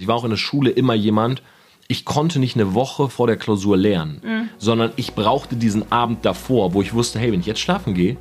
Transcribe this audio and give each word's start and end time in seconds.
Ich 0.00 0.06
war 0.06 0.14
auch 0.14 0.24
in 0.24 0.30
der 0.30 0.38
Schule 0.38 0.70
immer 0.70 0.94
jemand, 0.94 1.42
ich 1.86 2.06
konnte 2.06 2.38
nicht 2.38 2.56
eine 2.56 2.72
Woche 2.72 3.10
vor 3.10 3.26
der 3.26 3.36
Klausur 3.36 3.76
lernen, 3.76 4.22
mhm. 4.24 4.48
sondern 4.56 4.92
ich 4.96 5.14
brauchte 5.14 5.56
diesen 5.56 5.92
Abend 5.92 6.24
davor, 6.24 6.72
wo 6.72 6.80
ich 6.80 6.94
wusste, 6.94 7.18
hey, 7.18 7.30
wenn 7.32 7.40
ich 7.40 7.46
jetzt 7.46 7.60
schlafen 7.60 7.92
gehe, 7.92 8.16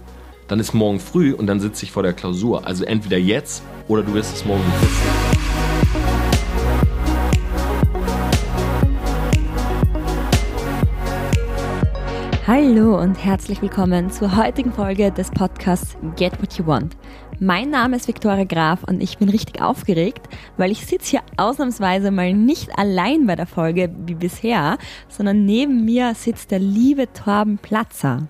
dann 0.49 0.59
ist 0.59 0.73
morgen 0.73 0.99
früh 0.99 1.33
und 1.33 1.47
dann 1.47 1.61
sitze 1.61 1.85
ich 1.85 1.91
vor 1.93 2.03
der 2.03 2.11
Klausur. 2.11 2.67
Also 2.67 2.83
entweder 2.83 3.17
jetzt 3.17 3.63
oder 3.87 4.03
du 4.03 4.13
wirst 4.13 4.35
es 4.35 4.43
morgen 4.43 4.61
wissen. 4.81 5.28
Hallo 12.51 12.99
und 12.99 13.13
herzlich 13.13 13.61
willkommen 13.61 14.09
zur 14.09 14.35
heutigen 14.35 14.73
Folge 14.73 15.11
des 15.11 15.29
Podcasts 15.29 15.95
Get 16.15 16.41
What 16.41 16.53
You 16.53 16.65
Want. 16.65 16.97
Mein 17.39 17.69
Name 17.69 17.95
ist 17.95 18.07
Viktoria 18.07 18.43
Graf 18.43 18.83
und 18.85 19.03
ich 19.03 19.19
bin 19.19 19.29
richtig 19.29 19.61
aufgeregt, 19.61 20.27
weil 20.57 20.71
ich 20.71 20.83
sitze 20.83 21.11
hier 21.11 21.21
ausnahmsweise 21.37 22.09
mal 22.09 22.33
nicht 22.33 22.75
allein 22.75 23.27
bei 23.27 23.35
der 23.35 23.45
Folge 23.45 23.93
wie 24.07 24.15
bisher, 24.15 24.79
sondern 25.09 25.45
neben 25.45 25.85
mir 25.85 26.15
sitzt 26.15 26.49
der 26.49 26.57
liebe 26.57 27.13
Torben 27.13 27.59
Platzer. 27.59 28.27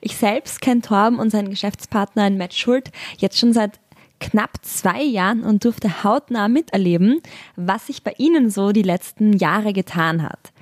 Ich 0.00 0.16
selbst 0.16 0.60
kenne 0.60 0.82
Torben 0.82 1.18
und 1.18 1.30
seinen 1.30 1.50
Geschäftspartner 1.50 2.30
Matt 2.30 2.54
Schult 2.54 2.92
jetzt 3.18 3.36
schon 3.36 3.52
seit 3.52 3.80
knapp 4.20 4.64
zwei 4.64 5.02
Jahren 5.02 5.42
und 5.42 5.64
durfte 5.64 6.04
hautnah 6.04 6.46
miterleben, 6.46 7.20
was 7.56 7.88
sich 7.88 8.04
bei 8.04 8.14
ihnen 8.16 8.48
so 8.48 8.70
die 8.70 8.82
letzten 8.82 9.32
Jahre 9.32 9.72
getan 9.72 10.22
hat. 10.22 10.53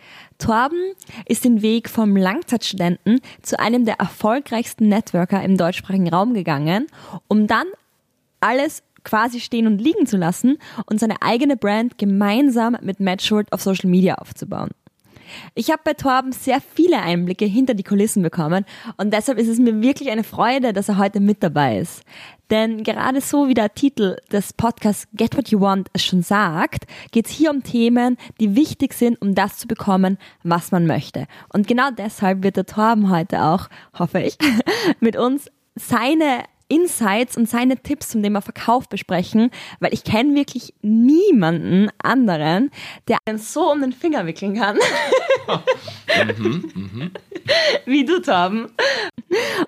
Torben 0.42 0.94
ist 1.26 1.44
den 1.44 1.62
Weg 1.62 1.88
vom 1.88 2.16
Langzeitstudenten 2.16 3.20
zu 3.42 3.60
einem 3.60 3.84
der 3.84 4.00
erfolgreichsten 4.00 4.88
Networker 4.88 5.40
im 5.42 5.56
deutschsprachigen 5.56 6.08
Raum 6.08 6.34
gegangen, 6.34 6.88
um 7.28 7.46
dann 7.46 7.66
alles 8.40 8.82
quasi 9.04 9.38
stehen 9.38 9.68
und 9.68 9.80
liegen 9.80 10.04
zu 10.04 10.16
lassen 10.16 10.58
und 10.86 10.98
seine 10.98 11.22
eigene 11.22 11.56
Brand 11.56 11.96
gemeinsam 11.96 12.76
mit 12.82 12.98
Matt 12.98 13.22
Short 13.22 13.52
auf 13.52 13.62
Social 13.62 13.88
Media 13.88 14.16
aufzubauen. 14.16 14.70
Ich 15.54 15.70
habe 15.70 15.80
bei 15.84 15.94
Torben 15.94 16.32
sehr 16.32 16.60
viele 16.60 17.00
Einblicke 17.00 17.44
hinter 17.44 17.74
die 17.74 17.84
Kulissen 17.84 18.22
bekommen 18.22 18.64
und 18.96 19.14
deshalb 19.14 19.38
ist 19.38 19.48
es 19.48 19.58
mir 19.58 19.80
wirklich 19.80 20.10
eine 20.10 20.24
Freude, 20.24 20.72
dass 20.72 20.88
er 20.88 20.98
heute 20.98 21.20
mit 21.20 21.42
dabei 21.42 21.78
ist. 21.78 22.02
Denn 22.52 22.82
gerade 22.82 23.22
so 23.22 23.48
wie 23.48 23.54
der 23.54 23.74
Titel 23.74 24.16
des 24.30 24.52
Podcasts 24.52 25.08
Get 25.14 25.38
What 25.38 25.48
You 25.48 25.62
Want 25.62 25.88
es 25.94 26.04
schon 26.04 26.22
sagt, 26.22 26.84
geht 27.10 27.24
es 27.24 27.32
hier 27.32 27.50
um 27.50 27.62
Themen, 27.62 28.18
die 28.40 28.54
wichtig 28.54 28.92
sind, 28.92 29.20
um 29.22 29.34
das 29.34 29.56
zu 29.56 29.66
bekommen, 29.66 30.18
was 30.42 30.70
man 30.70 30.86
möchte. 30.86 31.26
Und 31.50 31.66
genau 31.66 31.90
deshalb 31.90 32.42
wird 32.42 32.58
der 32.58 32.66
Torben 32.66 33.08
heute 33.08 33.42
auch, 33.42 33.68
hoffe 33.98 34.20
ich, 34.20 34.36
mit 35.00 35.16
uns 35.16 35.50
seine 35.76 36.44
Insights 36.68 37.38
und 37.38 37.48
seine 37.48 37.78
Tipps 37.78 38.10
zum 38.10 38.22
Thema 38.22 38.42
Verkauf 38.42 38.86
besprechen, 38.86 39.50
weil 39.80 39.94
ich 39.94 40.04
kenne 40.04 40.34
wirklich 40.34 40.74
niemanden 40.82 41.88
anderen, 42.02 42.70
der 43.08 43.16
einen 43.24 43.38
so 43.38 43.72
um 43.72 43.80
den 43.80 43.92
Finger 43.92 44.26
wickeln 44.26 44.56
kann. 44.56 44.78
mhm, 46.38 46.70
mhm. 46.74 47.10
Wie 47.86 48.04
du, 48.04 48.20
Torben. 48.20 48.72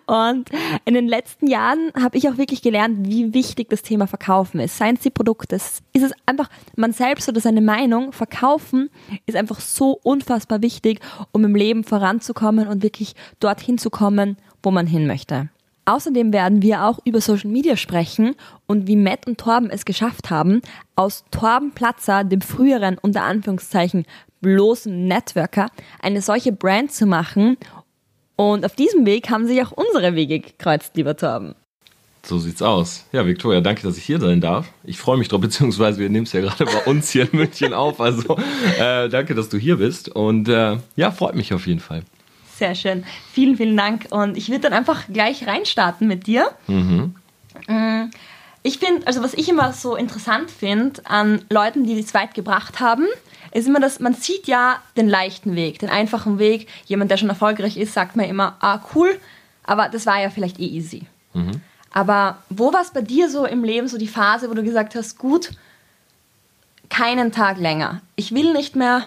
Und 0.07 0.51
in 0.85 0.95
den 0.95 1.09
letzten 1.09 1.47
Jahren 1.47 1.93
habe 2.01 2.17
ich 2.19 2.29
auch 2.29 2.37
wirklich 2.37 2.63
gelernt, 2.63 3.09
wie 3.09 3.33
wichtig 3.35 3.69
das 3.71 3.83
Thema 3.83 4.07
Verkaufen 4.07 4.61
ist. 4.61 4.77
Seien 4.77 4.97
es 4.97 5.03
die 5.03 5.11
Produkte, 5.11 5.57
ist 5.57 5.83
es 5.93 6.13
einfach 6.27 6.49
man 6.77 6.93
selbst 6.93 7.29
oder 7.29 7.41
seine 7.41 7.61
Meinung. 7.61 8.13
Verkaufen 8.13 8.91
ist 9.27 9.37
einfach 9.37 9.61
so 9.61 9.99
unfassbar 10.03 10.63
wichtig, 10.63 11.01
um 11.33 11.45
im 11.45 11.55
Leben 11.55 11.85
voranzukommen 11.85 12.69
und 12.69 12.83
wirklich 12.83 13.15
dorthin 13.41 13.79
zu 13.79 13.91
kommen, 13.91 14.37
wo 14.63 14.71
man 14.71 14.87
hin 14.87 15.07
möchte. 15.07 15.49
Außerdem 15.87 16.33
werden 16.33 16.63
wir 16.63 16.85
auch 16.85 16.99
über 17.05 17.21
Social 17.21 17.51
Media 17.51 17.77
sprechen 17.77 18.37
und 18.67 18.87
wie 18.87 18.97
Matt 18.97 19.27
und 19.27 19.39
Torben 19.39 19.69
es 19.69 19.85
geschafft 19.85 20.31
haben, 20.31 20.63
aus 20.97 21.25
Torben 21.31 21.73
Platzer, 21.73 22.25
dem 22.25 22.41
früheren 22.41 22.97
unter 22.99 23.23
Anführungszeichen 23.23 24.07
bloßen 24.41 25.07
Networker, 25.07 25.69
eine 26.01 26.23
solche 26.23 26.53
Brand 26.53 26.93
zu 26.93 27.07
machen. 27.07 27.57
Und 28.37 28.65
auf 28.65 28.75
diesem 28.75 29.07
Weg 29.07 29.31
haben 29.31 29.47
sich 29.47 29.63
auch 29.63 29.73
unsere 29.73 30.15
Wege 30.15 30.41
gekreuzt, 30.41 30.97
lieber 30.97 31.17
Torben. 31.17 31.55
So 32.25 32.39
sieht's 32.39 32.63
aus. 32.63 33.07
Ja, 33.13 33.27
Viktoria, 33.27 33.61
danke, 33.61 33.83
dass 33.83 33.99
ich 33.99 34.05
hier 34.05 34.19
sein 34.19 34.41
darf. 34.41 34.67
Ich 34.83 34.99
freue 34.99 35.19
mich 35.19 35.29
drauf, 35.29 35.41
beziehungsweise 35.41 36.01
wir 36.01 36.09
nehmen 36.09 36.25
es 36.25 36.33
ja 36.33 36.41
gerade 36.41 36.65
bei 36.65 36.85
uns 36.87 37.11
hier 37.11 37.31
in 37.31 37.39
München 37.39 37.75
auf. 37.75 38.01
Also 38.01 38.39
äh, 38.79 39.09
danke, 39.09 39.35
dass 39.35 39.51
du 39.51 39.59
hier 39.59 39.77
bist. 39.77 40.09
Und 40.09 40.49
äh, 40.49 40.79
ja, 40.97 41.11
freut 41.11 41.35
mich 41.35 41.53
auf 41.53 41.67
jeden 41.67 41.81
Fall. 41.81 42.03
Sehr 42.57 42.75
schön. 42.75 43.05
Vielen, 43.33 43.57
vielen 43.57 43.77
Dank. 43.77 44.07
Und 44.11 44.37
ich 44.37 44.49
würde 44.49 44.61
dann 44.61 44.73
einfach 44.73 45.07
gleich 45.13 45.47
reinstarten 45.47 46.09
mit 46.09 46.27
dir. 46.27 46.51
Mhm. 46.67 47.15
Mm, 47.69 48.11
ich 48.67 48.79
finde, 48.79 49.07
also 49.07 49.23
was 49.23 49.35
ich 49.35 49.49
immer 49.51 49.75
so 49.75 49.95
interessant 49.95 50.51
finde 50.51 51.03
an 51.05 51.43
Leuten, 51.51 51.85
die 51.85 52.01
es 52.01 52.15
weit 52.15 52.35
gebracht 52.35 52.81
haben, 52.81 53.07
ist 53.53 53.69
immer, 53.69 53.79
dass 53.79 54.01
man 54.01 54.15
sieht 54.15 54.47
ja 54.47 54.83
den 54.97 55.07
leichten 55.07 55.55
Weg, 55.55 55.79
den 55.79 55.91
einfachen 55.91 56.39
Weg. 56.39 56.67
Jemand, 56.87 57.11
der 57.11 57.19
schon 57.19 57.29
erfolgreich 57.29 57.77
ist, 57.77 57.93
sagt 57.93 58.17
mir 58.17 58.27
immer, 58.27 58.57
ah, 58.61 58.81
cool, 58.95 59.21
aber 59.65 59.91
das 59.91 60.07
war 60.07 60.21
ja 60.21 60.31
vielleicht 60.31 60.59
eh 60.59 60.67
easy. 60.67 61.03
Mhm. 61.35 61.61
Aber 61.93 62.39
wo 62.49 62.73
war 62.73 62.81
es 62.81 62.91
bei 62.91 63.03
dir 63.03 63.29
so 63.29 63.45
im 63.45 63.65
Leben, 63.65 63.87
so 63.87 63.99
die 63.99 64.09
Phase, 64.09 64.49
wo 64.49 64.55
du 64.55 64.65
gesagt 64.65 64.95
hast, 64.95 65.19
gut, 65.19 65.51
keinen 66.89 67.33
Tag 67.33 67.59
länger. 67.59 68.01
Ich 68.17 68.35
will 68.35 68.55
nicht 68.55 68.77
mehr, 68.77 69.05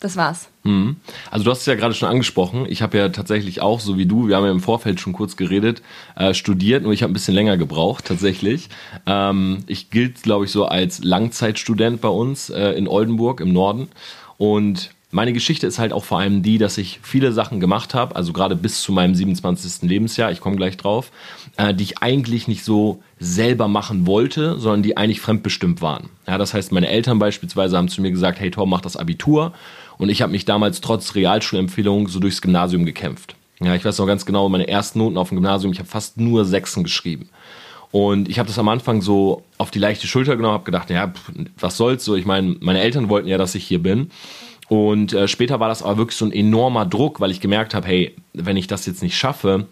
das 0.00 0.16
war's. 0.16 0.48
Mhm. 0.62 0.96
Also 1.30 1.44
du 1.44 1.50
hast 1.50 1.60
es 1.60 1.66
ja 1.66 1.74
gerade 1.74 1.94
schon 1.94 2.08
angesprochen. 2.08 2.66
Ich 2.68 2.82
habe 2.82 2.96
ja 2.98 3.08
tatsächlich 3.08 3.60
auch, 3.60 3.80
so 3.80 3.98
wie 3.98 4.06
du, 4.06 4.28
wir 4.28 4.36
haben 4.36 4.44
ja 4.44 4.50
im 4.52 4.60
Vorfeld 4.60 5.00
schon 5.00 5.12
kurz 5.12 5.36
geredet, 5.36 5.82
äh, 6.14 6.34
studiert, 6.34 6.84
nur 6.84 6.92
ich 6.92 7.02
habe 7.02 7.12
ein 7.12 7.14
bisschen 7.14 7.34
länger 7.34 7.56
gebraucht 7.56 8.04
tatsächlich. 8.04 8.68
Ähm, 9.06 9.64
ich 9.66 9.90
gilt, 9.90 10.22
glaube 10.22 10.44
ich, 10.44 10.52
so 10.52 10.66
als 10.66 11.02
Langzeitstudent 11.02 12.00
bei 12.00 12.08
uns 12.08 12.48
äh, 12.50 12.72
in 12.72 12.86
Oldenburg 12.86 13.40
im 13.40 13.52
Norden. 13.52 13.88
Und 14.36 14.90
meine 15.10 15.32
Geschichte 15.32 15.66
ist 15.66 15.78
halt 15.78 15.92
auch 15.92 16.04
vor 16.04 16.20
allem 16.20 16.42
die, 16.42 16.58
dass 16.58 16.76
ich 16.76 17.00
viele 17.02 17.32
Sachen 17.32 17.60
gemacht 17.60 17.94
habe, 17.94 18.14
also 18.14 18.32
gerade 18.32 18.54
bis 18.54 18.82
zu 18.82 18.92
meinem 18.92 19.14
27. 19.14 19.88
Lebensjahr, 19.88 20.30
ich 20.30 20.40
komme 20.40 20.56
gleich 20.56 20.76
drauf, 20.76 21.10
äh, 21.56 21.72
die 21.72 21.84
ich 21.84 22.02
eigentlich 22.02 22.46
nicht 22.46 22.62
so 22.62 23.02
selber 23.18 23.68
machen 23.68 24.06
wollte, 24.06 24.58
sondern 24.58 24.82
die 24.82 24.96
eigentlich 24.96 25.20
fremdbestimmt 25.20 25.80
waren. 25.80 26.10
Ja, 26.26 26.36
das 26.36 26.52
heißt, 26.52 26.72
meine 26.72 26.88
Eltern 26.88 27.18
beispielsweise 27.18 27.76
haben 27.76 27.88
zu 27.88 28.02
mir 28.02 28.10
gesagt, 28.10 28.38
hey 28.38 28.50
Tom, 28.50 28.68
mach 28.68 28.82
das 28.82 28.96
Abitur. 28.96 29.54
Und 29.98 30.08
ich 30.08 30.22
habe 30.22 30.32
mich 30.32 30.44
damals 30.44 30.80
trotz 30.80 31.14
Realschulempfehlung 31.14 32.08
so 32.08 32.20
durchs 32.20 32.40
Gymnasium 32.40 32.86
gekämpft. 32.86 33.34
Ja, 33.60 33.74
ich 33.74 33.84
weiß 33.84 33.98
noch 33.98 34.06
ganz 34.06 34.24
genau, 34.24 34.48
meine 34.48 34.68
ersten 34.68 35.00
Noten 35.00 35.18
auf 35.18 35.28
dem 35.28 35.36
Gymnasium, 35.36 35.72
ich 35.72 35.80
habe 35.80 35.88
fast 35.88 36.16
nur 36.18 36.44
Sechsen 36.44 36.84
geschrieben. 36.84 37.28
Und 37.90 38.28
ich 38.28 38.38
habe 38.38 38.46
das 38.46 38.58
am 38.58 38.68
Anfang 38.68 39.02
so 39.02 39.42
auf 39.56 39.70
die 39.70 39.78
leichte 39.78 40.06
Schulter 40.06 40.36
genommen, 40.36 40.54
habe 40.54 40.64
gedacht, 40.64 40.90
ja, 40.90 41.12
was 41.58 41.76
soll's 41.76 42.04
so. 42.04 42.14
Ich 42.14 42.26
meine, 42.26 42.56
meine 42.60 42.80
Eltern 42.80 43.08
wollten 43.08 43.28
ja, 43.28 43.38
dass 43.38 43.54
ich 43.54 43.64
hier 43.64 43.82
bin. 43.82 44.10
Und 44.68 45.14
äh, 45.14 45.26
später 45.26 45.58
war 45.58 45.68
das 45.68 45.82
aber 45.82 45.96
wirklich 45.96 46.16
so 46.16 46.26
ein 46.26 46.32
enormer 46.32 46.84
Druck, 46.84 47.20
weil 47.20 47.30
ich 47.30 47.40
gemerkt 47.40 47.74
habe, 47.74 47.88
hey, 47.88 48.14
wenn 48.34 48.58
ich 48.58 48.66
das 48.66 48.84
jetzt 48.84 49.02
nicht 49.02 49.16
schaffe, 49.16 49.66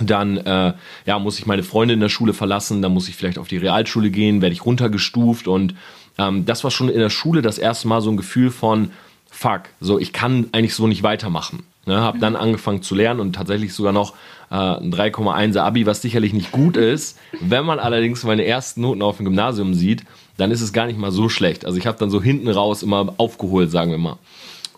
dann 0.00 0.36
äh, 0.36 0.74
ja, 1.06 1.18
muss 1.18 1.40
ich 1.40 1.46
meine 1.46 1.64
Freunde 1.64 1.94
in 1.94 2.00
der 2.00 2.08
Schule 2.08 2.32
verlassen, 2.32 2.80
dann 2.80 2.94
muss 2.94 3.08
ich 3.08 3.16
vielleicht 3.16 3.38
auf 3.38 3.48
die 3.48 3.56
Realschule 3.56 4.10
gehen, 4.10 4.40
werde 4.40 4.52
ich 4.52 4.64
runtergestuft. 4.64 5.48
Und 5.48 5.74
ähm, 6.18 6.46
das 6.46 6.62
war 6.62 6.70
schon 6.70 6.88
in 6.88 7.00
der 7.00 7.10
Schule 7.10 7.42
das 7.42 7.58
erste 7.58 7.88
Mal 7.88 8.00
so 8.00 8.10
ein 8.10 8.16
Gefühl 8.16 8.52
von, 8.52 8.92
fuck, 9.38 9.62
so 9.80 9.98
ich 10.00 10.12
kann 10.12 10.48
eigentlich 10.52 10.74
so 10.74 10.86
nicht 10.88 11.04
weitermachen. 11.04 11.62
Ne, 11.86 11.98
habe 12.00 12.18
dann 12.18 12.36
angefangen 12.36 12.82
zu 12.82 12.94
lernen 12.94 13.20
und 13.20 13.32
tatsächlich 13.32 13.72
sogar 13.72 13.92
noch 13.92 14.12
äh, 14.50 14.56
ein 14.56 14.92
3,1er 14.92 15.60
Abi, 15.60 15.86
was 15.86 16.02
sicherlich 16.02 16.34
nicht 16.34 16.52
gut 16.52 16.76
ist. 16.76 17.18
Wenn 17.40 17.64
man 17.64 17.78
allerdings 17.78 18.24
meine 18.24 18.44
ersten 18.44 18.82
Noten 18.82 19.00
auf 19.00 19.16
dem 19.16 19.24
Gymnasium 19.24 19.72
sieht, 19.72 20.04
dann 20.36 20.50
ist 20.50 20.60
es 20.60 20.74
gar 20.74 20.86
nicht 20.86 20.98
mal 20.98 21.12
so 21.12 21.30
schlecht. 21.30 21.64
Also 21.64 21.78
ich 21.78 21.86
habe 21.86 21.96
dann 21.98 22.10
so 22.10 22.20
hinten 22.20 22.50
raus 22.50 22.82
immer 22.82 23.14
aufgeholt, 23.16 23.70
sagen 23.70 23.90
wir 23.90 23.96
mal. 23.96 24.18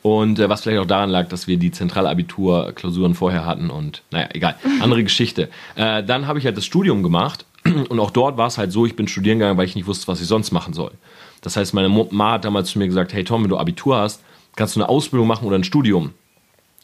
Und 0.02 0.38
äh, 0.38 0.48
was 0.48 0.60
vielleicht 0.60 0.78
auch 0.78 0.86
daran 0.86 1.10
lag, 1.10 1.28
dass 1.28 1.48
wir 1.48 1.56
die 1.56 1.72
Zentralabitur-Klausuren 1.72 3.14
vorher 3.14 3.44
hatten 3.46 3.70
und 3.70 4.02
naja, 4.12 4.28
egal, 4.32 4.54
andere 4.80 5.02
Geschichte. 5.02 5.48
Äh, 5.74 6.04
dann 6.04 6.28
habe 6.28 6.38
ich 6.38 6.44
halt 6.44 6.56
das 6.56 6.64
Studium 6.64 7.02
gemacht 7.02 7.44
und 7.64 7.98
auch 7.98 8.12
dort 8.12 8.36
war 8.36 8.46
es 8.46 8.58
halt 8.58 8.70
so, 8.70 8.86
ich 8.86 8.94
bin 8.94 9.08
studieren 9.08 9.38
gegangen, 9.40 9.58
weil 9.58 9.66
ich 9.66 9.74
nicht 9.74 9.88
wusste, 9.88 10.06
was 10.06 10.20
ich 10.20 10.28
sonst 10.28 10.52
machen 10.52 10.74
soll. 10.74 10.92
Das 11.40 11.56
heißt, 11.56 11.74
meine 11.74 11.88
Ma 11.88 12.32
hat 12.32 12.44
damals 12.44 12.70
zu 12.70 12.78
mir 12.78 12.86
gesagt, 12.86 13.12
hey 13.14 13.24
Tom, 13.24 13.42
wenn 13.42 13.50
du 13.50 13.56
Abitur 13.56 13.96
hast, 13.96 14.22
kannst 14.56 14.76
du 14.76 14.80
eine 14.80 14.88
Ausbildung 14.88 15.26
machen 15.26 15.46
oder 15.46 15.56
ein 15.56 15.64
Studium. 15.64 16.12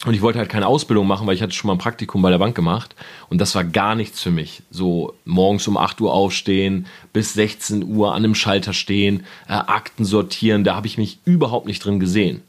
Und 0.05 0.13
ich 0.13 0.21
wollte 0.21 0.37
halt 0.37 0.49
keine 0.49 0.67
Ausbildung 0.67 1.07
machen, 1.07 1.25
weil 1.25 1.33
ich 1.33 1.41
hatte 1.41 1.53
schon 1.53 1.69
mal 1.69 1.73
ein 1.73 1.79
Praktikum 1.79 2.21
bei 2.21 2.29
der 2.29 2.37
Bank 2.37 2.55
gemacht. 2.55 2.95
Und 3.29 3.41
das 3.41 3.55
war 3.55 3.63
gar 3.63 3.95
nichts 3.95 4.21
für 4.21 4.29
mich. 4.29 4.61
So 4.69 5.15
morgens 5.25 5.67
um 5.67 5.75
8 5.75 5.99
Uhr 6.01 6.13
aufstehen, 6.13 6.85
bis 7.13 7.33
16 7.33 7.83
Uhr 7.83 8.11
an 8.11 8.23
einem 8.23 8.35
Schalter 8.35 8.73
stehen, 8.73 9.25
äh, 9.47 9.53
Akten 9.53 10.05
sortieren, 10.05 10.63
da 10.63 10.75
habe 10.75 10.85
ich 10.85 10.99
mich 10.99 11.19
überhaupt 11.25 11.65
nicht 11.65 11.83
drin 11.83 11.99
gesehen. 11.99 12.43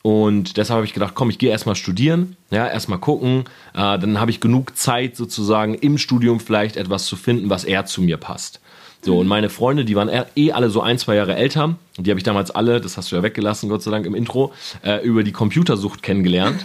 Und 0.00 0.56
deshalb 0.56 0.76
habe 0.76 0.86
ich 0.86 0.94
gedacht, 0.94 1.14
komm, 1.14 1.28
ich 1.28 1.38
gehe 1.38 1.50
erstmal 1.50 1.74
studieren, 1.74 2.36
ja, 2.50 2.66
erstmal 2.66 2.98
gucken. 2.98 3.44
Äh, 3.74 3.98
dann 3.98 4.18
habe 4.18 4.30
ich 4.30 4.40
genug 4.40 4.74
Zeit, 4.76 5.14
sozusagen 5.16 5.74
im 5.74 5.98
Studium 5.98 6.40
vielleicht 6.40 6.78
etwas 6.78 7.04
zu 7.04 7.16
finden, 7.16 7.50
was 7.50 7.64
eher 7.64 7.84
zu 7.84 8.00
mir 8.00 8.16
passt. 8.16 8.60
So, 9.02 9.18
und 9.18 9.28
meine 9.28 9.48
Freunde, 9.48 9.84
die 9.84 9.94
waren 9.94 10.10
eh 10.34 10.52
alle 10.52 10.70
so 10.70 10.80
ein, 10.80 10.98
zwei 10.98 11.14
Jahre 11.14 11.36
älter. 11.36 11.76
Und 11.96 12.06
die 12.06 12.10
habe 12.10 12.18
ich 12.18 12.24
damals 12.24 12.50
alle, 12.50 12.80
das 12.80 12.96
hast 12.96 13.12
du 13.12 13.16
ja 13.16 13.22
weggelassen, 13.22 13.68
Gott 13.68 13.82
sei 13.82 13.90
Dank 13.90 14.06
im 14.06 14.14
Intro, 14.14 14.52
äh, 14.84 15.04
über 15.04 15.22
die 15.22 15.32
Computersucht 15.32 16.02
kennengelernt. 16.02 16.64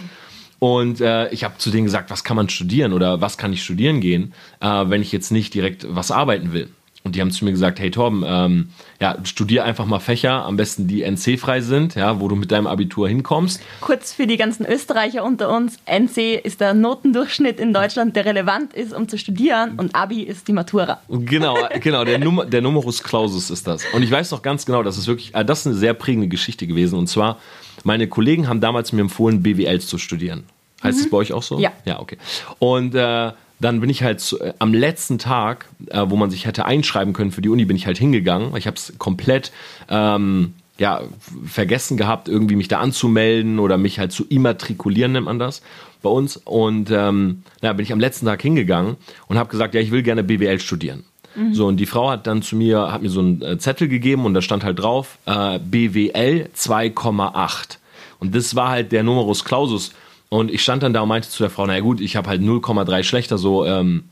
Und 0.58 1.00
äh, 1.00 1.28
ich 1.30 1.44
habe 1.44 1.58
zu 1.58 1.70
denen 1.70 1.84
gesagt, 1.84 2.10
was 2.10 2.24
kann 2.24 2.36
man 2.36 2.48
studieren 2.48 2.92
oder 2.92 3.20
was 3.20 3.38
kann 3.38 3.52
ich 3.52 3.62
studieren 3.62 4.00
gehen, 4.00 4.32
äh, 4.60 4.66
wenn 4.66 5.02
ich 5.02 5.12
jetzt 5.12 5.30
nicht 5.30 5.54
direkt 5.54 5.86
was 5.88 6.10
arbeiten 6.10 6.52
will. 6.52 6.70
Und 7.06 7.16
die 7.16 7.20
haben 7.20 7.30
zu 7.30 7.44
mir 7.44 7.50
gesagt, 7.50 7.80
hey 7.80 7.90
Torben, 7.90 8.24
ähm, 8.26 8.70
ja, 8.98 9.18
studier 9.24 9.64
einfach 9.64 9.84
mal 9.84 9.98
Fächer, 9.98 10.46
am 10.46 10.56
besten 10.56 10.88
die 10.88 11.02
NC-frei 11.02 11.60
sind, 11.60 11.96
ja, 11.96 12.18
wo 12.18 12.28
du 12.28 12.34
mit 12.34 12.50
deinem 12.50 12.66
Abitur 12.66 13.06
hinkommst. 13.08 13.60
Kurz 13.82 14.14
für 14.14 14.26
die 14.26 14.38
ganzen 14.38 14.64
Österreicher 14.64 15.22
unter 15.22 15.54
uns, 15.54 15.76
NC 15.84 16.40
ist 16.42 16.62
der 16.62 16.72
Notendurchschnitt 16.72 17.60
in 17.60 17.74
Deutschland, 17.74 18.16
der 18.16 18.24
relevant 18.24 18.72
ist, 18.72 18.94
um 18.94 19.06
zu 19.06 19.18
studieren 19.18 19.74
und 19.76 19.94
Abi 19.94 20.22
ist 20.22 20.48
die 20.48 20.54
Matura. 20.54 21.02
Genau, 21.10 21.58
genau, 21.78 22.04
der, 22.04 22.18
Num 22.18 22.42
der 22.48 22.62
Numerus 22.62 23.02
Clausus 23.02 23.50
ist 23.50 23.66
das. 23.66 23.84
Und 23.92 24.02
ich 24.02 24.10
weiß 24.10 24.30
noch 24.30 24.40
ganz 24.40 24.64
genau, 24.64 24.82
das 24.82 24.96
ist 24.96 25.06
wirklich, 25.06 25.34
äh, 25.34 25.44
das 25.44 25.60
ist 25.60 25.66
eine 25.66 25.76
sehr 25.76 25.92
prägende 25.92 26.28
Geschichte 26.28 26.66
gewesen. 26.66 26.98
Und 26.98 27.08
zwar, 27.08 27.38
meine 27.82 28.08
Kollegen 28.08 28.48
haben 28.48 28.62
damals 28.62 28.92
mir 28.92 29.02
empfohlen, 29.02 29.42
BWL 29.42 29.78
zu 29.82 29.98
studieren. 29.98 30.44
Heißt 30.82 31.00
es 31.00 31.06
mhm. 31.06 31.10
bei 31.10 31.16
euch 31.18 31.34
auch 31.34 31.42
so? 31.42 31.58
Ja. 31.58 31.72
Ja, 31.84 32.00
okay. 32.00 32.16
Und 32.60 32.94
äh, 32.94 33.32
dann 33.60 33.80
bin 33.80 33.90
ich 33.90 34.02
halt 34.02 34.36
äh, 34.40 34.52
am 34.58 34.74
letzten 34.74 35.18
Tag, 35.18 35.66
äh, 35.86 36.04
wo 36.06 36.16
man 36.16 36.30
sich 36.30 36.46
hätte 36.46 36.64
einschreiben 36.64 37.12
können 37.12 37.32
für 37.32 37.42
die 37.42 37.48
Uni, 37.48 37.64
bin 37.64 37.76
ich 37.76 37.86
halt 37.86 37.98
hingegangen. 37.98 38.56
Ich 38.56 38.66
habe 38.66 38.76
es 38.76 38.94
komplett 38.98 39.52
ähm, 39.88 40.54
ja, 40.78 41.02
vergessen 41.46 41.96
gehabt, 41.96 42.28
irgendwie 42.28 42.56
mich 42.56 42.68
da 42.68 42.80
anzumelden 42.80 43.58
oder 43.58 43.78
mich 43.78 43.98
halt 43.98 44.12
zu 44.12 44.24
immatrikulieren, 44.24 45.12
nennt 45.12 45.26
man 45.26 45.38
das 45.38 45.62
bei 46.02 46.10
uns. 46.10 46.36
Und 46.36 46.90
ähm, 46.90 47.42
na, 47.62 47.72
bin 47.72 47.84
ich 47.84 47.92
am 47.92 48.00
letzten 48.00 48.26
Tag 48.26 48.42
hingegangen 48.42 48.96
und 49.28 49.38
habe 49.38 49.50
gesagt, 49.50 49.74
ja, 49.74 49.80
ich 49.80 49.90
will 49.90 50.02
gerne 50.02 50.24
BWL 50.24 50.58
studieren. 50.58 51.04
Mhm. 51.36 51.54
So, 51.54 51.66
und 51.66 51.76
die 51.76 51.86
Frau 51.86 52.10
hat 52.10 52.26
dann 52.26 52.42
zu 52.42 52.56
mir, 52.56 52.92
hat 52.92 53.02
mir 53.02 53.10
so 53.10 53.20
einen 53.20 53.42
äh, 53.42 53.58
Zettel 53.58 53.88
gegeben 53.88 54.24
und 54.24 54.34
da 54.34 54.42
stand 54.42 54.64
halt 54.64 54.78
drauf, 54.78 55.18
äh, 55.26 55.58
BWL 55.58 56.50
2,8. 56.56 57.78
Und 58.18 58.34
das 58.34 58.54
war 58.54 58.70
halt 58.70 58.92
der 58.92 59.02
Numerus 59.02 59.44
Clausus 59.44 59.92
und 60.34 60.50
ich 60.50 60.64
stand 60.64 60.82
dann 60.82 60.92
da 60.92 61.02
und 61.02 61.08
meinte 61.08 61.28
zu 61.28 61.44
der 61.44 61.50
Frau, 61.50 61.64
naja 61.64 61.78
gut, 61.78 62.00
ich 62.00 62.16
habe 62.16 62.28
halt 62.28 62.42
0,3 62.42 63.04
schlechter, 63.04 63.38
so 63.38 63.64
ähm, 63.64 64.02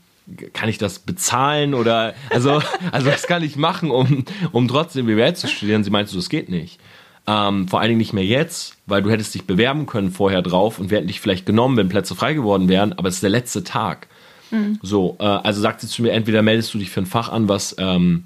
kann 0.53 0.69
ich 0.69 0.77
das 0.77 0.99
bezahlen 0.99 1.73
oder 1.73 2.13
also, 2.29 2.61
also 2.93 3.07
was 3.07 3.27
kann 3.27 3.43
ich 3.43 3.57
machen, 3.57 3.91
um, 3.91 4.23
um 4.53 4.69
trotzdem 4.69 5.05
BWL 5.05 5.35
zu 5.35 5.49
studieren? 5.49 5.83
Sie 5.83 5.89
meinte 5.89 6.11
so, 6.11 6.17
das 6.17 6.29
geht 6.29 6.47
nicht. 6.47 6.79
Ähm, 7.27 7.67
vor 7.67 7.81
allen 7.81 7.89
Dingen 7.89 7.97
nicht 7.97 8.13
mehr 8.13 8.23
jetzt, 8.23 8.77
weil 8.85 9.01
du 9.01 9.09
hättest 9.09 9.35
dich 9.35 9.43
bewerben 9.43 9.85
können 9.85 10.11
vorher 10.11 10.41
drauf 10.41 10.79
und 10.79 10.89
wir 10.89 10.97
hätten 10.99 11.07
dich 11.07 11.19
vielleicht 11.19 11.45
genommen, 11.45 11.75
wenn 11.75 11.89
Plätze 11.89 12.15
frei 12.15 12.33
geworden 12.33 12.69
wären, 12.69 12.93
aber 12.93 13.09
es 13.09 13.15
ist 13.15 13.23
der 13.23 13.29
letzte 13.29 13.65
Tag. 13.65 14.07
Mhm. 14.49 14.79
So, 14.81 15.17
äh, 15.19 15.25
also 15.25 15.59
sagt 15.59 15.81
sie 15.81 15.89
zu 15.89 16.03
mir, 16.03 16.13
entweder 16.13 16.41
meldest 16.41 16.73
du 16.73 16.77
dich 16.77 16.89
für 16.89 17.01
ein 17.01 17.05
Fach 17.05 17.27
an, 17.27 17.49
was 17.49 17.75
ähm, 17.79 18.23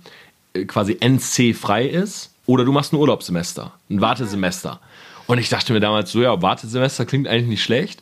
quasi 0.67 0.99
NC 0.99 1.55
frei 1.55 1.87
ist, 1.87 2.31
oder 2.45 2.63
du 2.63 2.71
machst 2.71 2.93
ein 2.93 2.97
Urlaubssemester, 2.97 3.71
ein 3.89 4.01
Wartesemester. 4.01 4.81
Und 5.27 5.37
ich 5.37 5.49
dachte 5.49 5.73
mir 5.73 5.79
damals 5.79 6.11
so, 6.11 6.21
ja, 6.21 6.41
Wartesemester 6.41 7.05
klingt 7.05 7.27
eigentlich 7.27 7.47
nicht 7.47 7.63
schlecht. 7.63 8.01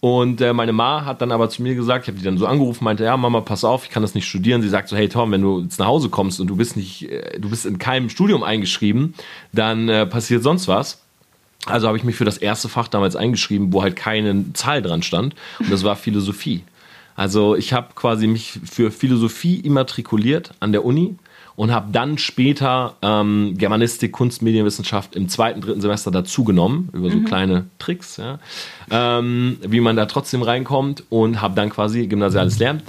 Und 0.00 0.40
äh, 0.40 0.52
meine 0.52 0.72
Ma 0.72 1.04
hat 1.04 1.22
dann 1.22 1.32
aber 1.32 1.48
zu 1.48 1.62
mir 1.62 1.74
gesagt, 1.74 2.04
ich 2.04 2.08
habe 2.08 2.18
die 2.18 2.24
dann 2.24 2.38
so 2.38 2.46
angerufen, 2.46 2.84
meinte, 2.84 3.04
ja, 3.04 3.16
Mama, 3.16 3.40
pass 3.40 3.64
auf, 3.64 3.84
ich 3.84 3.90
kann 3.90 4.02
das 4.02 4.14
nicht 4.14 4.28
studieren. 4.28 4.62
Sie 4.62 4.68
sagt 4.68 4.88
so, 4.88 4.96
hey 4.96 5.08
Tom, 5.08 5.32
wenn 5.32 5.40
du 5.40 5.62
jetzt 5.62 5.78
nach 5.78 5.86
Hause 5.86 6.10
kommst 6.10 6.38
und 6.38 6.48
du 6.48 6.56
bist 6.56 6.76
nicht, 6.76 7.10
äh, 7.10 7.40
du 7.40 7.48
bist 7.48 7.64
in 7.66 7.78
keinem 7.78 8.10
Studium 8.10 8.42
eingeschrieben, 8.42 9.14
dann 9.52 9.88
äh, 9.88 10.06
passiert 10.06 10.42
sonst 10.42 10.68
was. 10.68 11.00
Also 11.64 11.88
habe 11.88 11.96
ich 11.96 12.04
mich 12.04 12.14
für 12.14 12.24
das 12.24 12.38
erste 12.38 12.68
Fach 12.68 12.88
damals 12.88 13.16
eingeschrieben, 13.16 13.72
wo 13.72 13.82
halt 13.82 13.96
keine 13.96 14.52
Zahl 14.52 14.82
dran 14.82 15.02
stand. 15.02 15.34
Und 15.58 15.72
das 15.72 15.82
war 15.82 15.96
Philosophie. 15.96 16.62
Also 17.16 17.56
ich 17.56 17.72
habe 17.72 17.88
quasi 17.94 18.26
mich 18.26 18.60
für 18.70 18.90
Philosophie 18.90 19.56
immatrikuliert 19.56 20.52
an 20.60 20.72
der 20.72 20.84
Uni 20.84 21.16
und 21.56 21.72
habe 21.72 21.90
dann 21.90 22.18
später 22.18 22.94
ähm, 23.02 23.54
Germanistik, 23.56 24.12
Kunst, 24.12 24.42
Medienwissenschaft 24.42 25.16
im 25.16 25.28
zweiten, 25.28 25.60
dritten 25.62 25.80
Semester 25.80 26.10
dazugenommen, 26.10 26.90
über 26.92 27.10
so 27.10 27.16
mhm. 27.16 27.24
kleine 27.24 27.66
Tricks, 27.78 28.18
ja, 28.18 28.38
ähm, 28.90 29.58
wie 29.62 29.80
man 29.80 29.96
da 29.96 30.06
trotzdem 30.06 30.42
reinkommt 30.42 31.04
und 31.08 31.40
habe 31.40 31.54
dann 31.54 31.70
quasi 31.70 32.06
gymnasiales 32.06 32.58
Lernen 32.58 32.82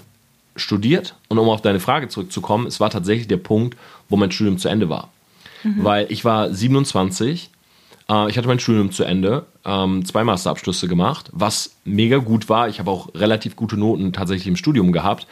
studiert. 0.57 1.15
Und 1.29 1.37
um 1.37 1.49
auf 1.49 1.61
deine 1.61 1.79
Frage 1.79 2.09
zurückzukommen, 2.09 2.67
es 2.67 2.79
war 2.79 2.89
tatsächlich 2.89 3.27
der 3.27 3.37
Punkt, 3.37 3.77
wo 4.09 4.17
mein 4.17 4.31
Studium 4.31 4.57
zu 4.57 4.67
Ende 4.67 4.89
war. 4.89 5.09
Mhm. 5.63 5.83
Weil 5.83 6.07
ich 6.09 6.25
war 6.25 6.53
27, 6.53 7.49
äh, 8.09 8.29
ich 8.29 8.37
hatte 8.37 8.47
mein 8.47 8.59
Studium 8.59 8.91
zu 8.91 9.03
Ende, 9.03 9.45
ähm, 9.65 10.03
zwei 10.05 10.23
Masterabschlüsse 10.23 10.87
gemacht, 10.87 11.29
was 11.31 11.75
mega 11.85 12.17
gut 12.17 12.49
war. 12.49 12.67
Ich 12.67 12.79
habe 12.79 12.91
auch 12.91 13.13
relativ 13.15 13.55
gute 13.55 13.77
Noten 13.77 14.11
tatsächlich 14.11 14.47
im 14.47 14.55
Studium 14.55 14.91
gehabt. 14.91 15.27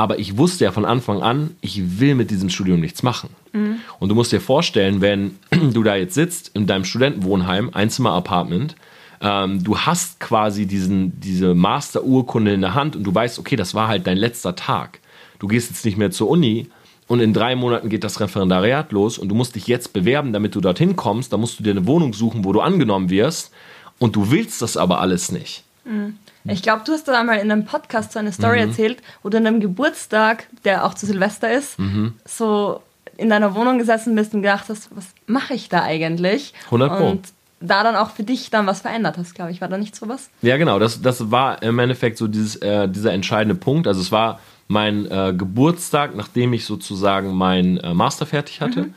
Aber 0.00 0.18
ich 0.18 0.38
wusste 0.38 0.64
ja 0.64 0.72
von 0.72 0.86
Anfang 0.86 1.20
an, 1.20 1.56
ich 1.60 2.00
will 2.00 2.14
mit 2.14 2.30
diesem 2.30 2.48
Studium 2.48 2.80
nichts 2.80 3.02
machen. 3.02 3.28
Mhm. 3.52 3.80
Und 3.98 4.08
du 4.08 4.14
musst 4.14 4.32
dir 4.32 4.40
vorstellen, 4.40 5.02
wenn 5.02 5.38
du 5.74 5.82
da 5.82 5.94
jetzt 5.94 6.14
sitzt 6.14 6.52
in 6.54 6.66
deinem 6.66 6.86
Studentenwohnheim, 6.86 7.68
Einzimmer-Apartment, 7.74 8.76
ähm, 9.20 9.62
du 9.62 9.76
hast 9.76 10.18
quasi 10.18 10.64
diesen, 10.64 11.20
diese 11.20 11.54
Master-Urkunde 11.54 12.54
in 12.54 12.62
der 12.62 12.72
Hand 12.72 12.96
und 12.96 13.04
du 13.04 13.14
weißt, 13.14 13.38
okay, 13.38 13.56
das 13.56 13.74
war 13.74 13.88
halt 13.88 14.06
dein 14.06 14.16
letzter 14.16 14.56
Tag. 14.56 15.00
Du 15.38 15.48
gehst 15.48 15.68
jetzt 15.68 15.84
nicht 15.84 15.98
mehr 15.98 16.10
zur 16.10 16.30
Uni 16.30 16.68
und 17.06 17.20
in 17.20 17.34
drei 17.34 17.54
Monaten 17.54 17.90
geht 17.90 18.02
das 18.02 18.20
Referendariat 18.20 18.92
los 18.92 19.18
und 19.18 19.28
du 19.28 19.34
musst 19.34 19.54
dich 19.54 19.66
jetzt 19.66 19.92
bewerben, 19.92 20.32
damit 20.32 20.54
du 20.54 20.62
dorthin 20.62 20.96
kommst. 20.96 21.34
Da 21.34 21.36
musst 21.36 21.58
du 21.58 21.62
dir 21.62 21.72
eine 21.72 21.86
Wohnung 21.86 22.14
suchen, 22.14 22.46
wo 22.46 22.54
du 22.54 22.62
angenommen 22.62 23.10
wirst 23.10 23.52
und 23.98 24.16
du 24.16 24.30
willst 24.30 24.62
das 24.62 24.78
aber 24.78 24.98
alles 25.00 25.30
nicht. 25.30 25.62
Mhm. 25.84 26.14
Ich 26.44 26.62
glaube, 26.62 26.82
du 26.84 26.92
hast 26.92 27.06
da 27.06 27.18
einmal 27.18 27.38
in 27.38 27.50
einem 27.50 27.64
Podcast 27.64 28.12
so 28.12 28.18
eine 28.18 28.32
Story 28.32 28.62
mhm. 28.62 28.70
erzählt, 28.70 29.02
wo 29.22 29.28
du 29.28 29.36
an 29.36 29.46
einem 29.46 29.60
Geburtstag, 29.60 30.46
der 30.64 30.84
auch 30.84 30.94
zu 30.94 31.06
Silvester 31.06 31.52
ist, 31.52 31.78
mhm. 31.78 32.14
so 32.24 32.82
in 33.16 33.28
deiner 33.28 33.54
Wohnung 33.54 33.78
gesessen 33.78 34.14
bist 34.14 34.32
und 34.34 34.42
gedacht 34.42 34.64
hast, 34.68 34.88
was 34.96 35.06
mache 35.26 35.54
ich 35.54 35.68
da 35.68 35.82
eigentlich? 35.82 36.54
100 36.66 36.96
Pro. 36.96 37.10
Und 37.10 37.28
da 37.60 37.82
dann 37.82 37.94
auch 37.94 38.10
für 38.10 38.22
dich 38.22 38.48
dann 38.50 38.66
was 38.66 38.80
verändert 38.80 39.18
hast, 39.18 39.34
glaube 39.34 39.50
ich. 39.50 39.60
War 39.60 39.68
da 39.68 39.76
nicht 39.76 39.94
so 39.94 40.08
was? 40.08 40.30
Ja, 40.40 40.56
genau. 40.56 40.78
Das, 40.78 41.02
das 41.02 41.30
war 41.30 41.62
im 41.62 41.78
Endeffekt 41.78 42.16
so 42.16 42.26
dieses, 42.26 42.56
äh, 42.56 42.88
dieser 42.88 43.12
entscheidende 43.12 43.54
Punkt. 43.54 43.86
Also 43.86 44.00
es 44.00 44.10
war 44.10 44.40
mein 44.68 45.10
äh, 45.10 45.34
Geburtstag, 45.36 46.14
nachdem 46.16 46.52
ich 46.54 46.64
sozusagen 46.64 47.34
mein 47.34 47.76
äh, 47.78 47.92
Master 47.92 48.24
fertig 48.24 48.60
hatte. 48.60 48.84
Mhm. 48.84 48.94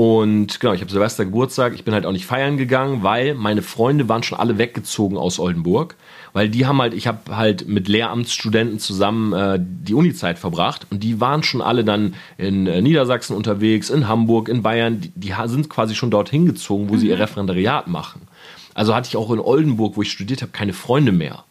Und 0.00 0.60
genau, 0.60 0.72
ich 0.72 0.80
habe 0.80 0.90
Silvester 0.90 1.26
Geburtstag. 1.26 1.74
Ich 1.74 1.84
bin 1.84 1.92
halt 1.92 2.06
auch 2.06 2.12
nicht 2.12 2.24
feiern 2.24 2.56
gegangen, 2.56 3.02
weil 3.02 3.34
meine 3.34 3.60
Freunde 3.60 4.08
waren 4.08 4.22
schon 4.22 4.38
alle 4.38 4.56
weggezogen 4.56 5.18
aus 5.18 5.38
Oldenburg 5.38 5.96
weil 6.32 6.48
die 6.48 6.66
haben 6.66 6.80
halt, 6.80 6.94
ich 6.94 7.06
habe 7.06 7.36
halt 7.36 7.68
mit 7.68 7.88
Lehramtsstudenten 7.88 8.78
zusammen 8.78 9.32
äh, 9.32 9.58
die 9.60 9.94
Unizeit 9.94 10.38
verbracht 10.38 10.86
und 10.90 11.02
die 11.02 11.20
waren 11.20 11.42
schon 11.42 11.60
alle 11.62 11.84
dann 11.84 12.14
in 12.38 12.66
äh, 12.66 12.80
Niedersachsen 12.82 13.36
unterwegs, 13.36 13.90
in 13.90 14.08
Hamburg, 14.08 14.48
in 14.48 14.62
Bayern, 14.62 15.00
die, 15.00 15.12
die 15.14 15.34
sind 15.46 15.68
quasi 15.68 15.94
schon 15.94 16.10
dorthin 16.10 16.46
gezogen, 16.46 16.88
wo 16.88 16.94
mhm. 16.94 16.98
sie 16.98 17.08
ihr 17.08 17.18
Referendariat 17.18 17.88
machen. 17.88 18.22
Also 18.74 18.94
hatte 18.94 19.08
ich 19.08 19.16
auch 19.16 19.30
in 19.30 19.40
Oldenburg, 19.40 19.96
wo 19.96 20.02
ich 20.02 20.12
studiert 20.12 20.42
habe, 20.42 20.52
keine 20.52 20.72
Freunde 20.72 21.12
mehr. 21.12 21.44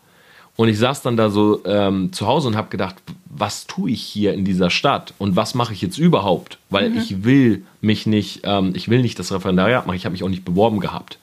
Und 0.60 0.68
ich 0.68 0.78
saß 0.78 1.04
dann 1.04 1.16
da 1.16 1.30
so 1.30 1.62
ähm, 1.64 2.12
zu 2.12 2.28
Hause 2.28 2.50
und 2.50 2.58
habe 2.58 2.68
gedacht, 2.68 2.96
was 3.30 3.66
tue 3.66 3.92
ich 3.92 4.02
hier 4.02 4.34
in 4.34 4.44
dieser 4.44 4.70
Stadt 4.70 5.14
und 5.18 5.38
was 5.38 5.56
mache 5.56 5.72
ich 5.72 5.82
jetzt 5.82 5.98
überhaupt? 5.98 6.58
Weil 6.70 6.90
mhm. 6.90 6.98
ich 6.98 7.24
will 7.24 7.64
mich 7.80 8.06
nicht, 8.06 8.42
ähm, 8.44 8.74
ich 8.76 8.90
will 8.90 9.02
nicht 9.02 9.18
das 9.20 9.32
Referendariat 9.32 9.88
machen, 9.88 9.96
ich 9.96 10.04
habe 10.04 10.12
mich 10.12 10.22
auch 10.22 10.28
nicht 10.28 10.44
beworben 10.44 10.82
gehabt. 10.82 11.18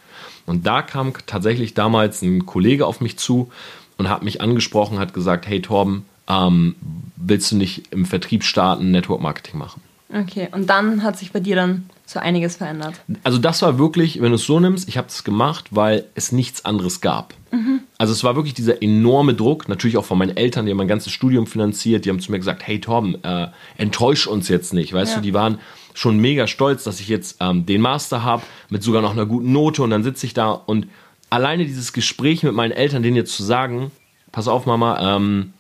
Und 0.47 0.67
da 0.67 0.81
kam 0.81 1.13
tatsächlich 1.27 1.75
damals 1.75 2.23
ein 2.23 2.47
Kollege 2.47 2.87
auf 2.87 3.03
mich 3.03 3.19
zu 3.19 3.51
und 3.99 4.09
hat 4.09 4.23
mich 4.23 4.41
angesprochen, 4.41 4.99
hat 4.99 5.13
gesagt, 5.13 5.47
hey 5.47 5.61
Torben, 5.61 6.07
ähm, 6.31 6.75
willst 7.17 7.53
du 7.53 7.57
nicht 7.57 7.93
im 7.93 8.07
Vertrieb 8.07 8.43
starten, 8.43 8.91
Network 8.91 9.21
Marketing 9.21 9.59
machen? 9.59 9.83
Okay, 10.09 10.49
und 10.53 10.71
dann 10.71 11.03
hat 11.03 11.19
sich 11.19 11.33
bei 11.33 11.41
dir 11.41 11.57
dann 11.57 11.91
so 12.07 12.21
einiges 12.21 12.57
verändert. 12.57 12.95
Also 13.25 13.39
das 13.39 13.63
war 13.63 13.79
wirklich, 13.79 14.23
wenn 14.23 14.31
du 14.31 14.37
es 14.37 14.45
so 14.45 14.61
nimmst, 14.61 14.89
ich 14.89 14.97
habe 14.97 15.09
es 15.09 15.25
gemacht, 15.25 15.67
weil 15.73 16.05
es 16.15 16.31
nichts 16.31 16.65
anderes 16.65 17.01
gab. 17.01 17.35
Mhm. 17.51 17.81
Also 17.99 18.13
es 18.13 18.23
war 18.23 18.37
wirklich 18.37 18.55
dieser 18.55 18.81
enorme 18.81 19.35
Druck, 19.35 19.69
natürlich 19.69 19.97
auch 19.97 20.05
von 20.05 20.17
meinen 20.17 20.37
Eltern, 20.37 20.67
die 20.67 20.71
haben 20.71 20.79
mein 20.79 20.89
ganzes 20.89 21.13
Studium 21.13 21.49
finanziert, 21.49 22.05
die 22.05 22.11
haben 22.11 22.21
zu 22.21 22.31
mir 22.31 22.39
gesagt, 22.39 22.65
hey 22.65 22.81
Torben, 22.81 23.23
äh, 23.25 23.49
enttäusch 23.77 24.29
uns 24.29 24.49
jetzt 24.49 24.73
nicht, 24.73 24.93
weißt 24.93 25.15
ja. 25.15 25.17
du, 25.19 25.23
die 25.23 25.35
waren 25.35 25.59
schon 25.95 26.19
mega 26.19 26.47
stolz, 26.47 26.85
dass 26.85 27.01
ich 27.01 27.09
jetzt 27.09 27.39
ähm, 27.41 27.67
den 27.67 27.81
Master 27.81 28.23
habe, 28.23 28.43
mit 28.71 28.85
sogar 28.85 29.03
noch 29.03 29.13
einer 29.13 29.27
guten 29.27 29.51
Note 29.51 29.83
und 29.83 29.91
dann 29.91 30.05
sitze 30.05 30.27
ich 30.27 30.35
da 30.35 30.51
und 30.51 30.87
alleine 31.29 31.65
dieses 31.65 31.93
Gespräch 31.93 32.45
mit 32.45 32.55
meinen 32.55 32.73
Eltern, 32.73 33.03
denen 33.03 33.17
jetzt 33.17 33.35
zu 33.35 33.43
sagen, 33.43 33.91
pass 34.31 34.47
auf 34.47 34.65
Mama, 34.67 35.17
ähm, 35.17 35.55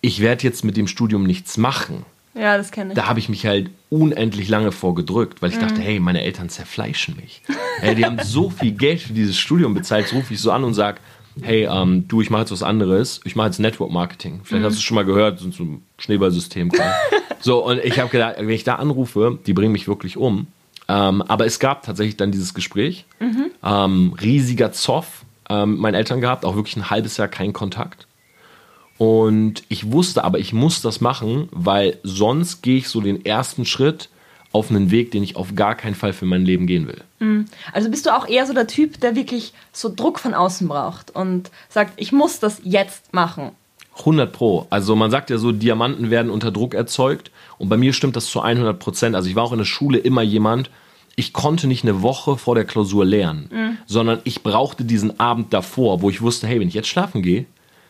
ich 0.00 0.20
werde 0.20 0.44
jetzt 0.44 0.64
mit 0.64 0.76
dem 0.76 0.86
Studium 0.86 1.24
nichts 1.24 1.56
machen. 1.56 2.04
Ja, 2.34 2.56
das 2.56 2.72
kenne 2.72 2.90
ich. 2.90 2.96
Da 2.96 3.06
habe 3.06 3.18
ich 3.20 3.28
mich 3.28 3.46
halt 3.46 3.70
unendlich 3.90 4.48
lange 4.48 4.72
vorgedrückt, 4.72 5.40
weil 5.40 5.50
ich 5.50 5.56
mhm. 5.56 5.60
dachte, 5.60 5.80
hey, 5.80 6.00
meine 6.00 6.22
Eltern 6.22 6.48
zerfleischen 6.48 7.16
mich. 7.16 7.42
hey, 7.78 7.94
die 7.94 8.04
haben 8.04 8.18
so 8.22 8.50
viel 8.50 8.72
Geld 8.72 9.00
für 9.00 9.12
dieses 9.12 9.38
Studium 9.38 9.74
bezahlt, 9.74 10.12
rufe 10.12 10.34
ich 10.34 10.40
so 10.40 10.50
an 10.50 10.64
und 10.64 10.74
sage, 10.74 10.98
hey, 11.42 11.68
ähm, 11.70 12.06
du, 12.08 12.20
ich 12.20 12.30
mache 12.30 12.42
jetzt 12.42 12.52
was 12.52 12.62
anderes, 12.62 13.20
ich 13.24 13.36
mache 13.36 13.48
jetzt 13.48 13.60
Network 13.60 13.90
Marketing. 13.90 14.40
Vielleicht 14.44 14.62
mhm. 14.62 14.66
hast 14.66 14.74
du 14.74 14.78
es 14.78 14.82
schon 14.82 14.94
mal 14.96 15.04
gehört, 15.04 15.38
so 15.38 15.48
ein 15.48 15.82
Schneeballsystem. 15.98 16.70
so, 17.40 17.64
und 17.64 17.78
ich 17.84 17.98
habe 17.98 18.10
gedacht, 18.10 18.36
wenn 18.38 18.48
ich 18.50 18.64
da 18.64 18.76
anrufe, 18.76 19.38
die 19.46 19.52
bringen 19.52 19.72
mich 19.72 19.88
wirklich 19.88 20.16
um. 20.16 20.46
Ähm, 20.86 21.22
aber 21.22 21.46
es 21.46 21.60
gab 21.60 21.82
tatsächlich 21.82 22.16
dann 22.16 22.30
dieses 22.30 22.52
Gespräch. 22.52 23.06
Mhm. 23.20 23.50
Ähm, 23.64 24.14
riesiger 24.20 24.72
Zoff 24.72 25.24
ähm, 25.48 25.78
meinen 25.78 25.94
Eltern 25.94 26.20
gehabt, 26.20 26.44
auch 26.44 26.56
wirklich 26.56 26.76
ein 26.76 26.90
halbes 26.90 27.16
Jahr 27.16 27.28
kein 27.28 27.52
Kontakt. 27.52 28.03
Und 28.98 29.64
ich 29.68 29.90
wusste 29.90 30.24
aber, 30.24 30.38
ich 30.38 30.52
muss 30.52 30.80
das 30.80 31.00
machen, 31.00 31.48
weil 31.50 31.98
sonst 32.02 32.62
gehe 32.62 32.78
ich 32.78 32.88
so 32.88 33.00
den 33.00 33.24
ersten 33.24 33.64
Schritt 33.64 34.08
auf 34.52 34.70
einen 34.70 34.92
Weg, 34.92 35.10
den 35.10 35.24
ich 35.24 35.34
auf 35.34 35.56
gar 35.56 35.74
keinen 35.74 35.96
Fall 35.96 36.12
für 36.12 36.26
mein 36.26 36.44
Leben 36.44 36.68
gehen 36.68 36.86
will. 36.86 37.02
Mhm. 37.18 37.46
Also 37.72 37.90
bist 37.90 38.06
du 38.06 38.14
auch 38.14 38.28
eher 38.28 38.46
so 38.46 38.52
der 38.52 38.68
Typ, 38.68 39.00
der 39.00 39.16
wirklich 39.16 39.52
so 39.72 39.92
Druck 39.92 40.20
von 40.20 40.32
außen 40.32 40.68
braucht 40.68 41.10
und 41.10 41.50
sagt, 41.68 41.94
ich 41.96 42.12
muss 42.12 42.38
das 42.38 42.60
jetzt 42.62 43.12
machen. 43.12 43.50
100 43.98 44.32
Pro. 44.32 44.66
Also 44.70 44.94
man 44.94 45.10
sagt 45.10 45.30
ja 45.30 45.38
so, 45.38 45.50
Diamanten 45.50 46.10
werden 46.10 46.30
unter 46.30 46.52
Druck 46.52 46.74
erzeugt. 46.74 47.32
Und 47.58 47.68
bei 47.68 47.76
mir 47.76 47.92
stimmt 47.92 48.14
das 48.14 48.26
zu 48.26 48.40
100 48.40 48.78
Prozent. 48.78 49.16
Also 49.16 49.28
ich 49.28 49.34
war 49.34 49.42
auch 49.42 49.52
in 49.52 49.58
der 49.58 49.64
Schule 49.64 49.98
immer 49.98 50.22
jemand, 50.22 50.70
ich 51.16 51.32
konnte 51.32 51.66
nicht 51.66 51.84
eine 51.84 52.02
Woche 52.02 52.36
vor 52.36 52.54
der 52.54 52.64
Klausur 52.64 53.04
lernen, 53.04 53.48
mhm. 53.52 53.78
sondern 53.86 54.20
ich 54.24 54.42
brauchte 54.42 54.84
diesen 54.84 55.20
Abend 55.20 55.52
davor, 55.52 56.02
wo 56.02 56.10
ich 56.10 56.22
wusste, 56.22 56.46
hey, 56.46 56.60
wenn 56.60 56.68
ich 56.68 56.74
jetzt 56.74 56.88
schlafen 56.88 57.22
gehe, 57.22 57.46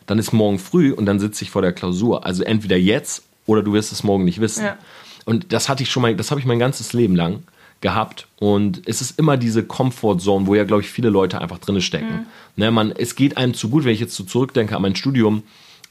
dann 0.07 0.19
ist 0.19 0.33
morgen 0.33 0.59
früh 0.59 0.93
und 0.93 1.07
dann 1.07 1.19
sitze 1.19 1.45
ich 1.45 1.51
vor 1.51 1.63
der 1.63 1.73
Klausur. 1.73 2.27
Also 2.27 2.43
entweder 2.43 2.77
jetzt 2.77 3.25
oder 3.47 3.63
du 3.63 3.73
wirst 3.73 3.93
es 3.93 4.05
morgen 4.05 4.25
nicht 4.25 4.41
wissen. 4.41 4.65
Ja. 4.65 4.79
Und 5.25 5.53
das 5.53 5.69
hatte 5.69 5.83
ich 5.83 5.91
schon 5.91 6.03
mal, 6.03 6.15
das 6.15 6.31
habe 6.31 6.41
ich 6.41 6.47
mein 6.47 6.59
ganzes 6.59 6.93
Leben 6.93 7.17
lang 7.17 7.43
gehabt. 7.81 8.27
Und 8.39 8.83
es 8.87 9.01
ist 9.01 9.19
immer 9.19 9.37
diese 9.37 9.65
Comfortzone, 9.65 10.47
wo 10.47 10.55
ja, 10.55 10.65
glaube 10.65 10.83
ich, 10.83 10.89
viele 10.89 11.11
Leute 11.11 11.41
einfach 11.41 11.59
drin 11.59 11.81
stecken. 11.81 12.13
Mhm. 12.13 12.27
Ne, 12.57 12.71
man, 12.71 12.93
es 12.93 13.15
geht 13.15 13.37
einem 13.37 13.55
zu 13.55 13.69
gut, 13.69 13.85
wenn 13.85 13.93
ich 13.93 14.01
jetzt 14.01 14.15
so 14.15 14.25
zurückdenke 14.25 14.77
an 14.77 14.83
mein 14.83 14.97
Studium. 14.97 15.43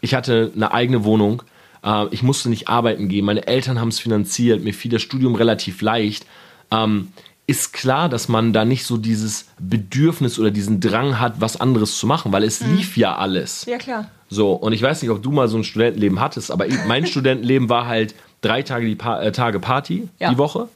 Ich 0.02 0.14
hatte 0.14 0.52
eine 0.56 0.72
eigene 0.74 1.04
Wohnung. 1.04 1.44
Äh, 1.84 2.08
ich 2.12 2.24
musste 2.24 2.50
nicht 2.50 2.68
arbeiten 2.68 3.10
gehen. 3.10 3.26
Meine 3.26 3.48
Eltern 3.48 3.80
haben 3.80 3.90
es 3.90 4.00
finanziert. 4.00 4.64
Mir 4.64 4.74
fiel 4.74 4.92
das 4.92 5.02
Studium 5.02 5.36
relativ 5.36 5.82
leicht 5.82 6.26
ähm, 6.72 7.10
ist 7.46 7.74
klar, 7.74 8.08
dass 8.08 8.30
man 8.30 8.54
da 8.54 8.64
nicht 8.64 8.86
so 8.86 8.98
dieses 8.98 9.48
Bedürfnis 9.60 10.40
oder 10.40 10.50
diesen 10.52 10.80
Drang 10.80 11.20
hat, 11.20 11.42
was 11.42 11.60
anderes 11.60 11.98
zu 11.98 12.08
machen, 12.08 12.32
weil 12.32 12.44
es 12.44 12.62
mhm. 12.62 12.78
lief 12.78 12.98
ja 12.98 13.16
alles. 13.16 13.66
Ja, 13.66 13.78
klar. 13.78 14.10
So, 14.30 14.54
und 14.54 14.74
ich 14.74 14.82
weiß 14.82 15.02
nicht, 15.02 15.12
ob 15.12 15.22
du 15.22 15.32
mal 15.32 15.48
so 15.48 15.58
ein 15.58 15.64
Studentenleben 15.64 16.20
hattest, 16.20 16.52
aber 16.52 16.66
mein 16.88 17.06
Studentenleben 17.06 17.70
war 17.70 17.88
halt 17.88 18.16
drei 18.42 18.62
Tage, 18.62 18.86
die 18.86 18.96
pa 18.96 19.22
äh, 19.22 19.32
Tage 19.32 19.60
Party 19.60 20.08
ja. 20.20 20.32
die 20.32 20.38
Woche. 20.38 20.70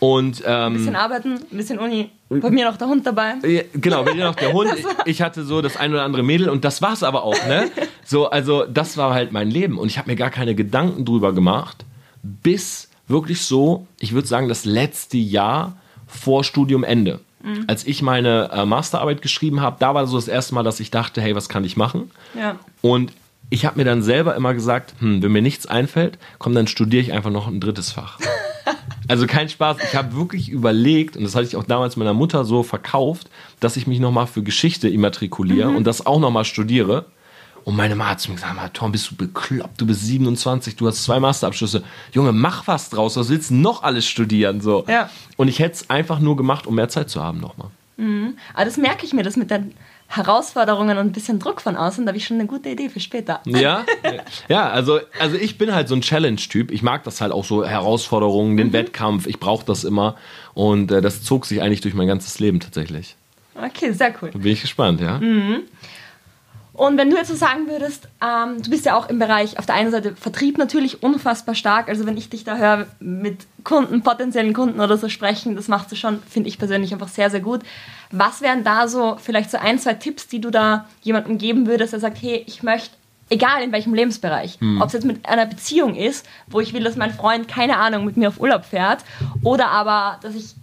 Und, 0.00 0.42
ähm, 0.44 0.52
ein 0.54 0.72
bisschen 0.74 0.96
arbeiten, 0.96 1.34
ein 1.34 1.56
bisschen 1.56 1.78
Uni. 1.78 2.10
Bei 2.28 2.50
mir 2.50 2.68
noch 2.68 2.76
der 2.76 2.88
Hund 2.88 3.06
dabei. 3.06 3.34
Ja, 3.46 3.62
genau, 3.74 4.02
bei 4.02 4.12
dir 4.12 4.24
noch 4.24 4.34
der 4.34 4.52
Hund. 4.52 4.70
Ich 5.04 5.22
hatte 5.22 5.44
so 5.44 5.62
das 5.62 5.76
ein 5.76 5.92
oder 5.92 6.02
andere 6.02 6.24
Mädel 6.24 6.48
und 6.48 6.64
das 6.64 6.82
war 6.82 6.92
es 6.92 7.02
aber 7.02 7.22
auch, 7.22 7.46
ne? 7.46 7.70
So, 8.04 8.28
also 8.30 8.64
das 8.64 8.96
war 8.96 9.14
halt 9.14 9.32
mein 9.32 9.50
Leben 9.50 9.78
und 9.78 9.88
ich 9.88 9.98
habe 9.98 10.10
mir 10.10 10.16
gar 10.16 10.30
keine 10.30 10.54
Gedanken 10.54 11.04
drüber 11.04 11.32
gemacht, 11.32 11.84
bis 12.22 12.88
wirklich 13.08 13.42
so, 13.42 13.86
ich 14.00 14.12
würde 14.12 14.26
sagen, 14.26 14.48
das 14.48 14.64
letzte 14.64 15.16
Jahr 15.16 15.76
vor 16.06 16.44
Studiumende. 16.44 17.20
Mhm. 17.42 17.64
Als 17.66 17.86
ich 17.86 18.02
meine 18.02 18.50
äh, 18.52 18.64
Masterarbeit 18.64 19.22
geschrieben 19.22 19.60
habe, 19.60 19.76
da 19.78 19.94
war 19.94 20.06
so 20.06 20.16
das 20.16 20.28
erste 20.28 20.54
Mal, 20.54 20.62
dass 20.62 20.80
ich 20.80 20.90
dachte, 20.90 21.20
hey, 21.20 21.34
was 21.34 21.48
kann 21.48 21.64
ich 21.64 21.76
machen? 21.76 22.10
Ja. 22.34 22.58
Und 22.82 23.12
ich 23.50 23.64
habe 23.64 23.78
mir 23.78 23.84
dann 23.84 24.02
selber 24.02 24.34
immer 24.34 24.54
gesagt, 24.54 24.94
hm, 24.98 25.22
wenn 25.22 25.32
mir 25.32 25.42
nichts 25.42 25.66
einfällt, 25.66 26.18
komm, 26.38 26.54
dann 26.54 26.66
studiere 26.66 27.02
ich 27.02 27.12
einfach 27.12 27.30
noch 27.30 27.46
ein 27.46 27.60
drittes 27.60 27.92
Fach. 27.92 28.18
also 29.08 29.26
kein 29.26 29.48
Spaß. 29.48 29.76
Ich 29.84 29.94
habe 29.94 30.16
wirklich 30.16 30.48
überlegt, 30.48 31.16
und 31.16 31.22
das 31.22 31.34
hatte 31.34 31.46
ich 31.46 31.56
auch 31.56 31.64
damals 31.64 31.96
meiner 31.96 32.14
Mutter 32.14 32.44
so 32.44 32.62
verkauft, 32.62 33.28
dass 33.60 33.76
ich 33.76 33.86
mich 33.86 34.00
nochmal 34.00 34.26
für 34.26 34.42
Geschichte 34.42 34.88
immatrikuliere 34.88 35.70
mhm. 35.70 35.76
und 35.76 35.86
das 35.86 36.04
auch 36.04 36.18
nochmal 36.18 36.44
studiere. 36.44 37.06
Und 37.66 37.74
meine 37.74 37.96
Mama 37.96 38.10
hat 38.10 38.20
zu 38.20 38.30
mir 38.30 38.36
gesagt, 38.36 38.76
Tom, 38.76 38.92
bist 38.92 39.10
du 39.10 39.16
bekloppt? 39.16 39.80
Du 39.80 39.86
bist 39.86 40.06
27, 40.06 40.76
du 40.76 40.86
hast 40.86 41.02
zwei 41.02 41.18
Masterabschlüsse. 41.18 41.82
Junge, 42.12 42.30
mach 42.30 42.68
was 42.68 42.90
draus. 42.90 43.16
Was 43.16 43.28
willst 43.28 43.50
du 43.50 43.54
noch 43.54 43.82
alles 43.82 44.06
studieren? 44.06 44.60
So. 44.60 44.84
Ja. 44.86 45.10
Und 45.36 45.48
ich 45.48 45.58
hätte 45.58 45.74
es 45.74 45.90
einfach 45.90 46.20
nur 46.20 46.36
gemacht, 46.36 46.68
um 46.68 46.76
mehr 46.76 46.88
Zeit 46.88 47.10
zu 47.10 47.20
haben 47.20 47.40
nochmal. 47.40 47.70
Mhm. 47.96 48.38
Aber 48.54 48.66
das 48.66 48.76
merke 48.76 49.04
ich 49.04 49.12
mir, 49.12 49.24
das 49.24 49.36
mit 49.36 49.50
den 49.50 49.74
Herausforderungen 50.06 50.96
und 50.96 51.08
ein 51.08 51.12
bisschen 51.12 51.40
Druck 51.40 51.60
von 51.60 51.74
außen, 51.74 52.06
da 52.06 52.10
habe 52.10 52.18
ich 52.18 52.24
schon 52.24 52.38
eine 52.38 52.46
gute 52.46 52.68
Idee 52.68 52.88
für 52.88 53.00
später. 53.00 53.40
Ja, 53.46 53.84
ja 54.46 54.68
also, 54.68 55.00
also 55.18 55.36
ich 55.36 55.58
bin 55.58 55.74
halt 55.74 55.88
so 55.88 55.96
ein 55.96 56.02
Challenge-Typ. 56.02 56.70
Ich 56.70 56.84
mag 56.84 57.02
das 57.02 57.20
halt 57.20 57.32
auch 57.32 57.44
so, 57.44 57.64
Herausforderungen, 57.64 58.56
den 58.56 58.68
mhm. 58.68 58.74
Wettkampf. 58.74 59.26
Ich 59.26 59.40
brauche 59.40 59.66
das 59.66 59.82
immer. 59.82 60.14
Und 60.54 60.92
äh, 60.92 61.02
das 61.02 61.24
zog 61.24 61.46
sich 61.46 61.62
eigentlich 61.62 61.80
durch 61.80 61.94
mein 61.94 62.06
ganzes 62.06 62.38
Leben 62.38 62.60
tatsächlich. 62.60 63.16
Okay, 63.56 63.90
sehr 63.90 64.14
cool. 64.22 64.30
Da 64.30 64.38
bin 64.38 64.52
ich 64.52 64.62
gespannt, 64.62 65.00
ja. 65.00 65.18
Mhm. 65.18 65.62
Und 66.76 66.98
wenn 66.98 67.08
du 67.08 67.16
jetzt 67.16 67.28
so 67.28 67.34
sagen 67.34 67.68
würdest, 67.68 68.06
ähm, 68.22 68.62
du 68.62 68.68
bist 68.68 68.84
ja 68.84 68.96
auch 68.96 69.08
im 69.08 69.18
Bereich 69.18 69.58
auf 69.58 69.64
der 69.64 69.76
einen 69.76 69.90
Seite 69.90 70.14
Vertrieb 70.14 70.58
natürlich 70.58 71.02
unfassbar 71.02 71.54
stark. 71.54 71.88
Also 71.88 72.04
wenn 72.04 72.18
ich 72.18 72.28
dich 72.28 72.44
da 72.44 72.56
höre 72.56 72.86
mit 73.00 73.46
Kunden, 73.64 74.02
potenziellen 74.02 74.52
Kunden 74.52 74.80
oder 74.80 74.98
so 74.98 75.08
sprechen, 75.08 75.56
das 75.56 75.68
machst 75.68 75.90
du 75.90 75.96
schon, 75.96 76.22
finde 76.28 76.50
ich 76.50 76.58
persönlich 76.58 76.92
einfach 76.92 77.08
sehr, 77.08 77.30
sehr 77.30 77.40
gut. 77.40 77.62
Was 78.10 78.42
wären 78.42 78.62
da 78.62 78.88
so 78.88 79.16
vielleicht 79.18 79.50
so 79.50 79.56
ein, 79.56 79.78
zwei 79.78 79.94
Tipps, 79.94 80.28
die 80.28 80.40
du 80.40 80.50
da 80.50 80.86
jemandem 81.00 81.38
geben 81.38 81.66
würdest, 81.66 81.94
der 81.94 82.00
sagt, 82.00 82.20
hey, 82.20 82.44
ich 82.46 82.62
möchte 82.62 82.94
egal 83.30 83.62
in 83.62 83.72
welchem 83.72 83.94
Lebensbereich. 83.94 84.60
Mhm. 84.60 84.80
Ob 84.82 84.88
es 84.88 84.92
jetzt 84.92 85.06
mit 85.06 85.26
einer 85.26 85.46
Beziehung 85.46 85.94
ist, 85.96 86.26
wo 86.46 86.60
ich 86.60 86.74
will, 86.74 86.84
dass 86.84 86.96
mein 86.96 87.12
Freund, 87.12 87.48
keine 87.48 87.78
Ahnung, 87.78 88.04
mit 88.04 88.18
mir 88.18 88.28
auf 88.28 88.38
Urlaub 88.38 88.64
fährt, 88.64 89.02
oder 89.42 89.68
aber, 89.68 90.18
dass 90.22 90.34
ich 90.34 90.54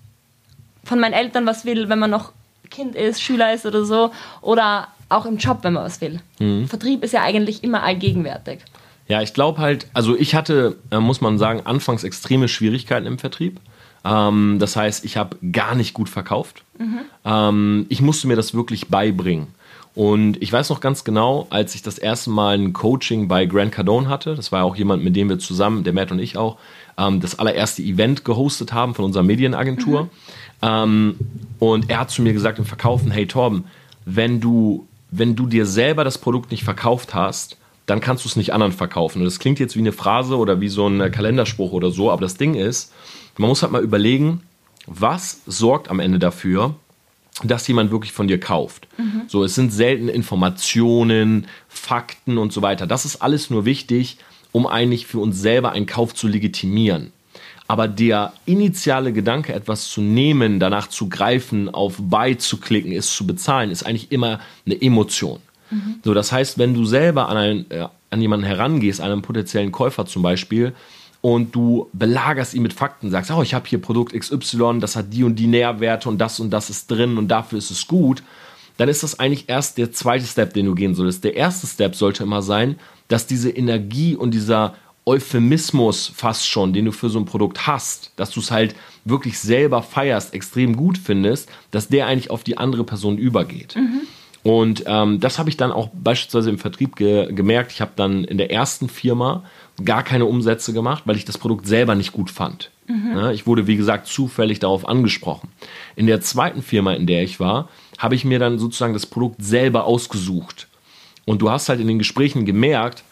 von 0.84 1.00
meinen 1.00 1.14
Eltern 1.14 1.46
was 1.46 1.66
will, 1.66 1.90
wenn 1.90 2.00
man 2.00 2.12
noch 2.12 2.32
Kind 2.70 2.96
ist, 2.96 3.22
Schüler 3.22 3.54
ist 3.54 3.66
oder 3.66 3.84
so, 3.84 4.12
oder 4.42 4.88
auch 5.14 5.26
im 5.26 5.38
Job, 5.38 5.60
wenn 5.62 5.74
man 5.74 5.84
was 5.84 6.02
will. 6.02 6.20
Mhm. 6.40 6.68
Vertrieb 6.68 7.04
ist 7.04 7.14
ja 7.14 7.22
eigentlich 7.22 7.64
immer 7.64 7.84
allgegenwärtig. 7.84 8.60
Ja, 9.08 9.22
ich 9.22 9.34
glaube 9.34 9.60
halt, 9.60 9.88
also 9.94 10.18
ich 10.18 10.36
hatte, 10.36 10.78
äh, 10.92 11.00
muss 11.00 11.22
man 11.22 11.38
sagen, 11.38 11.62
anfangs 11.66 12.04
extreme 12.04 12.48
Schwierigkeiten 12.48 13.06
im 13.06 13.20
Vertrieb. 13.20 13.60
Ähm, 14.06 14.58
das 14.60 14.76
heißt, 14.76 15.06
ich 15.06 15.18
habe 15.18 15.38
gar 15.52 15.76
nicht 15.76 15.94
gut 15.94 16.10
verkauft. 16.10 16.64
Mhm. 16.78 17.00
Ähm, 17.26 17.86
ich 17.90 18.02
musste 18.02 18.28
mir 18.28 18.36
das 18.36 18.54
wirklich 18.54 18.88
beibringen. 18.88 19.48
Und 19.96 20.42
ich 20.42 20.52
weiß 20.52 20.70
noch 20.70 20.80
ganz 20.80 21.04
genau, 21.04 21.46
als 21.52 21.76
ich 21.76 21.84
das 21.84 22.00
erste 22.00 22.32
Mal 22.32 22.58
ein 22.58 22.74
Coaching 22.74 23.28
bei 23.28 23.46
Grant 23.46 23.72
Cardone 23.72 24.10
hatte, 24.10 24.36
das 24.36 24.52
war 24.52 24.64
auch 24.64 24.76
jemand, 24.76 25.04
mit 25.04 25.16
dem 25.16 25.30
wir 25.30 25.38
zusammen, 25.38 25.84
der 25.84 25.94
Matt 25.94 26.12
und 26.12 26.20
ich 26.20 26.36
auch, 26.36 26.58
ähm, 26.98 27.20
das 27.20 27.38
allererste 27.38 27.84
Event 27.84 28.26
gehostet 28.26 28.74
haben 28.74 28.96
von 28.96 29.06
unserer 29.06 29.24
Medienagentur. 29.24 30.04
Mhm. 30.04 30.10
Ähm, 30.64 31.16
und 31.60 31.90
er 31.90 32.00
hat 32.00 32.10
zu 32.10 32.22
mir 32.24 32.34
gesagt 32.34 32.58
im 32.58 32.66
Verkaufen, 32.66 33.12
hey 33.12 33.28
Torben, 33.28 33.66
wenn 34.06 34.40
du 34.40 34.88
wenn 35.16 35.36
du 35.36 35.46
dir 35.46 35.66
selber 35.66 36.04
das 36.04 36.18
Produkt 36.18 36.52
nicht 36.52 36.64
verkauft 36.64 37.14
hast, 37.14 37.58
dann 37.86 38.00
kannst 38.00 38.26
du 38.26 38.30
es 38.30 38.36
nicht 38.36 38.54
anderen 38.54 38.72
verkaufen. 38.72 39.20
Und 39.20 39.26
das 39.26 39.40
klingt 39.40 39.60
jetzt 39.60 39.76
wie 39.76 39.80
eine 39.80 39.92
Phrase 39.92 40.38
oder 40.38 40.60
wie 40.62 40.70
so 40.70 40.88
ein 40.88 41.12
Kalenderspruch 41.12 41.72
oder 41.72 41.92
so, 41.92 42.10
aber 42.10 42.22
das 42.22 42.38
Ding 42.38 42.56
ist, 42.56 42.92
man 43.38 43.50
muss 43.50 43.62
halt 43.62 43.72
mal 43.72 43.84
überlegen, 43.84 44.42
was 44.88 45.42
sorgt 45.46 45.90
am 45.90 46.00
Ende 46.00 46.20
dafür, 46.20 46.76
dass 47.44 47.68
jemand 47.68 47.92
wirklich 47.92 48.12
von 48.12 48.28
dir 48.28 48.40
kauft. 48.40 48.88
Mhm. 48.98 49.24
So, 49.28 49.44
es 49.44 49.56
sind 49.56 49.72
selten 49.72 50.08
Informationen, 50.08 51.48
Fakten 51.68 52.38
und 52.38 52.54
so 52.54 52.62
weiter. 52.62 52.88
Das 52.88 53.06
ist 53.06 53.22
alles 53.22 53.50
nur 53.50 53.66
wichtig, 53.66 54.18
um 54.52 54.68
eigentlich 54.68 55.08
für 55.08 55.20
uns 55.20 55.40
selber 55.40 55.72
einen 55.72 55.88
Kauf 55.88 56.14
zu 56.14 56.28
legitimieren. 56.28 57.12
Aber 57.68 57.88
der 57.88 58.34
initiale 58.46 59.14
Gedanke, 59.14 59.54
etwas 59.54 59.90
zu 59.90 60.02
nehmen, 60.02 60.60
danach 60.60 60.88
zu 60.88 61.10
greifen, 61.10 61.74
auf 61.74 61.96
Buy 61.98 62.38
zu 62.38 62.58
klicken, 62.58 62.92
es 62.92 63.16
zu 63.16 63.26
bezahlen, 63.26 63.72
ist 63.72 63.86
eigentlich 63.86 64.12
immer 64.12 64.40
eine 64.66 64.82
Emotion. 64.82 65.40
Mhm. 65.70 65.96
So, 66.04 66.14
das 66.14 66.32
heißt, 66.32 66.58
wenn 66.58 66.74
du 66.74 66.86
selber 66.86 67.30
an, 67.30 67.38
einen, 67.38 67.72
äh, 67.72 67.88
an 68.10 68.22
jemanden 68.22 68.46
herangehst, 68.46 69.02
einen 69.02 69.22
potenziellen 69.22 69.72
Käufer 69.72 70.06
zum 70.06 70.22
Beispiel, 70.22 70.74
und 71.24 71.56
du 71.56 71.90
belagerst 71.94 72.54
ihn 72.54 72.64
mit 72.64 72.74
Fakten, 72.74 73.10
sagst, 73.10 73.32
oh, 73.32 73.42
ich 73.42 73.54
habe 73.54 73.66
hier 73.66 73.80
Produkt 73.80 74.12
XY, 74.12 74.80
das 74.82 74.98
hat 74.98 75.14
die 75.14 75.24
und 75.24 75.36
die 75.36 75.48
Nährwerte 75.48 76.10
und 76.10 76.18
das 76.18 76.42
und 76.42 76.50
das 76.50 76.70
ist 76.70 76.92
drin 76.92 77.18
und 77.18 77.30
dafür 77.30 77.60
ist 77.60 77.72
es 77.72 77.88
gut, 77.88 78.22
dann 78.76 78.90
ist 78.90 79.04
das 79.04 79.20
eigentlich 79.20 79.48
erst 79.48 79.78
der 79.78 79.94
zweite 79.94 80.26
Step, 80.26 80.54
den 80.54 80.66
du 80.66 80.76
gehen 80.76 80.96
solltest. 80.96 81.24
Der 81.24 81.38
erste 81.38 81.66
Step 81.66 81.96
sollte 81.96 82.24
immer 82.24 82.42
sein, 82.42 82.78
dass 83.08 83.26
diese 83.26 83.50
Energie 83.50 84.18
und 84.18 84.32
dieser 84.32 84.76
Euphemismus 85.06 86.12
fast 86.16 86.48
schon, 86.48 86.74
den 86.74 86.86
du 86.86 86.92
für 86.92 87.10
so 87.10 87.20
ein 87.20 87.26
Produkt 87.26 87.68
hast, 87.68 88.12
dass 88.16 88.32
du 88.32 88.40
es 88.40 88.52
halt 88.52 88.76
wirklich 89.06 89.38
selber 89.40 89.82
feierst, 89.82 90.34
extrem 90.34 90.78
gut 90.78 90.98
findest, 90.98 91.50
dass 91.72 91.90
der 91.90 92.08
eigentlich 92.08 92.30
auf 92.30 92.44
die 92.44 92.58
andere 92.58 92.84
Person 92.84 93.18
übergeht. 93.18 93.76
Mhm. 93.76 94.02
Und 94.44 94.84
ähm, 94.88 95.20
das 95.20 95.40
habe 95.40 95.50
ich 95.50 95.58
dann 95.58 95.72
auch 95.72 95.90
beispielsweise 95.94 96.50
im 96.50 96.58
Vertrieb 96.58 96.98
ge 96.98 97.32
gemerkt. 97.34 97.72
Ich 97.72 97.82
habe 97.82 97.92
dann 97.96 98.26
in 98.26 98.38
der 98.38 98.52
ersten 98.52 98.90
Firma 98.90 99.44
gar 99.84 100.04
keine 100.04 100.26
Umsätze 100.26 100.74
gemacht, 100.74 101.04
weil 101.06 101.16
ich 101.16 101.26
das 101.26 101.38
Produkt 101.38 101.66
selber 101.66 101.96
nicht 101.96 102.12
gut 102.12 102.30
fand. 102.30 102.70
Mhm. 102.88 103.12
Ja, 103.16 103.32
ich 103.32 103.48
wurde, 103.48 103.68
wie 103.68 103.78
gesagt, 103.78 104.08
zufällig 104.08 104.60
darauf 104.60 104.88
angesprochen. 104.88 105.50
In 105.96 106.08
der 106.08 106.20
zweiten 106.22 106.62
Firma, 106.62 106.94
in 106.94 107.08
der 107.08 107.24
ich 107.24 107.40
war, 107.40 107.70
habe 107.98 108.16
ich 108.16 108.26
mir 108.26 108.40
dann 108.40 108.60
sozusagen 108.60 108.94
das 108.94 109.06
Produkt 109.06 109.44
selber 109.44 109.86
ausgesucht. 109.86 110.68
Und 111.26 111.42
du 111.42 111.50
hast 111.50 111.70
halt 111.70 111.80
in 111.80 111.88
den 111.88 112.00
Gesprächen 112.00 112.46
gemerkt, 112.46 113.04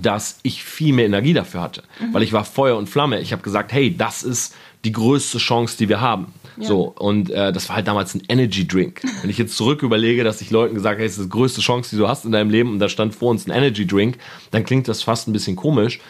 dass 0.00 0.38
ich 0.42 0.62
viel 0.62 0.92
mehr 0.92 1.06
Energie 1.06 1.32
dafür 1.32 1.60
hatte, 1.62 1.82
mhm. 2.00 2.14
weil 2.14 2.22
ich 2.22 2.32
war 2.32 2.44
Feuer 2.44 2.76
und 2.76 2.88
Flamme. 2.88 3.20
Ich 3.20 3.32
habe 3.32 3.42
gesagt, 3.42 3.72
hey, 3.72 3.96
das 3.96 4.22
ist 4.22 4.54
die 4.84 4.92
größte 4.92 5.38
Chance, 5.38 5.76
die 5.78 5.88
wir 5.88 6.00
haben. 6.00 6.32
Ja. 6.56 6.66
So 6.66 6.82
und 6.98 7.30
äh, 7.30 7.52
das 7.52 7.68
war 7.68 7.76
halt 7.76 7.88
damals 7.88 8.14
ein 8.14 8.22
Energy 8.28 8.66
Drink. 8.66 9.02
Wenn 9.20 9.30
ich 9.30 9.38
jetzt 9.38 9.56
zurück 9.56 9.82
überlege, 9.82 10.24
dass 10.24 10.40
ich 10.40 10.50
Leuten 10.50 10.74
gesagt 10.74 10.94
habe, 10.94 11.02
hey, 11.02 11.08
das 11.08 11.18
ist 11.18 11.26
die 11.26 11.30
größte 11.30 11.60
Chance, 11.60 11.90
die 11.90 11.96
du 11.96 12.08
hast 12.08 12.24
in 12.24 12.32
deinem 12.32 12.50
Leben 12.50 12.70
und 12.70 12.78
da 12.78 12.88
stand 12.88 13.14
vor 13.14 13.30
uns 13.30 13.46
ein 13.46 13.50
Energy 13.50 13.86
Drink, 13.86 14.18
dann 14.50 14.64
klingt 14.64 14.88
das 14.88 15.02
fast 15.02 15.28
ein 15.28 15.32
bisschen 15.32 15.56
komisch, 15.56 16.00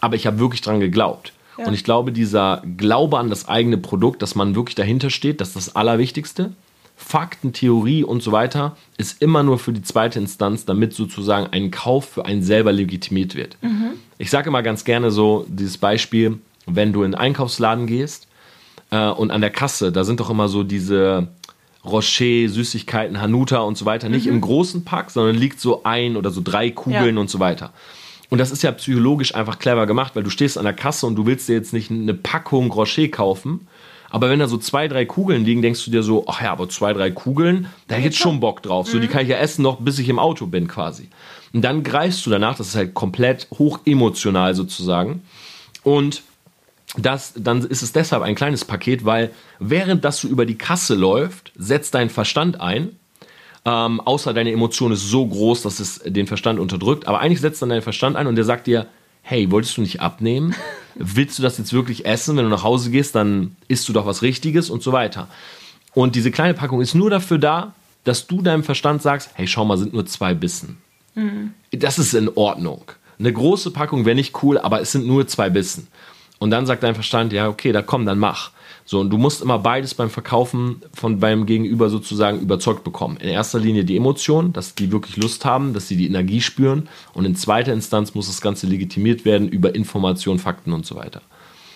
aber 0.00 0.16
ich 0.16 0.26
habe 0.26 0.38
wirklich 0.38 0.60
dran 0.60 0.80
geglaubt. 0.80 1.32
Ja. 1.58 1.66
Und 1.66 1.74
ich 1.74 1.84
glaube, 1.84 2.12
dieser 2.12 2.62
Glaube 2.76 3.18
an 3.18 3.30
das 3.30 3.48
eigene 3.48 3.78
Produkt, 3.78 4.22
dass 4.22 4.34
man 4.34 4.54
wirklich 4.54 4.76
dahinter 4.76 5.10
steht, 5.10 5.40
das 5.40 5.48
ist 5.48 5.56
das 5.56 5.76
Allerwichtigste. 5.76 6.52
Fakten, 7.00 7.52
Theorie 7.52 8.02
und 8.02 8.22
so 8.22 8.32
weiter 8.32 8.76
ist 8.98 9.22
immer 9.22 9.42
nur 9.44 9.58
für 9.58 9.72
die 9.72 9.82
zweite 9.82 10.18
Instanz, 10.18 10.64
damit 10.64 10.92
sozusagen 10.92 11.46
ein 11.52 11.70
Kauf 11.70 12.06
für 12.08 12.26
einen 12.26 12.42
selber 12.42 12.72
legitimiert 12.72 13.34
wird. 13.36 13.56
Mhm. 13.62 13.92
Ich 14.18 14.30
sage 14.30 14.48
immer 14.48 14.62
ganz 14.62 14.84
gerne 14.84 15.10
so 15.12 15.46
dieses 15.48 15.78
Beispiel, 15.78 16.38
wenn 16.66 16.92
du 16.92 17.04
in 17.04 17.14
einen 17.14 17.22
Einkaufsladen 17.28 17.86
gehst 17.86 18.26
äh, 18.90 19.08
und 19.08 19.30
an 19.30 19.40
der 19.40 19.50
Kasse, 19.50 19.92
da 19.92 20.02
sind 20.04 20.18
doch 20.20 20.28
immer 20.28 20.48
so 20.48 20.64
diese 20.64 21.28
Rocher, 21.84 22.48
Süßigkeiten, 22.48 23.20
Hanuta 23.20 23.58
und 23.60 23.78
so 23.78 23.86
weiter 23.86 24.08
nicht 24.08 24.26
im 24.26 24.40
großen 24.40 24.84
Pack, 24.84 25.10
sondern 25.12 25.36
liegt 25.36 25.60
so 25.60 25.84
ein 25.84 26.16
oder 26.16 26.30
so 26.30 26.40
drei 26.44 26.70
Kugeln 26.70 27.14
Ja. 27.14 27.20
und 27.20 27.30
so 27.30 27.38
weiter. 27.38 27.72
Und 28.28 28.38
das 28.38 28.50
ist 28.50 28.62
ja 28.62 28.72
psychologisch 28.72 29.34
einfach 29.34 29.58
clever 29.58 29.86
gemacht, 29.86 30.14
weil 30.16 30.24
du 30.24 30.30
stehst 30.30 30.58
an 30.58 30.64
der 30.64 30.74
Kasse 30.74 31.06
und 31.06 31.14
du 31.14 31.24
willst 31.24 31.48
dir 31.48 31.54
jetzt 31.54 31.72
nicht 31.72 31.90
eine 31.90 32.12
Packung 32.12 32.70
Rocher 32.72 33.08
kaufen. 33.08 33.66
Aber 34.10 34.30
wenn 34.30 34.38
da 34.38 34.48
so 34.48 34.56
zwei, 34.56 34.88
drei 34.88 35.04
Kugeln 35.04 35.44
liegen, 35.44 35.62
denkst 35.62 35.84
du 35.84 35.90
dir 35.90 36.02
so, 36.02 36.24
ach 36.26 36.42
ja, 36.42 36.52
aber 36.52 36.68
zwei, 36.68 36.92
drei 36.92 37.10
Kugeln, 37.10 37.68
da 37.88 37.94
hätte 37.94 38.00
ich 38.00 38.04
jetzt 38.14 38.18
schon 38.18 38.40
Bock 38.40 38.62
drauf. 38.62 38.88
So, 38.88 38.98
die 38.98 39.06
kann 39.06 39.22
ich 39.22 39.28
ja 39.28 39.36
essen 39.36 39.62
noch, 39.62 39.80
bis 39.80 39.98
ich 39.98 40.08
im 40.08 40.18
Auto 40.18 40.46
bin 40.46 40.66
quasi. 40.66 41.08
Und 41.52 41.62
dann 41.62 41.82
greifst 41.82 42.24
du 42.24 42.30
danach, 42.30 42.56
das 42.56 42.68
ist 42.68 42.76
halt 42.76 42.94
komplett 42.94 43.48
hoch 43.58 43.80
emotional 43.84 44.54
sozusagen. 44.54 45.22
Und 45.82 46.22
das, 46.96 47.34
dann 47.36 47.62
ist 47.64 47.82
es 47.82 47.92
deshalb 47.92 48.22
ein 48.22 48.34
kleines 48.34 48.64
Paket, 48.64 49.04
weil 49.04 49.30
während 49.58 50.04
das 50.04 50.22
du 50.22 50.28
über 50.28 50.46
die 50.46 50.56
Kasse 50.56 50.94
läuft, 50.94 51.52
setzt 51.56 51.94
dein 51.94 52.08
Verstand 52.08 52.60
ein. 52.60 52.96
Ähm, 53.64 54.00
außer 54.00 54.32
deine 54.32 54.52
Emotion 54.52 54.92
ist 54.92 55.08
so 55.08 55.26
groß, 55.26 55.62
dass 55.62 55.80
es 55.80 56.00
den 56.04 56.26
Verstand 56.26 56.58
unterdrückt. 56.58 57.06
Aber 57.06 57.20
eigentlich 57.20 57.40
setzt 57.40 57.60
dann 57.60 57.68
dein 57.68 57.82
Verstand 57.82 58.16
ein 58.16 58.26
und 58.26 58.36
der 58.36 58.44
sagt 58.44 58.66
dir, 58.66 58.86
hey, 59.28 59.50
wolltest 59.50 59.76
du 59.76 59.82
nicht 59.82 60.00
abnehmen? 60.00 60.54
Willst 60.94 61.38
du 61.38 61.42
das 61.42 61.58
jetzt 61.58 61.74
wirklich 61.74 62.06
essen? 62.06 62.36
Wenn 62.36 62.44
du 62.44 62.50
nach 62.50 62.62
Hause 62.62 62.90
gehst, 62.90 63.14
dann 63.14 63.56
isst 63.68 63.86
du 63.86 63.92
doch 63.92 64.06
was 64.06 64.22
Richtiges 64.22 64.70
und 64.70 64.82
so 64.82 64.92
weiter. 64.92 65.28
Und 65.92 66.14
diese 66.16 66.30
kleine 66.30 66.54
Packung 66.54 66.80
ist 66.80 66.94
nur 66.94 67.10
dafür 67.10 67.36
da, 67.36 67.74
dass 68.04 68.26
du 68.26 68.40
deinem 68.40 68.64
Verstand 68.64 69.02
sagst, 69.02 69.30
hey, 69.34 69.46
schau 69.46 69.66
mal, 69.66 69.76
sind 69.76 69.92
nur 69.92 70.06
zwei 70.06 70.32
Bissen. 70.32 70.78
Das 71.72 71.98
ist 71.98 72.14
in 72.14 72.30
Ordnung. 72.36 72.84
Eine 73.18 73.32
große 73.32 73.70
Packung 73.70 74.06
wäre 74.06 74.16
nicht 74.16 74.42
cool, 74.42 74.56
aber 74.56 74.80
es 74.80 74.92
sind 74.92 75.06
nur 75.06 75.26
zwei 75.26 75.50
Bissen. 75.50 75.88
Und 76.38 76.50
dann 76.50 76.64
sagt 76.64 76.82
dein 76.82 76.94
Verstand, 76.94 77.32
ja, 77.34 77.48
okay, 77.48 77.72
da 77.72 77.82
komm, 77.82 78.06
dann 78.06 78.18
mach. 78.18 78.52
So, 78.90 79.00
und 79.00 79.10
du 79.10 79.18
musst 79.18 79.42
immer 79.42 79.58
beides 79.58 79.92
beim 79.92 80.08
Verkaufen 80.08 80.80
von 80.94 81.20
beim 81.20 81.44
Gegenüber 81.44 81.90
sozusagen 81.90 82.40
überzeugt 82.40 82.84
bekommen. 82.84 83.18
In 83.18 83.28
erster 83.28 83.58
Linie 83.58 83.84
die 83.84 83.98
Emotion, 83.98 84.54
dass 84.54 84.74
die 84.74 84.90
wirklich 84.90 85.18
Lust 85.18 85.44
haben, 85.44 85.74
dass 85.74 85.88
sie 85.88 85.96
die 85.98 86.06
Energie 86.06 86.40
spüren. 86.40 86.88
Und 87.12 87.26
in 87.26 87.36
zweiter 87.36 87.74
Instanz 87.74 88.14
muss 88.14 88.28
das 88.28 88.40
Ganze 88.40 88.66
legitimiert 88.66 89.26
werden 89.26 89.46
über 89.46 89.74
Informationen, 89.74 90.38
Fakten 90.38 90.72
und 90.72 90.86
so 90.86 90.96
weiter. 90.96 91.20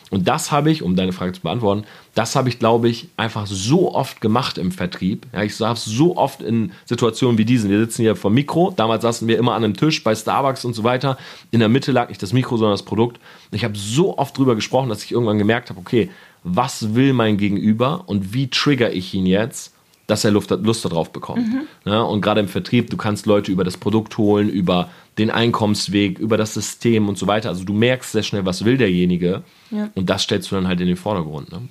Und 0.08 0.26
das 0.26 0.52
habe 0.52 0.70
ich, 0.70 0.82
um 0.82 0.96
deine 0.96 1.12
Frage 1.12 1.32
zu 1.32 1.42
beantworten, 1.42 1.84
das 2.14 2.34
habe 2.34 2.48
ich, 2.48 2.58
glaube 2.58 2.88
ich, 2.88 3.08
einfach 3.18 3.46
so 3.46 3.94
oft 3.94 4.22
gemacht 4.22 4.56
im 4.56 4.72
Vertrieb. 4.72 5.26
Ja, 5.34 5.42
ich 5.42 5.60
es 5.60 5.84
so 5.84 6.16
oft 6.16 6.40
in 6.40 6.72
Situationen 6.86 7.36
wie 7.36 7.44
diesen. 7.44 7.68
Wir 7.68 7.78
sitzen 7.78 8.02
hier 8.02 8.16
vor 8.16 8.30
dem 8.30 8.36
Mikro. 8.36 8.72
Damals 8.74 9.02
saßen 9.02 9.28
wir 9.28 9.36
immer 9.36 9.52
an 9.52 9.64
einem 9.64 9.76
Tisch 9.76 10.02
bei 10.02 10.14
Starbucks 10.14 10.64
und 10.64 10.72
so 10.72 10.82
weiter. 10.82 11.18
In 11.50 11.60
der 11.60 11.68
Mitte 11.68 11.92
lag 11.92 12.08
nicht 12.08 12.22
das 12.22 12.32
Mikro, 12.32 12.56
sondern 12.56 12.72
das 12.72 12.84
Produkt. 12.84 13.18
Und 13.50 13.56
ich 13.56 13.64
habe 13.64 13.76
so 13.76 14.16
oft 14.16 14.36
drüber 14.36 14.54
gesprochen, 14.54 14.88
dass 14.88 15.04
ich 15.04 15.12
irgendwann 15.12 15.38
gemerkt 15.38 15.68
habe, 15.68 15.78
okay, 15.78 16.10
was 16.44 16.94
will 16.94 17.12
mein 17.12 17.36
Gegenüber 17.36 18.04
und 18.06 18.34
wie 18.34 18.48
trigger 18.48 18.92
ich 18.92 19.14
ihn 19.14 19.26
jetzt, 19.26 19.74
dass 20.06 20.24
er 20.24 20.30
Lust, 20.32 20.50
Lust 20.50 20.84
darauf 20.84 21.12
bekommt. 21.12 21.46
Ja, 21.84 22.02
und 22.02 22.20
gerade 22.20 22.40
im 22.40 22.48
Vertrieb, 22.48 22.90
du 22.90 22.96
kannst 22.96 23.26
Leute 23.26 23.52
über 23.52 23.64
das 23.64 23.76
Produkt 23.76 24.18
holen, 24.18 24.48
über 24.48 24.90
den 25.18 25.30
Einkommensweg, 25.30 26.18
über 26.18 26.36
das 26.36 26.54
System 26.54 27.08
und 27.08 27.16
so 27.16 27.26
weiter. 27.26 27.48
Also 27.48 27.64
du 27.64 27.72
merkst 27.72 28.12
sehr 28.12 28.22
schnell, 28.22 28.44
was 28.44 28.64
will 28.64 28.76
derjenige. 28.76 29.42
Ja. 29.70 29.88
Und 29.94 30.10
das 30.10 30.22
stellst 30.22 30.50
du 30.50 30.56
dann 30.56 30.66
halt 30.68 30.80
in 30.80 30.88
den 30.88 30.96
Vordergrund. 30.96 31.52
Ne? 31.52 31.68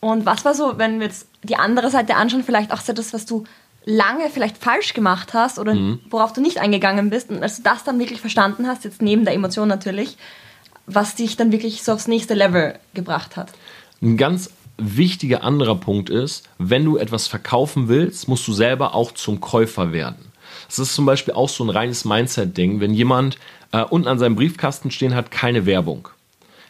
Und 0.00 0.26
was 0.26 0.44
war 0.44 0.54
so, 0.54 0.74
wenn 0.76 0.98
wir 0.98 1.06
jetzt 1.06 1.28
die 1.42 1.56
andere 1.56 1.90
Seite 1.90 2.16
anschauen, 2.16 2.42
vielleicht 2.42 2.72
auch 2.72 2.80
so 2.80 2.92
das, 2.92 3.12
was 3.12 3.24
du 3.24 3.44
lange 3.86 4.28
vielleicht 4.30 4.58
falsch 4.58 4.94
gemacht 4.94 5.34
hast 5.34 5.58
oder 5.58 5.76
worauf 6.10 6.32
du 6.32 6.40
nicht 6.40 6.58
eingegangen 6.58 7.10
bist 7.10 7.30
und 7.30 7.42
als 7.42 7.56
du 7.56 7.62
das 7.62 7.84
dann 7.84 7.98
wirklich 7.98 8.20
verstanden 8.20 8.66
hast, 8.66 8.84
jetzt 8.84 9.02
neben 9.02 9.24
der 9.24 9.34
Emotion 9.34 9.68
natürlich, 9.68 10.16
was 10.86 11.14
dich 11.14 11.36
dann 11.36 11.52
wirklich 11.52 11.82
so 11.82 11.92
aufs 11.92 12.08
nächste 12.08 12.34
Level 12.34 12.78
gebracht 12.94 13.36
hat. 13.36 13.52
Ein 14.02 14.16
ganz 14.16 14.50
wichtiger 14.76 15.44
anderer 15.44 15.76
Punkt 15.76 16.10
ist, 16.10 16.48
wenn 16.58 16.84
du 16.84 16.96
etwas 16.96 17.26
verkaufen 17.26 17.88
willst, 17.88 18.28
musst 18.28 18.46
du 18.48 18.52
selber 18.52 18.94
auch 18.94 19.12
zum 19.12 19.40
Käufer 19.40 19.92
werden. 19.92 20.32
Das 20.66 20.78
ist 20.78 20.94
zum 20.94 21.06
Beispiel 21.06 21.34
auch 21.34 21.48
so 21.48 21.64
ein 21.64 21.70
reines 21.70 22.04
Mindset-Ding, 22.04 22.80
wenn 22.80 22.94
jemand 22.94 23.38
äh, 23.72 23.82
unten 23.82 24.08
an 24.08 24.18
seinem 24.18 24.36
Briefkasten 24.36 24.90
stehen 24.90 25.14
hat, 25.14 25.30
keine 25.30 25.66
Werbung. 25.66 26.08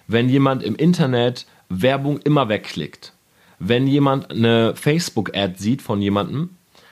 Wenn 0.07 0.29
jemand 0.29 0.63
im 0.63 0.77
Internet 0.77 1.47
Werbung 1.69 2.19
immer 2.19 2.49
wegklickt. 2.49 3.13
Wenn 3.59 3.87
jemand 3.87 4.31
eine 4.31 4.75
Facebook-Ad 4.77 5.55
sieht 5.57 5.81
von 5.81 6.03
jemandem, 6.03 6.51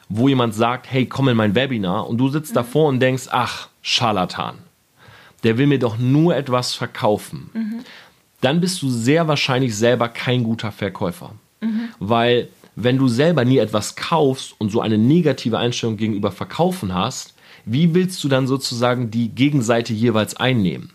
wo 0.08 0.28
jemand 0.28 0.54
sagt, 0.54 0.90
hey, 0.90 1.06
komm 1.06 1.28
in 1.28 1.36
mein 1.36 1.54
Webinar 1.54 2.08
und 2.08 2.18
du 2.18 2.28
sitzt 2.28 2.56
davor 2.56 2.88
und 2.88 3.00
denkst, 3.00 3.28
ach, 3.30 3.68
Scharlatan. 3.82 4.58
Der 5.42 5.58
will 5.58 5.66
mir 5.66 5.78
doch 5.78 5.98
nur 5.98 6.36
etwas 6.36 6.74
verkaufen 6.74 7.50
dann 8.40 8.60
bist 8.60 8.82
du 8.82 8.90
sehr 8.90 9.28
wahrscheinlich 9.28 9.76
selber 9.76 10.08
kein 10.08 10.42
guter 10.42 10.72
Verkäufer. 10.72 11.30
Weil 12.00 12.48
wenn 12.74 12.98
du 12.98 13.06
selber 13.06 13.44
nie 13.44 13.58
etwas 13.58 13.94
kaufst 13.94 14.54
und 14.58 14.72
so 14.72 14.80
eine 14.80 14.98
negative 14.98 15.58
Einstellung 15.58 15.96
gegenüber 15.96 16.32
Verkaufen 16.32 16.92
hast, 16.92 17.34
wie 17.64 17.94
willst 17.94 18.22
du 18.24 18.28
dann 18.28 18.48
sozusagen 18.48 19.12
die 19.12 19.28
Gegenseite 19.28 19.92
jeweils 19.92 20.34
einnehmen? 20.36 20.90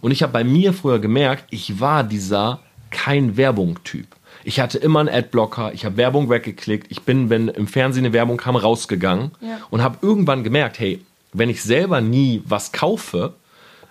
Und 0.00 0.10
ich 0.10 0.22
habe 0.22 0.32
bei 0.32 0.42
mir 0.42 0.72
früher 0.72 0.98
gemerkt, 1.00 1.44
ich 1.50 1.80
war 1.80 2.02
dieser 2.02 2.60
kein 2.90 3.36
Werbung-Typ. 3.36 4.06
Ich 4.42 4.58
hatte 4.58 4.78
immer 4.78 5.00
einen 5.00 5.10
Adblocker, 5.10 5.74
ich 5.74 5.84
habe 5.84 5.98
Werbung 5.98 6.30
weggeklickt, 6.30 6.86
ich 6.90 7.02
bin, 7.02 7.28
wenn 7.28 7.48
im 7.48 7.66
Fernsehen 7.66 8.06
eine 8.06 8.14
Werbung 8.14 8.38
kam, 8.38 8.56
rausgegangen 8.56 9.32
Ja. 9.42 9.58
und 9.68 9.82
habe 9.82 9.98
irgendwann 10.00 10.44
gemerkt, 10.44 10.78
hey, 10.78 11.04
wenn 11.34 11.50
ich 11.50 11.62
selber 11.62 12.00
nie 12.00 12.42
was 12.46 12.72
kaufe, 12.72 13.34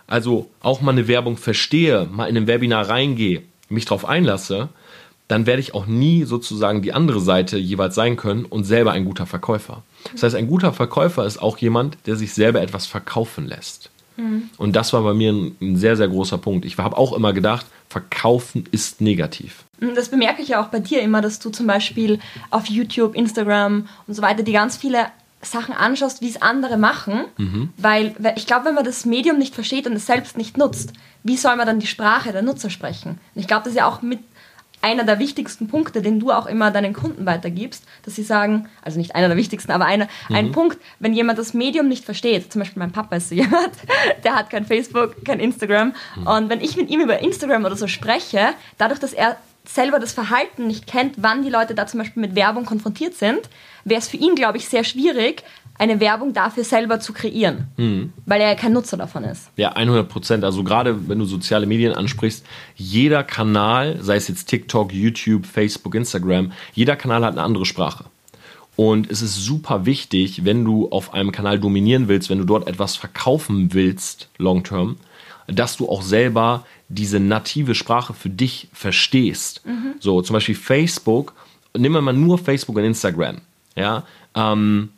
also 0.09 0.49
auch 0.61 0.81
mal 0.81 0.91
eine 0.91 1.07
Werbung 1.07 1.37
verstehe, 1.37 2.07
mal 2.11 2.27
in 2.27 2.37
ein 2.37 2.47
Webinar 2.47 2.89
reingehe, 2.89 3.43
mich 3.69 3.85
darauf 3.85 4.05
einlasse, 4.05 4.69
dann 5.27 5.45
werde 5.45 5.61
ich 5.61 5.75
auch 5.75 5.85
nie 5.85 6.23
sozusagen 6.23 6.81
die 6.81 6.93
andere 6.93 7.19
Seite 7.19 7.57
jeweils 7.57 7.93
sein 7.93 8.17
können 8.17 8.45
und 8.45 8.63
selber 8.63 8.91
ein 8.91 9.05
guter 9.05 9.27
Verkäufer. 9.27 9.83
Das 10.11 10.23
heißt, 10.23 10.35
ein 10.35 10.47
guter 10.47 10.73
Verkäufer 10.73 11.25
ist 11.25 11.39
auch 11.39 11.57
jemand, 11.59 11.97
der 12.07 12.15
sich 12.15 12.33
selber 12.33 12.61
etwas 12.61 12.87
verkaufen 12.87 13.47
lässt. 13.47 13.91
Und 14.57 14.75
das 14.75 14.91
war 14.91 15.03
bei 15.03 15.13
mir 15.13 15.31
ein, 15.31 15.55
ein 15.61 15.77
sehr, 15.77 15.95
sehr 15.95 16.07
großer 16.07 16.37
Punkt. 16.37 16.65
Ich 16.65 16.77
habe 16.77 16.97
auch 16.97 17.13
immer 17.13 17.31
gedacht, 17.33 17.65
verkaufen 17.87 18.65
ist 18.71 19.01
negativ. 19.01 19.63
Und 19.79 19.95
Das 19.95 20.09
bemerke 20.09 20.41
ich 20.41 20.49
ja 20.49 20.61
auch 20.61 20.67
bei 20.67 20.79
dir 20.79 21.01
immer, 21.01 21.21
dass 21.21 21.39
du 21.39 21.49
zum 21.49 21.67
Beispiel 21.67 22.19
auf 22.49 22.65
YouTube, 22.65 23.15
Instagram 23.15 23.87
und 24.07 24.13
so 24.13 24.21
weiter 24.21 24.43
die 24.43 24.51
ganz 24.51 24.75
viele 24.75 25.05
Sachen 25.41 25.73
anschaust, 25.73 26.21
wie 26.21 26.29
es 26.29 26.41
andere 26.41 26.77
machen. 26.77 27.25
Weil 27.77 28.15
weil 28.19 28.33
ich 28.35 28.45
glaube, 28.45 28.65
wenn 28.65 28.75
man 28.75 28.83
das 28.83 29.05
Medium 29.05 29.37
nicht 29.37 29.55
versteht 29.55 29.87
und 29.87 29.93
es 29.93 30.05
selbst 30.05 30.37
nicht 30.37 30.57
nutzt, 30.57 30.93
wie 31.23 31.37
soll 31.37 31.55
man 31.55 31.67
dann 31.67 31.79
die 31.79 31.87
Sprache 31.87 32.31
der 32.31 32.41
Nutzer 32.41 32.69
sprechen? 32.69 33.19
Und 33.35 33.41
ich 33.41 33.47
glaube, 33.47 33.63
das 33.63 33.73
ist 33.73 33.79
ja 33.79 33.87
auch 33.87 34.01
mit 34.01 34.19
einer 34.81 35.03
der 35.03 35.19
wichtigsten 35.19 35.67
Punkte, 35.67 36.01
den 36.01 36.19
du 36.19 36.31
auch 36.31 36.45
immer 36.45 36.71
deinen 36.71 36.93
Kunden 36.93 37.25
weitergibst, 37.25 37.83
dass 38.03 38.15
sie 38.15 38.23
sagen, 38.23 38.69
also 38.81 38.97
nicht 38.97 39.15
einer 39.15 39.27
der 39.27 39.37
wichtigsten, 39.37 39.71
aber 39.71 39.85
einer, 39.85 40.07
ein 40.29 40.51
Punkt, 40.51 40.77
wenn 40.99 41.13
jemand 41.13 41.37
das 41.37 41.53
Medium 41.53 41.87
nicht 41.87 42.05
versteht, 42.05 42.51
zum 42.51 42.59
Beispiel 42.59 42.79
mein 42.79 42.91
Papa 42.91 43.17
ist 43.17 43.29
so 43.29 43.35
jemand, 43.43 43.71
der 44.23 44.35
hat 44.35 44.49
kein 44.49 44.65
Facebook, 44.65 45.23
kein 45.25 45.39
Instagram 45.39 45.93
und 46.23 46.49
wenn 46.49 46.61
ich 46.61 46.77
mit 46.77 46.89
ihm 46.89 47.01
über 47.01 47.19
Instagram 47.19 47.65
oder 47.65 47.75
so 47.75 47.87
spreche, 47.87 48.49
dadurch, 48.77 48.99
dass 48.99 49.13
er 49.13 49.37
selber 49.73 49.99
das 49.99 50.13
Verhalten 50.13 50.67
nicht 50.67 50.87
kennt, 50.87 51.15
wann 51.17 51.43
die 51.43 51.49
Leute 51.49 51.75
da 51.75 51.85
zum 51.85 51.99
Beispiel 51.99 52.21
mit 52.21 52.35
Werbung 52.35 52.65
konfrontiert 52.65 53.13
sind, 53.15 53.41
wäre 53.85 53.99
es 53.99 54.07
für 54.07 54.17
ihn, 54.17 54.35
glaube 54.35 54.57
ich, 54.57 54.67
sehr 54.67 54.83
schwierig, 54.83 55.43
eine 55.77 56.01
Werbung 56.01 56.33
dafür 56.33 56.65
selber 56.65 56.99
zu 56.99 57.13
kreieren, 57.13 57.67
weil 58.25 58.41
er 58.41 58.49
ja 58.49 58.55
kein 58.55 58.73
Nutzer 58.73 58.97
davon 58.97 59.23
ist. 59.23 59.49
Ja, 59.55 59.69
100 59.69 60.09
Prozent. 60.09 60.43
Also 60.43 60.63
gerade 60.63 61.07
wenn 61.07 61.19
du 61.19 61.25
soziale 61.25 61.65
Medien 61.65 61.93
ansprichst, 61.93 62.45
jeder 62.75 63.23
Kanal, 63.23 63.97
sei 64.01 64.17
es 64.17 64.27
jetzt 64.27 64.47
TikTok, 64.47 64.91
YouTube, 64.91 65.45
Facebook, 65.45 65.95
Instagram, 65.95 66.51
jeder 66.73 66.97
Kanal 66.97 67.23
hat 67.23 67.31
eine 67.31 67.43
andere 67.43 67.65
Sprache. 67.65 68.05
Und 68.75 69.09
es 69.09 69.21
ist 69.21 69.35
super 69.35 69.85
wichtig, 69.85 70.43
wenn 70.43 70.65
du 70.65 70.89
auf 70.89 71.13
einem 71.13 71.31
Kanal 71.31 71.59
dominieren 71.59 72.09
willst, 72.09 72.29
wenn 72.29 72.39
du 72.39 72.45
dort 72.45 72.67
etwas 72.67 72.97
verkaufen 72.97 73.73
willst, 73.73 74.29
long 74.37 74.63
term, 74.63 74.97
dass 75.51 75.77
du 75.77 75.89
auch 75.89 76.01
selber 76.01 76.65
diese 76.87 77.19
native 77.19 77.75
Sprache 77.75 78.13
für 78.13 78.29
dich 78.29 78.67
verstehst. 78.73 79.61
So, 79.99 80.21
zum 80.21 80.33
Beispiel 80.33 80.55
Facebook, 80.55 81.33
nehmen 81.77 81.95
wir 81.95 82.01
mal 82.01 82.13
nur 82.13 82.37
Facebook 82.37 82.77
und 82.77 82.83
Instagram. 82.83 83.41
Ja, 83.75 84.03
ähm, 84.35 84.89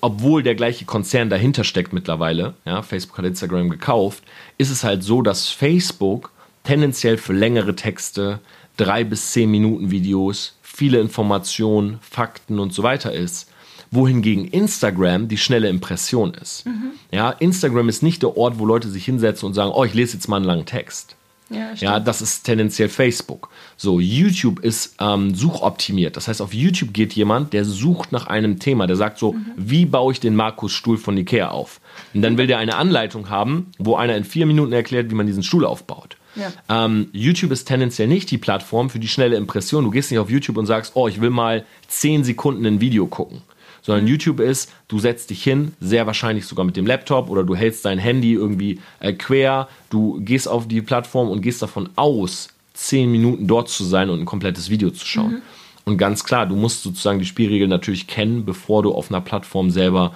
obwohl 0.00 0.42
der 0.42 0.54
gleiche 0.54 0.84
Konzern 0.84 1.30
dahinter 1.30 1.64
steckt 1.64 1.92
mittlerweile, 1.92 2.54
ja, 2.64 2.82
Facebook 2.82 3.18
hat 3.18 3.24
Instagram 3.24 3.68
gekauft, 3.68 4.24
ist 4.58 4.70
es 4.70 4.84
halt 4.84 5.02
so, 5.02 5.22
dass 5.22 5.48
Facebook 5.48 6.30
tendenziell 6.64 7.18
für 7.18 7.32
längere 7.32 7.76
Texte, 7.76 8.40
drei 8.76 9.04
bis 9.04 9.32
zehn 9.32 9.50
Minuten 9.50 9.90
Videos, 9.90 10.56
viele 10.62 11.00
Informationen, 11.00 11.98
Fakten 12.02 12.58
und 12.58 12.72
so 12.72 12.82
weiter 12.82 13.12
ist. 13.12 13.50
Wohingegen 13.90 14.46
Instagram 14.46 15.28
die 15.28 15.38
schnelle 15.38 15.68
Impression 15.68 16.34
ist. 16.34 16.64
Ja, 17.12 17.30
Instagram 17.30 17.88
ist 17.88 18.02
nicht 18.02 18.22
der 18.22 18.36
Ort, 18.36 18.58
wo 18.58 18.66
Leute 18.66 18.88
sich 18.88 19.04
hinsetzen 19.04 19.46
und 19.46 19.54
sagen, 19.54 19.72
oh, 19.74 19.84
ich 19.84 19.94
lese 19.94 20.14
jetzt 20.14 20.28
mal 20.28 20.36
einen 20.36 20.44
langen 20.44 20.66
Text. 20.66 21.16
Ja, 21.48 21.72
Ja, 21.76 22.00
das 22.00 22.22
ist 22.22 22.42
tendenziell 22.42 22.88
Facebook. 22.88 23.50
So, 23.76 24.00
YouTube 24.00 24.60
ist 24.60 24.96
ähm, 25.00 25.34
suchoptimiert. 25.34 26.16
Das 26.16 26.26
heißt, 26.26 26.42
auf 26.42 26.52
YouTube 26.52 26.92
geht 26.92 27.12
jemand, 27.12 27.52
der 27.52 27.64
sucht 27.64 28.10
nach 28.10 28.26
einem 28.26 28.58
Thema. 28.58 28.88
Der 28.88 28.96
sagt 28.96 29.18
so, 29.18 29.36
wie 29.56 29.86
baue 29.86 30.12
ich 30.12 30.18
den 30.18 30.34
Markus-Stuhl 30.34 30.98
von 30.98 31.16
Ikea 31.16 31.50
auf? 31.50 31.80
Und 32.14 32.22
dann 32.22 32.36
will 32.36 32.48
der 32.48 32.58
eine 32.58 32.76
Anleitung 32.76 33.30
haben, 33.30 33.70
wo 33.78 33.94
einer 33.94 34.16
in 34.16 34.24
vier 34.24 34.46
Minuten 34.46 34.72
erklärt, 34.72 35.10
wie 35.10 35.14
man 35.14 35.26
diesen 35.26 35.44
Stuhl 35.44 35.64
aufbaut. 35.64 36.16
Ja. 36.34 36.84
Ähm, 36.84 37.08
YouTube 37.12 37.52
ist 37.52 37.66
tendenziell 37.66 38.08
nicht 38.08 38.30
die 38.30 38.38
Plattform 38.38 38.90
für 38.90 38.98
die 38.98 39.08
schnelle 39.08 39.36
Impression. 39.36 39.84
Du 39.84 39.90
gehst 39.90 40.10
nicht 40.10 40.20
auf 40.20 40.30
YouTube 40.30 40.56
und 40.56 40.66
sagst, 40.66 40.92
oh, 40.94 41.06
ich 41.06 41.20
will 41.20 41.30
mal 41.30 41.64
10 41.88 42.24
Sekunden 42.24 42.66
ein 42.66 42.80
Video 42.80 43.06
gucken. 43.06 43.42
Sondern 43.86 44.04
mhm. 44.04 44.10
YouTube 44.10 44.40
ist, 44.40 44.72
du 44.88 44.98
setzt 44.98 45.30
dich 45.30 45.44
hin, 45.44 45.72
sehr 45.80 46.06
wahrscheinlich 46.06 46.46
sogar 46.46 46.64
mit 46.64 46.76
dem 46.76 46.86
Laptop 46.86 47.30
oder 47.30 47.44
du 47.44 47.54
hältst 47.54 47.84
dein 47.84 48.00
Handy 48.00 48.32
irgendwie 48.32 48.80
äh, 48.98 49.12
quer, 49.12 49.68
du 49.90 50.20
gehst 50.22 50.48
auf 50.48 50.66
die 50.66 50.82
Plattform 50.82 51.30
und 51.30 51.40
gehst 51.40 51.62
davon 51.62 51.88
aus, 51.94 52.48
10 52.74 53.10
Minuten 53.10 53.46
dort 53.46 53.68
zu 53.68 53.84
sein 53.84 54.10
und 54.10 54.18
ein 54.18 54.26
komplettes 54.26 54.70
Video 54.70 54.90
zu 54.90 55.06
schauen. 55.06 55.34
Mhm. 55.34 55.42
Und 55.84 55.98
ganz 55.98 56.24
klar, 56.24 56.46
du 56.46 56.56
musst 56.56 56.82
sozusagen 56.82 57.20
die 57.20 57.24
Spielregeln 57.24 57.70
natürlich 57.70 58.08
kennen, 58.08 58.44
bevor 58.44 58.82
du 58.82 58.92
auf 58.92 59.08
einer 59.08 59.20
Plattform 59.20 59.70
selber 59.70 60.14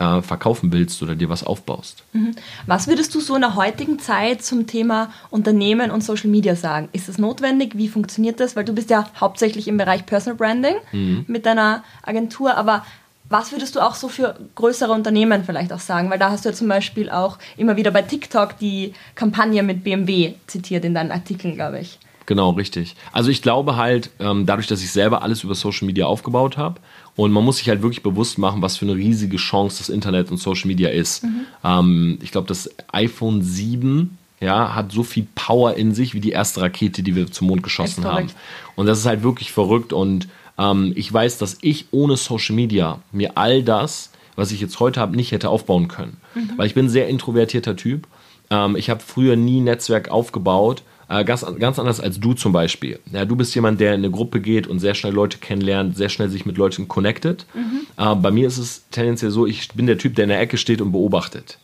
äh, 0.00 0.20
verkaufen 0.20 0.72
willst 0.72 1.00
oder 1.00 1.14
dir 1.14 1.28
was 1.28 1.44
aufbaust. 1.44 2.02
Mhm. 2.12 2.34
Was 2.66 2.88
würdest 2.88 3.14
du 3.14 3.20
so 3.20 3.36
in 3.36 3.42
der 3.42 3.54
heutigen 3.54 4.00
Zeit 4.00 4.42
zum 4.42 4.66
Thema 4.66 5.12
Unternehmen 5.30 5.92
und 5.92 6.02
Social 6.02 6.28
Media 6.28 6.56
sagen? 6.56 6.88
Ist 6.92 7.08
das 7.08 7.18
notwendig? 7.18 7.76
Wie 7.76 7.88
funktioniert 7.88 8.40
das? 8.40 8.56
Weil 8.56 8.64
du 8.64 8.72
bist 8.72 8.90
ja 8.90 9.08
hauptsächlich 9.20 9.68
im 9.68 9.76
Bereich 9.76 10.06
Personal 10.06 10.36
Branding 10.36 10.74
mhm. 10.90 11.24
mit 11.28 11.46
deiner 11.46 11.84
Agentur, 12.02 12.56
aber 12.56 12.84
was 13.32 13.50
würdest 13.50 13.74
du 13.74 13.80
auch 13.80 13.94
so 13.94 14.08
für 14.08 14.36
größere 14.54 14.92
Unternehmen 14.92 15.44
vielleicht 15.44 15.72
auch 15.72 15.80
sagen? 15.80 16.10
Weil 16.10 16.18
da 16.18 16.30
hast 16.30 16.44
du 16.44 16.50
ja 16.50 16.54
zum 16.54 16.68
Beispiel 16.68 17.10
auch 17.10 17.38
immer 17.56 17.76
wieder 17.76 17.90
bei 17.90 18.02
TikTok 18.02 18.58
die 18.58 18.92
Kampagne 19.14 19.62
mit 19.62 19.82
BMW 19.82 20.34
zitiert 20.46 20.84
in 20.84 20.94
deinen 20.94 21.10
Artikeln, 21.10 21.54
glaube 21.54 21.80
ich. 21.80 21.98
Genau, 22.26 22.50
richtig. 22.50 22.94
Also 23.10 23.30
ich 23.30 23.42
glaube 23.42 23.76
halt, 23.76 24.10
ähm, 24.20 24.46
dadurch, 24.46 24.68
dass 24.68 24.82
ich 24.82 24.92
selber 24.92 25.22
alles 25.22 25.42
über 25.42 25.54
Social 25.54 25.86
Media 25.86 26.06
aufgebaut 26.06 26.56
habe 26.56 26.80
und 27.16 27.32
man 27.32 27.44
muss 27.44 27.56
sich 27.56 27.68
halt 27.68 27.82
wirklich 27.82 28.02
bewusst 28.02 28.38
machen, 28.38 28.62
was 28.62 28.76
für 28.76 28.84
eine 28.84 28.94
riesige 28.94 29.38
Chance 29.38 29.78
das 29.78 29.88
Internet 29.88 30.30
und 30.30 30.36
Social 30.36 30.68
Media 30.68 30.90
ist. 30.90 31.24
Mhm. 31.24 31.40
Ähm, 31.64 32.18
ich 32.22 32.30
glaube, 32.30 32.46
das 32.46 32.70
iPhone 32.92 33.42
7 33.42 34.18
ja, 34.40 34.74
hat 34.74 34.92
so 34.92 35.04
viel 35.04 35.26
Power 35.34 35.74
in 35.74 35.94
sich 35.94 36.14
wie 36.14 36.20
die 36.20 36.30
erste 36.30 36.60
Rakete, 36.62 37.02
die 37.02 37.14
wir 37.14 37.30
zum 37.30 37.46
Mond 37.46 37.62
geschossen 37.62 38.04
haben. 38.04 38.26
Und 38.74 38.86
das 38.86 38.98
ist 38.98 39.06
halt 39.06 39.22
wirklich 39.22 39.52
verrückt 39.52 39.92
und 39.92 40.28
ähm, 40.58 40.92
ich 40.96 41.12
weiß, 41.12 41.38
dass 41.38 41.58
ich 41.60 41.86
ohne 41.90 42.16
Social 42.16 42.54
Media 42.54 43.00
mir 43.12 43.36
all 43.36 43.62
das, 43.62 44.10
was 44.36 44.52
ich 44.52 44.60
jetzt 44.60 44.80
heute 44.80 45.00
habe, 45.00 45.16
nicht 45.16 45.32
hätte 45.32 45.48
aufbauen 45.48 45.88
können. 45.88 46.18
Mhm. 46.34 46.52
Weil 46.56 46.66
ich 46.66 46.74
bin 46.74 46.86
ein 46.86 46.90
sehr 46.90 47.08
introvertierter 47.08 47.76
Typ. 47.76 48.06
Ähm, 48.50 48.76
ich 48.76 48.90
habe 48.90 49.00
früher 49.00 49.36
nie 49.36 49.60
Netzwerk 49.60 50.10
aufgebaut 50.10 50.82
äh, 51.12 51.24
ganz, 51.24 51.44
ganz 51.58 51.78
anders 51.78 52.00
als 52.00 52.20
du 52.20 52.32
zum 52.32 52.52
Beispiel. 52.52 52.98
Ja, 53.12 53.24
du 53.24 53.36
bist 53.36 53.54
jemand, 53.54 53.80
der 53.80 53.94
in 53.94 54.00
eine 54.00 54.10
Gruppe 54.10 54.40
geht 54.40 54.66
und 54.66 54.78
sehr 54.78 54.94
schnell 54.94 55.12
Leute 55.12 55.38
kennenlernt, 55.38 55.96
sehr 55.96 56.08
schnell 56.08 56.30
sich 56.30 56.46
mit 56.46 56.56
Leuten 56.56 56.88
connectet. 56.88 57.44
Mhm. 57.54 57.86
Äh, 57.98 58.14
bei 58.14 58.30
mir 58.30 58.46
ist 58.46 58.58
es 58.58 58.84
tendenziell 58.90 59.30
so, 59.30 59.46
ich 59.46 59.68
bin 59.68 59.86
der 59.86 59.98
Typ, 59.98 60.14
der 60.14 60.24
in 60.24 60.30
der 60.30 60.40
Ecke 60.40 60.56
steht 60.56 60.80
und 60.80 60.92
beobachtet. 60.92 61.58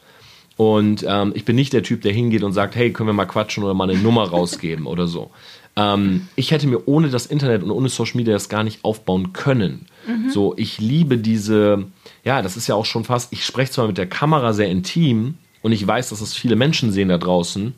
Und 0.56 1.04
ähm, 1.08 1.32
ich 1.34 1.44
bin 1.44 1.56
nicht 1.56 1.72
der 1.72 1.82
Typ, 1.82 2.02
der 2.02 2.12
hingeht 2.12 2.42
und 2.42 2.52
sagt, 2.52 2.74
hey, 2.74 2.92
können 2.92 3.08
wir 3.08 3.14
mal 3.14 3.26
quatschen 3.26 3.62
oder 3.64 3.74
mal 3.74 3.88
eine 3.88 3.98
Nummer 3.98 4.28
rausgeben 4.28 4.86
oder 4.86 5.06
so. 5.06 5.30
Ähm, 5.78 6.28
ich 6.34 6.50
hätte 6.50 6.66
mir 6.66 6.88
ohne 6.88 7.08
das 7.08 7.26
Internet 7.26 7.62
und 7.62 7.70
ohne 7.70 7.88
Social 7.88 8.16
Media 8.16 8.32
das 8.32 8.48
gar 8.48 8.64
nicht 8.64 8.84
aufbauen 8.84 9.32
können. 9.32 9.86
Mhm. 10.06 10.30
So, 10.30 10.54
ich 10.56 10.80
liebe 10.80 11.18
diese, 11.18 11.86
ja, 12.24 12.42
das 12.42 12.56
ist 12.56 12.66
ja 12.66 12.74
auch 12.74 12.84
schon 12.84 13.04
fast, 13.04 13.32
ich 13.32 13.44
spreche 13.44 13.70
zwar 13.70 13.86
mit 13.86 13.96
der 13.96 14.08
Kamera 14.08 14.52
sehr 14.52 14.68
intim 14.68 15.34
und 15.62 15.70
ich 15.72 15.86
weiß, 15.86 16.08
dass 16.10 16.20
es 16.20 16.34
viele 16.34 16.56
Menschen 16.56 16.90
sehen 16.90 17.08
da 17.08 17.18
draußen, 17.18 17.74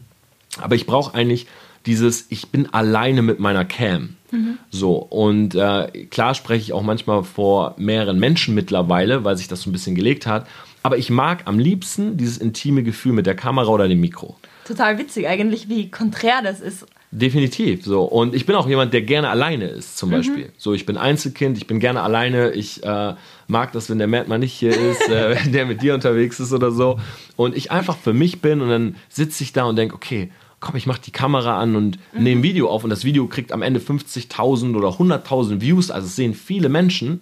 aber 0.58 0.74
ich 0.76 0.86
brauche 0.86 1.14
eigentlich 1.14 1.46
dieses, 1.86 2.26
ich 2.30 2.48
bin 2.48 2.72
alleine 2.72 3.22
mit 3.22 3.38
meiner 3.38 3.64
Cam. 3.64 4.16
Mhm. 4.30 4.58
So, 4.70 4.96
und 4.96 5.54
äh, 5.54 6.06
klar 6.10 6.34
spreche 6.34 6.62
ich 6.62 6.72
auch 6.72 6.82
manchmal 6.82 7.22
vor 7.22 7.74
mehreren 7.76 8.18
Menschen 8.18 8.54
mittlerweile, 8.54 9.24
weil 9.24 9.36
sich 9.36 9.48
das 9.48 9.62
so 9.62 9.70
ein 9.70 9.72
bisschen 9.72 9.94
gelegt 9.94 10.26
hat. 10.26 10.46
Aber 10.82 10.96
ich 10.96 11.10
mag 11.10 11.42
am 11.44 11.58
liebsten 11.58 12.16
dieses 12.16 12.38
intime 12.38 12.82
Gefühl 12.82 13.12
mit 13.12 13.26
der 13.26 13.34
Kamera 13.34 13.68
oder 13.68 13.88
dem 13.88 14.00
Mikro. 14.00 14.36
Total 14.64 14.98
witzig 14.98 15.26
eigentlich, 15.26 15.68
wie 15.68 15.90
konträr 15.90 16.40
das 16.42 16.60
ist. 16.60 16.86
Definitiv 17.12 17.84
so. 17.84 18.02
Und 18.02 18.36
ich 18.36 18.46
bin 18.46 18.54
auch 18.54 18.68
jemand, 18.68 18.92
der 18.92 19.02
gerne 19.02 19.30
alleine 19.30 19.66
ist, 19.66 19.98
zum 19.98 20.10
mhm. 20.10 20.14
Beispiel. 20.14 20.52
So, 20.56 20.74
ich 20.74 20.86
bin 20.86 20.96
Einzelkind, 20.96 21.58
ich 21.58 21.66
bin 21.66 21.80
gerne 21.80 22.02
alleine. 22.02 22.52
Ich 22.52 22.84
äh, 22.84 23.14
mag 23.48 23.72
das, 23.72 23.90
wenn 23.90 23.98
der 23.98 24.06
Matt 24.06 24.28
mal 24.28 24.38
nicht 24.38 24.52
hier 24.52 24.70
ist, 24.70 25.08
äh, 25.08 25.36
wenn 25.44 25.52
der 25.52 25.66
mit 25.66 25.82
dir 25.82 25.94
unterwegs 25.94 26.38
ist 26.38 26.52
oder 26.52 26.70
so. 26.70 27.00
Und 27.34 27.56
ich 27.56 27.72
einfach 27.72 27.96
für 27.96 28.12
mich 28.12 28.40
bin 28.40 28.60
und 28.60 28.68
dann 28.68 28.96
sitze 29.08 29.42
ich 29.42 29.52
da 29.52 29.64
und 29.64 29.74
denke, 29.74 29.96
okay, 29.96 30.30
komm, 30.60 30.76
ich 30.76 30.86
mache 30.86 31.00
die 31.04 31.10
Kamera 31.10 31.58
an 31.58 31.74
und 31.74 31.98
mhm. 32.12 32.22
nehme 32.22 32.40
ein 32.40 32.42
Video 32.44 32.68
auf 32.68 32.84
und 32.84 32.90
das 32.90 33.04
Video 33.04 33.26
kriegt 33.26 33.50
am 33.50 33.62
Ende 33.62 33.80
50.000 33.80 34.76
oder 34.76 34.90
100.000 34.90 35.60
Views, 35.60 35.90
also 35.90 36.06
es 36.06 36.14
sehen 36.14 36.34
viele 36.34 36.68
Menschen, 36.68 37.20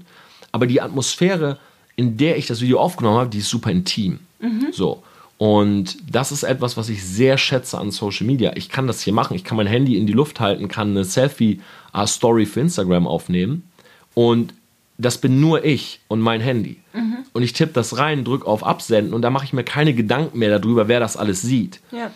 aber 0.53 0.67
die 0.67 0.83
Atmosphäre, 0.83 1.59
in 1.97 2.17
der 2.17 2.37
ich 2.37 2.47
das 2.47 2.61
Video 2.61 2.79
aufgenommen 2.79 3.19
habe, 3.19 3.31
die 3.31 3.39
ist 3.39 3.49
super 3.49 3.71
intim. 3.71 4.19
Mhm. 4.41 4.69
So. 4.73 5.03
Und 5.39 5.97
das 6.13 6.33
ist 6.33 6.43
etwas, 6.43 6.77
was 6.77 6.89
ich 6.89 7.05
sehr 7.05 7.39
schätze 7.39 7.79
an 7.79 7.93
Social 7.93 8.27
Media. 8.27 8.53
Ich 8.57 8.69
kann 8.69 8.89
das 8.89 9.01
hier 9.03 9.13
machen. 9.13 9.35
Ich 9.35 9.45
kann 9.45 9.57
mein 9.57 9.69
Handy 9.69 9.97
in 9.97 10.07
die 10.07 10.13
Luft 10.13 10.41
halten, 10.41 10.67
kann 10.67 10.91
eine 10.91 11.05
Selfie-Story 11.05 12.45
für 12.45 12.61
Instagram 12.61 13.07
aufnehmen. 13.07 13.71
Und 14.15 14.53
das 14.99 15.19
bin 15.19 15.41
nur 15.41 15.65
ich 15.65 16.01
und 16.09 16.21
mein 16.21 16.41
Handy. 16.41 16.79
Mhm. 16.93 17.19
Und 17.33 17.43
ich 17.45 17.53
tippe 17.53 17.73
das 17.73 17.99
rein, 17.99 18.25
drücke 18.25 18.49
auf 18.49 18.67
Absenden 18.67 19.15
und 19.15 19.23
da 19.23 19.31
mache 19.31 19.45
ich 19.45 19.53
mir 19.53 19.63
keine 19.63 19.95
Gedanken 19.95 20.41
mehr 20.41 20.59
darüber, 20.59 20.89
wer 20.89 20.99
das 20.99 21.17
alles 21.17 21.41
sieht. 21.41 21.81
Ja. 21.93 22.11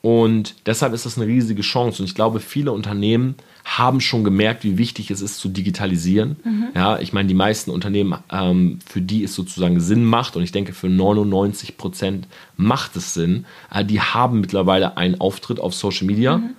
Und 0.00 0.54
deshalb 0.66 0.92
ist 0.92 1.04
das 1.04 1.18
eine 1.18 1.26
riesige 1.26 1.62
Chance. 1.62 2.02
Und 2.02 2.08
ich 2.08 2.14
glaube, 2.14 2.38
viele 2.38 2.70
Unternehmen 2.70 3.34
haben 3.76 4.00
schon 4.00 4.24
gemerkt, 4.24 4.64
wie 4.64 4.78
wichtig 4.78 5.10
es 5.10 5.20
ist 5.20 5.38
zu 5.38 5.50
digitalisieren. 5.50 6.36
Mhm. 6.42 6.68
Ja, 6.74 6.98
ich 6.98 7.12
meine, 7.12 7.28
die 7.28 7.34
meisten 7.34 7.70
Unternehmen, 7.70 8.18
ähm, 8.32 8.78
für 8.86 9.02
die 9.02 9.22
es 9.24 9.34
sozusagen 9.34 9.78
Sinn 9.78 10.04
macht, 10.04 10.36
und 10.36 10.42
ich 10.42 10.52
denke, 10.52 10.72
für 10.72 10.88
99 10.88 11.76
Prozent 11.76 12.26
macht 12.56 12.96
es 12.96 13.12
Sinn, 13.12 13.44
äh, 13.70 13.84
die 13.84 14.00
haben 14.00 14.40
mittlerweile 14.40 14.96
einen 14.96 15.20
Auftritt 15.20 15.60
auf 15.60 15.74
Social 15.74 16.06
Media. 16.06 16.38
Mhm. 16.38 16.50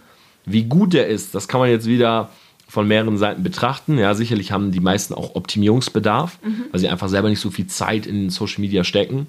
Wie 0.46 0.64
gut 0.64 0.94
der 0.94 1.08
ist, 1.08 1.34
das 1.34 1.48
kann 1.48 1.60
man 1.60 1.70
jetzt 1.70 1.88
wieder 1.88 2.30
von 2.68 2.88
mehreren 2.88 3.18
Seiten 3.18 3.42
betrachten. 3.42 3.98
Ja, 3.98 4.14
sicherlich 4.14 4.52
haben 4.52 4.72
die 4.72 4.80
meisten 4.80 5.16
auch 5.16 5.34
Optimierungsbedarf, 5.34 6.38
mhm. 6.44 6.66
weil 6.72 6.80
sie 6.80 6.90
einfach 6.90 7.10
selber 7.10 7.30
nicht 7.30 7.40
so 7.40 7.50
viel 7.50 7.66
Zeit 7.66 8.06
in 8.06 8.30
Social 8.30 8.62
Media 8.62 8.84
stecken. 8.84 9.26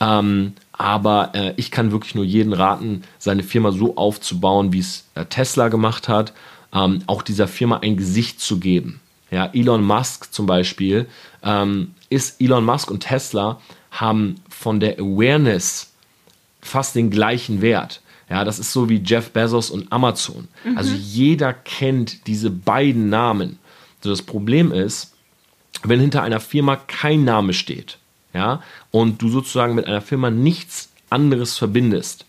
Ähm, 0.00 0.52
aber 0.72 1.32
äh, 1.34 1.54
ich 1.56 1.72
kann 1.72 1.90
wirklich 1.90 2.14
nur 2.14 2.24
jeden 2.24 2.52
raten, 2.52 3.02
seine 3.18 3.42
Firma 3.42 3.72
so 3.72 3.96
aufzubauen, 3.96 4.72
wie 4.72 4.78
es 4.78 5.08
äh, 5.16 5.24
Tesla 5.24 5.68
gemacht 5.68 6.08
hat, 6.08 6.32
ähm, 6.74 7.02
auch 7.06 7.22
dieser 7.22 7.48
Firma 7.48 7.78
ein 7.78 7.96
Gesicht 7.96 8.40
zu 8.40 8.58
geben. 8.58 9.00
Ja, 9.30 9.50
Elon 9.52 9.82
Musk 9.84 10.32
zum 10.32 10.46
Beispiel 10.46 11.08
ähm, 11.42 11.94
ist 12.10 12.40
Elon 12.40 12.64
Musk 12.64 12.90
und 12.90 13.00
Tesla 13.00 13.60
haben 13.90 14.36
von 14.48 14.80
der 14.80 14.98
Awareness 14.98 15.92
fast 16.60 16.94
den 16.94 17.10
gleichen 17.10 17.62
Wert. 17.62 18.00
Ja, 18.28 18.44
das 18.44 18.58
ist 18.58 18.72
so 18.72 18.88
wie 18.88 19.02
Jeff 19.04 19.30
Bezos 19.30 19.70
und 19.70 19.92
Amazon. 19.92 20.48
Mhm. 20.64 20.78
Also 20.78 20.94
jeder 20.94 21.52
kennt 21.52 22.26
diese 22.26 22.50
beiden 22.50 23.08
Namen. 23.08 23.58
So 24.00 24.10
das 24.10 24.22
Problem 24.22 24.72
ist, 24.72 25.14
wenn 25.82 26.00
hinter 26.00 26.22
einer 26.22 26.40
Firma 26.40 26.76
kein 26.76 27.24
Name 27.24 27.52
steht, 27.52 27.98
ja, 28.32 28.62
und 28.90 29.20
du 29.22 29.28
sozusagen 29.28 29.74
mit 29.74 29.86
einer 29.86 30.00
Firma 30.00 30.30
nichts 30.30 30.90
anderes 31.10 31.56
verbindest, 31.58 32.24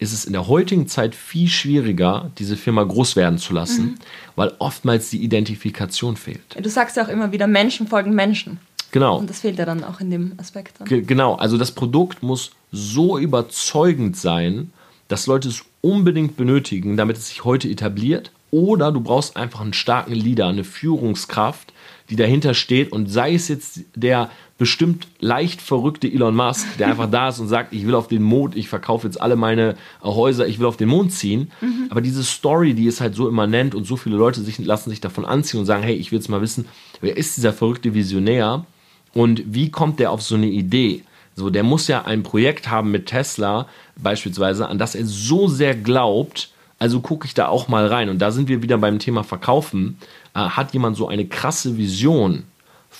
ist 0.00 0.12
es 0.12 0.24
in 0.24 0.32
der 0.32 0.48
heutigen 0.48 0.88
Zeit 0.88 1.14
viel 1.14 1.48
schwieriger, 1.48 2.30
diese 2.38 2.56
Firma 2.56 2.82
groß 2.82 3.16
werden 3.16 3.38
zu 3.38 3.52
lassen, 3.52 3.82
mhm. 3.82 3.94
weil 4.34 4.52
oftmals 4.58 5.10
die 5.10 5.22
Identifikation 5.22 6.16
fehlt. 6.16 6.56
Du 6.58 6.68
sagst 6.68 6.96
ja 6.96 7.04
auch 7.04 7.08
immer 7.08 7.32
wieder, 7.32 7.46
Menschen 7.46 7.86
folgen 7.86 8.14
Menschen. 8.14 8.58
Genau. 8.92 9.18
Und 9.18 9.30
das 9.30 9.40
fehlt 9.40 9.58
ja 9.58 9.66
dann 9.66 9.84
auch 9.84 10.00
in 10.00 10.10
dem 10.10 10.32
Aspekt. 10.38 10.78
Genau, 10.86 11.34
also 11.34 11.58
das 11.58 11.70
Produkt 11.72 12.22
muss 12.22 12.50
so 12.72 13.18
überzeugend 13.18 14.16
sein, 14.16 14.72
dass 15.08 15.26
Leute 15.26 15.48
es 15.48 15.64
unbedingt 15.82 16.36
benötigen, 16.36 16.96
damit 16.96 17.18
es 17.18 17.28
sich 17.28 17.44
heute 17.44 17.68
etabliert. 17.68 18.32
Oder 18.50 18.90
du 18.90 19.00
brauchst 19.00 19.36
einfach 19.36 19.60
einen 19.60 19.74
starken 19.74 20.14
Leader, 20.14 20.48
eine 20.48 20.64
Führungskraft, 20.64 21.72
die 22.08 22.16
dahinter 22.16 22.54
steht 22.54 22.90
und 22.90 23.06
sei 23.06 23.34
es 23.34 23.46
jetzt 23.46 23.80
der 23.94 24.30
bestimmt 24.60 25.08
leicht 25.20 25.62
verrückte 25.62 26.06
Elon 26.06 26.36
Musk, 26.36 26.76
der 26.76 26.88
einfach 26.88 27.10
da 27.10 27.30
ist 27.30 27.38
und 27.38 27.48
sagt, 27.48 27.72
ich 27.72 27.86
will 27.86 27.94
auf 27.94 28.08
den 28.08 28.22
Mond, 28.22 28.54
ich 28.54 28.68
verkaufe 28.68 29.06
jetzt 29.06 29.18
alle 29.18 29.34
meine 29.34 29.74
Häuser, 30.02 30.46
ich 30.46 30.58
will 30.58 30.66
auf 30.66 30.76
den 30.76 30.90
Mond 30.90 31.14
ziehen. 31.14 31.50
Mhm. 31.62 31.86
Aber 31.88 32.02
diese 32.02 32.22
Story, 32.22 32.74
die 32.74 32.84
ist 32.84 33.00
halt 33.00 33.14
so 33.14 33.26
immanent 33.26 33.74
und 33.74 33.86
so 33.86 33.96
viele 33.96 34.16
Leute 34.16 34.42
sich, 34.42 34.58
lassen 34.58 34.90
sich 34.90 35.00
davon 35.00 35.24
anziehen 35.24 35.60
und 35.60 35.64
sagen, 35.64 35.82
hey, 35.82 35.94
ich 35.94 36.12
will 36.12 36.18
jetzt 36.18 36.28
mal 36.28 36.42
wissen, 36.42 36.66
wer 37.00 37.16
ist 37.16 37.38
dieser 37.38 37.54
verrückte 37.54 37.94
Visionär 37.94 38.66
und 39.14 39.42
wie 39.46 39.70
kommt 39.70 39.98
der 39.98 40.10
auf 40.10 40.20
so 40.20 40.34
eine 40.34 40.48
Idee? 40.48 41.04
So, 41.34 41.48
der 41.48 41.62
muss 41.62 41.88
ja 41.88 42.04
ein 42.04 42.22
Projekt 42.22 42.68
haben 42.68 42.90
mit 42.90 43.06
Tesla 43.06 43.66
beispielsweise, 43.96 44.68
an 44.68 44.76
das 44.76 44.94
er 44.94 45.06
so 45.06 45.48
sehr 45.48 45.74
glaubt, 45.74 46.50
also 46.78 47.00
gucke 47.00 47.26
ich 47.26 47.32
da 47.32 47.48
auch 47.48 47.68
mal 47.68 47.86
rein. 47.86 48.10
Und 48.10 48.18
da 48.18 48.30
sind 48.30 48.50
wir 48.50 48.60
wieder 48.60 48.76
beim 48.76 48.98
Thema 48.98 49.24
Verkaufen. 49.24 49.96
Äh, 50.34 50.40
hat 50.40 50.74
jemand 50.74 50.98
so 50.98 51.08
eine 51.08 51.26
krasse 51.26 51.78
Vision, 51.78 52.44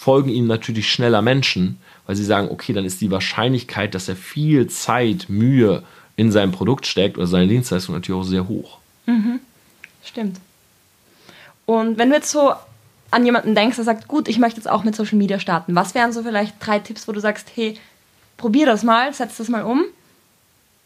folgen 0.00 0.30
ihm 0.30 0.46
natürlich 0.46 0.90
schneller 0.90 1.20
Menschen, 1.20 1.76
weil 2.06 2.16
sie 2.16 2.24
sagen, 2.24 2.48
okay, 2.50 2.72
dann 2.72 2.86
ist 2.86 3.02
die 3.02 3.10
Wahrscheinlichkeit, 3.10 3.94
dass 3.94 4.08
er 4.08 4.16
viel 4.16 4.66
Zeit, 4.66 5.26
Mühe 5.28 5.82
in 6.16 6.32
sein 6.32 6.52
Produkt 6.52 6.86
steckt 6.86 7.18
oder 7.18 7.26
seine 7.26 7.48
Dienstleistung 7.48 7.94
natürlich 7.94 8.18
auch 8.18 8.26
sehr 8.26 8.48
hoch. 8.48 8.78
Mhm. 9.04 9.40
Stimmt. 10.02 10.40
Und 11.66 11.98
wenn 11.98 12.08
du 12.08 12.16
jetzt 12.16 12.30
so 12.30 12.54
an 13.10 13.26
jemanden 13.26 13.54
denkst, 13.54 13.76
der 13.76 13.84
sagt, 13.84 14.08
gut, 14.08 14.26
ich 14.26 14.38
möchte 14.38 14.56
jetzt 14.58 14.70
auch 14.70 14.84
mit 14.84 14.96
Social 14.96 15.18
Media 15.18 15.38
starten, 15.38 15.74
was 15.74 15.94
wären 15.94 16.14
so 16.14 16.22
vielleicht 16.22 16.54
drei 16.60 16.78
Tipps, 16.78 17.06
wo 17.06 17.12
du 17.12 17.20
sagst, 17.20 17.48
hey, 17.54 17.76
probier 18.38 18.64
das 18.64 18.82
mal, 18.82 19.12
setz 19.12 19.36
das 19.36 19.50
mal 19.50 19.64
um? 19.64 19.84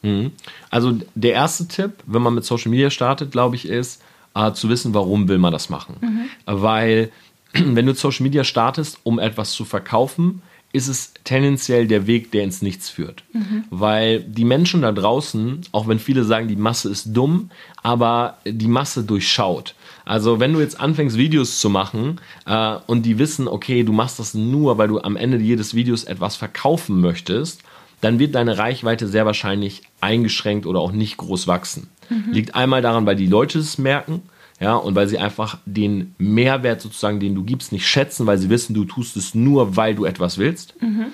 Mhm. 0.02 0.32
Also 0.70 0.98
der 1.14 1.34
erste 1.34 1.68
Tipp, 1.68 1.92
wenn 2.06 2.22
man 2.22 2.34
mit 2.34 2.44
Social 2.44 2.72
Media 2.72 2.90
startet, 2.90 3.30
glaube 3.30 3.54
ich, 3.54 3.68
ist 3.68 4.02
äh, 4.34 4.52
zu 4.52 4.68
wissen, 4.68 4.92
warum 4.92 5.28
will 5.28 5.38
man 5.38 5.52
das 5.52 5.70
machen. 5.70 5.94
Mhm. 6.00 6.28
Weil 6.46 7.12
wenn 7.74 7.86
du 7.86 7.94
Social 7.94 8.24
Media 8.24 8.44
startest, 8.44 8.98
um 9.04 9.18
etwas 9.18 9.52
zu 9.52 9.64
verkaufen, 9.64 10.42
ist 10.74 10.88
es 10.88 11.14
tendenziell 11.22 11.86
der 11.86 12.08
Weg, 12.08 12.32
der 12.32 12.42
ins 12.42 12.60
Nichts 12.60 12.90
führt. 12.90 13.22
Mhm. 13.32 13.64
Weil 13.70 14.20
die 14.24 14.44
Menschen 14.44 14.82
da 14.82 14.90
draußen, 14.90 15.60
auch 15.70 15.86
wenn 15.86 16.00
viele 16.00 16.24
sagen, 16.24 16.48
die 16.48 16.56
Masse 16.56 16.90
ist 16.90 17.12
dumm, 17.12 17.50
aber 17.82 18.38
die 18.44 18.66
Masse 18.66 19.04
durchschaut. 19.04 19.76
Also 20.04 20.40
wenn 20.40 20.52
du 20.52 20.58
jetzt 20.58 20.80
anfängst, 20.80 21.16
Videos 21.16 21.60
zu 21.60 21.70
machen 21.70 22.20
äh, 22.46 22.76
und 22.88 23.06
die 23.06 23.20
wissen, 23.20 23.46
okay, 23.46 23.84
du 23.84 23.92
machst 23.92 24.18
das 24.18 24.34
nur, 24.34 24.76
weil 24.76 24.88
du 24.88 25.00
am 25.00 25.16
Ende 25.16 25.38
jedes 25.38 25.74
Videos 25.74 26.02
etwas 26.02 26.34
verkaufen 26.34 27.00
möchtest, 27.00 27.62
dann 28.00 28.18
wird 28.18 28.34
deine 28.34 28.58
Reichweite 28.58 29.06
sehr 29.06 29.26
wahrscheinlich 29.26 29.82
eingeschränkt 30.00 30.66
oder 30.66 30.80
auch 30.80 30.92
nicht 30.92 31.16
groß 31.18 31.46
wachsen. 31.46 31.88
Mhm. 32.10 32.32
Liegt 32.32 32.54
einmal 32.56 32.82
daran, 32.82 33.06
weil 33.06 33.16
die 33.16 33.28
Leute 33.28 33.60
es 33.60 33.78
merken, 33.78 34.22
ja, 34.60 34.76
und 34.76 34.94
weil 34.94 35.08
sie 35.08 35.18
einfach 35.18 35.58
den 35.66 36.14
Mehrwert 36.18 36.80
sozusagen, 36.80 37.20
den 37.20 37.34
du 37.34 37.42
gibst, 37.42 37.72
nicht 37.72 37.86
schätzen, 37.86 38.26
weil 38.26 38.38
sie 38.38 38.50
wissen, 38.50 38.74
du 38.74 38.84
tust 38.84 39.16
es 39.16 39.34
nur, 39.34 39.76
weil 39.76 39.94
du 39.94 40.04
etwas 40.04 40.38
willst. 40.38 40.80
Mhm. 40.80 41.06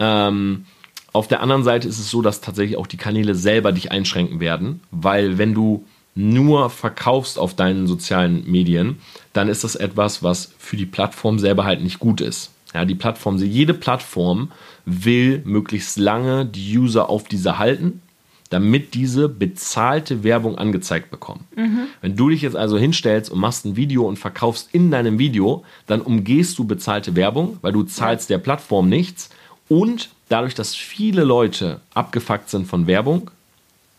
Ähm, 0.00 0.64
auf 1.12 1.28
der 1.28 1.40
anderen 1.40 1.64
Seite 1.64 1.88
ist 1.88 1.98
es 1.98 2.10
so, 2.10 2.22
dass 2.22 2.40
tatsächlich 2.40 2.76
auch 2.76 2.86
die 2.86 2.96
Kanäle 2.96 3.34
selber 3.34 3.72
dich 3.72 3.92
einschränken 3.92 4.40
werden, 4.40 4.80
weil 4.90 5.38
wenn 5.38 5.54
du 5.54 5.84
nur 6.14 6.68
verkaufst 6.68 7.38
auf 7.38 7.54
deinen 7.54 7.86
sozialen 7.86 8.50
Medien, 8.50 8.98
dann 9.32 9.48
ist 9.48 9.62
das 9.62 9.76
etwas, 9.76 10.22
was 10.22 10.52
für 10.58 10.76
die 10.76 10.86
Plattform 10.86 11.38
selber 11.38 11.64
halt 11.64 11.82
nicht 11.82 12.00
gut 12.00 12.20
ist. 12.20 12.50
Ja, 12.74 12.84
die 12.84 12.96
Plattform, 12.96 13.38
jede 13.38 13.72
Plattform 13.72 14.50
will 14.84 15.42
möglichst 15.44 15.96
lange 15.96 16.44
die 16.44 16.76
User 16.76 17.08
auf 17.08 17.24
diese 17.24 17.58
halten 17.58 18.02
damit 18.50 18.94
diese 18.94 19.28
bezahlte 19.28 20.24
Werbung 20.24 20.56
angezeigt 20.56 21.10
bekommen. 21.10 21.46
Mhm. 21.54 21.80
Wenn 22.00 22.16
du 22.16 22.30
dich 22.30 22.42
jetzt 22.42 22.56
also 22.56 22.78
hinstellst 22.78 23.30
und 23.30 23.38
machst 23.38 23.64
ein 23.64 23.76
Video 23.76 24.06
und 24.06 24.18
verkaufst 24.18 24.70
in 24.72 24.90
deinem 24.90 25.18
Video, 25.18 25.64
dann 25.86 26.00
umgehst 26.00 26.58
du 26.58 26.64
bezahlte 26.64 27.14
Werbung, 27.14 27.58
weil 27.60 27.72
du 27.72 27.82
zahlst 27.82 28.30
der 28.30 28.38
Plattform 28.38 28.88
nichts 28.88 29.30
und 29.68 30.10
dadurch, 30.28 30.54
dass 30.54 30.74
viele 30.74 31.24
Leute 31.24 31.80
abgefuckt 31.94 32.48
sind 32.48 32.66
von 32.66 32.86
Werbung, 32.86 33.30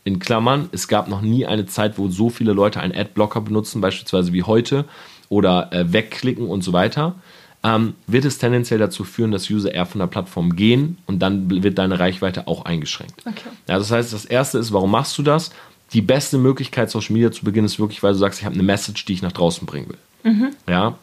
in 0.04 0.20
Klammern, 0.20 0.70
es 0.72 0.88
gab 0.88 1.08
noch 1.08 1.22
nie 1.22 1.46
eine 1.46 1.66
Zeit, 1.66 1.98
wo 1.98 2.08
so 2.08 2.30
viele 2.30 2.54
Leute 2.54 2.80
einen 2.80 2.96
Adblocker 2.96 3.42
benutzen, 3.42 3.82
beispielsweise 3.82 4.34
wie 4.34 4.44
heute, 4.44 4.86
oder 5.28 5.72
äh, 5.72 5.94
wegklicken 5.94 6.48
und 6.48 6.64
so 6.64 6.74
weiter, 6.74 7.16
ähm, 7.64 7.96
wird 8.08 8.26
es 8.26 8.38
tendenziell 8.38 8.80
dazu 8.80 9.04
führen, 9.04 9.32
dass 9.32 9.50
User 9.50 9.74
eher 9.74 9.86
von 9.86 10.00
der 10.00 10.08
Plattform 10.08 10.56
gehen 10.56 10.98
und 11.06 11.20
dann 11.20 11.64
wird 11.64 11.78
deine 11.78 12.00
Reichweite 12.00 12.48
auch 12.48 12.66
eingeschränkt. 12.66 13.22
Okay. 13.26 13.50
Ja, 13.68 13.78
das 13.78 13.92
heißt, 13.92 14.14
das 14.14 14.26
erste 14.26 14.60
ist, 14.60 14.72
warum 14.72 14.92
machst 14.92 15.18
du 15.18 15.24
das? 15.24 15.52
Die 15.92 16.02
beste 16.02 16.38
Möglichkeit, 16.38 16.90
Social 16.90 17.14
Media 17.14 17.32
zu 17.32 17.44
beginnen, 17.44 17.66
ist 17.66 17.80
wirklich, 17.80 18.02
weil 18.04 18.14
du 18.14 18.20
sagst, 18.20 18.40
ich 18.40 18.46
habe 18.46 18.56
eine 18.56 18.64
Message, 18.64 19.06
die 19.06 19.14
ich 19.14 19.22
nach 19.22 19.32
draußen 19.32 19.66
bringen 19.66 19.90
will. 19.90 20.32
Mhm. 20.32 20.50
Ja, 20.68 20.98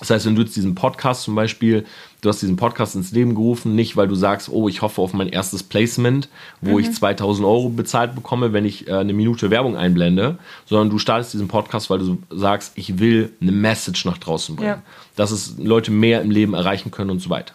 das 0.00 0.10
heißt, 0.10 0.26
wenn 0.26 0.34
du 0.34 0.42
jetzt 0.42 0.54
diesen 0.54 0.74
Podcast 0.74 1.22
zum 1.22 1.34
Beispiel, 1.34 1.86
du 2.20 2.28
hast 2.28 2.42
diesen 2.42 2.56
Podcast 2.56 2.94
ins 2.96 3.12
Leben 3.12 3.34
gerufen, 3.34 3.74
nicht 3.74 3.96
weil 3.96 4.08
du 4.08 4.14
sagst, 4.14 4.50
oh, 4.50 4.68
ich 4.68 4.82
hoffe 4.82 5.00
auf 5.00 5.14
mein 5.14 5.28
erstes 5.28 5.62
Placement, 5.62 6.28
wo 6.60 6.72
mhm. 6.72 6.80
ich 6.80 6.92
2000 6.92 7.46
Euro 7.46 7.70
bezahlt 7.70 8.14
bekomme, 8.14 8.52
wenn 8.52 8.66
ich 8.66 8.88
äh, 8.88 8.92
eine 8.92 9.14
Minute 9.14 9.50
Werbung 9.50 9.76
einblende, 9.76 10.38
sondern 10.66 10.90
du 10.90 10.98
startest 10.98 11.32
diesen 11.32 11.48
Podcast, 11.48 11.88
weil 11.88 12.00
du 12.00 12.18
sagst, 12.30 12.72
ich 12.74 12.98
will 12.98 13.32
eine 13.40 13.52
Message 13.52 14.04
nach 14.04 14.18
draußen 14.18 14.56
bringen, 14.56 14.68
ja. 14.68 14.82
dass 15.14 15.30
es 15.30 15.56
Leute 15.56 15.90
mehr 15.90 16.20
im 16.20 16.30
Leben 16.30 16.52
erreichen 16.52 16.90
können 16.90 17.10
und 17.10 17.20
so 17.20 17.30
weiter. 17.30 17.54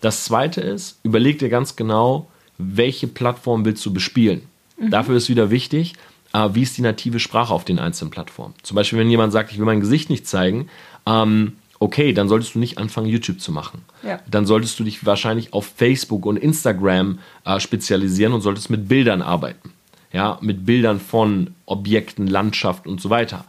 Das 0.00 0.24
zweite 0.24 0.62
ist, 0.62 0.98
überleg 1.02 1.38
dir 1.40 1.50
ganz 1.50 1.76
genau, 1.76 2.30
welche 2.56 3.06
Plattform 3.06 3.66
willst 3.66 3.84
du 3.84 3.92
bespielen. 3.92 4.42
Mhm. 4.78 4.90
Dafür 4.90 5.16
ist 5.16 5.28
wieder 5.28 5.50
wichtig, 5.50 5.94
äh, 6.32 6.48
wie 6.52 6.62
ist 6.62 6.78
die 6.78 6.82
native 6.82 7.20
Sprache 7.20 7.52
auf 7.52 7.64
den 7.64 7.78
einzelnen 7.78 8.10
Plattformen. 8.10 8.54
Zum 8.62 8.76
Beispiel, 8.76 8.98
wenn 8.98 9.10
jemand 9.10 9.32
sagt, 9.32 9.52
ich 9.52 9.58
will 9.58 9.66
mein 9.66 9.80
Gesicht 9.80 10.08
nicht 10.08 10.26
zeigen, 10.26 10.68
ähm, 11.06 11.56
okay, 11.82 12.12
dann 12.12 12.28
solltest 12.28 12.54
du 12.54 12.60
nicht 12.60 12.78
anfangen, 12.78 13.08
YouTube 13.08 13.40
zu 13.40 13.50
machen. 13.50 13.82
Ja. 14.04 14.20
Dann 14.30 14.46
solltest 14.46 14.78
du 14.78 14.84
dich 14.84 15.04
wahrscheinlich 15.04 15.52
auf 15.52 15.66
Facebook 15.76 16.24
und 16.26 16.36
Instagram 16.36 17.18
äh, 17.44 17.58
spezialisieren 17.58 18.32
und 18.32 18.40
solltest 18.40 18.70
mit 18.70 18.88
Bildern 18.88 19.20
arbeiten. 19.20 19.72
Ja, 20.12 20.38
mit 20.42 20.64
Bildern 20.64 21.00
von 21.00 21.54
Objekten, 21.66 22.26
Landschaft 22.26 22.86
und 22.86 23.00
so 23.00 23.10
weiter. 23.10 23.44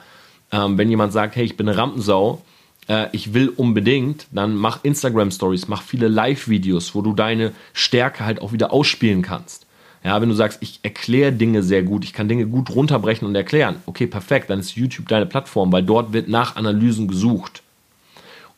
Ähm, 0.52 0.78
wenn 0.78 0.90
jemand 0.90 1.14
sagt, 1.14 1.36
hey, 1.36 1.44
ich 1.44 1.58
bin 1.58 1.68
eine 1.68 1.78
Rampensau, 1.78 2.42
äh, 2.88 3.08
ich 3.12 3.34
will 3.34 3.50
unbedingt, 3.50 4.28
dann 4.32 4.56
mach 4.56 4.84
Instagram 4.84 5.30
Stories, 5.30 5.68
mach 5.68 5.82
viele 5.82 6.08
Live-Videos, 6.08 6.96
wo 6.96 7.02
du 7.02 7.14
deine 7.14 7.52
Stärke 7.74 8.26
halt 8.26 8.42
auch 8.42 8.52
wieder 8.52 8.74
ausspielen 8.74 9.22
kannst. 9.22 9.68
Ja, 10.04 10.22
wenn 10.22 10.30
du 10.30 10.36
sagst, 10.36 10.60
ich 10.62 10.80
erkläre 10.84 11.32
Dinge 11.32 11.64
sehr 11.64 11.84
gut, 11.84 12.04
ich 12.04 12.14
kann 12.14 12.28
Dinge 12.28 12.46
gut 12.48 12.70
runterbrechen 12.72 13.28
und 13.28 13.36
erklären, 13.36 13.78
okay, 13.86 14.08
perfekt, 14.08 14.50
dann 14.50 14.60
ist 14.60 14.76
YouTube 14.76 15.08
deine 15.08 15.26
Plattform, 15.26 15.72
weil 15.72 15.84
dort 15.84 16.14
wird 16.14 16.28
nach 16.28 16.56
Analysen 16.56 17.08
gesucht. 17.08 17.63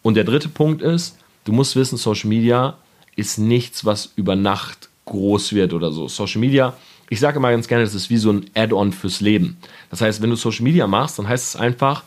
Und 0.05 0.13
der 0.13 0.23
dritte 0.23 0.49
Punkt 0.49 0.83
ist, 0.83 1.17
du 1.45 1.51
musst 1.51 1.75
wissen, 1.75 1.97
Social 1.97 2.29
Media 2.29 2.77
ist 3.15 3.39
nichts, 3.39 3.85
was 3.85 4.11
über 4.15 4.35
Nacht 4.35 4.87
groß 5.05 5.53
wird 5.53 5.73
oder 5.73 5.91
so. 5.91 6.07
Social 6.07 6.39
Media, 6.39 6.75
ich 7.09 7.19
sage 7.19 7.37
immer 7.37 7.49
ganz 7.49 7.67
gerne, 7.67 7.83
das 7.83 7.95
ist 7.95 8.11
wie 8.11 8.17
so 8.17 8.31
ein 8.31 8.45
Add-on 8.53 8.93
fürs 8.93 9.19
Leben. 9.19 9.57
Das 9.89 10.01
heißt, 10.01 10.21
wenn 10.21 10.29
du 10.29 10.35
Social 10.35 10.61
Media 10.61 10.85
machst, 10.85 11.17
dann 11.17 11.27
heißt 11.27 11.55
es 11.55 11.59
einfach, 11.59 12.03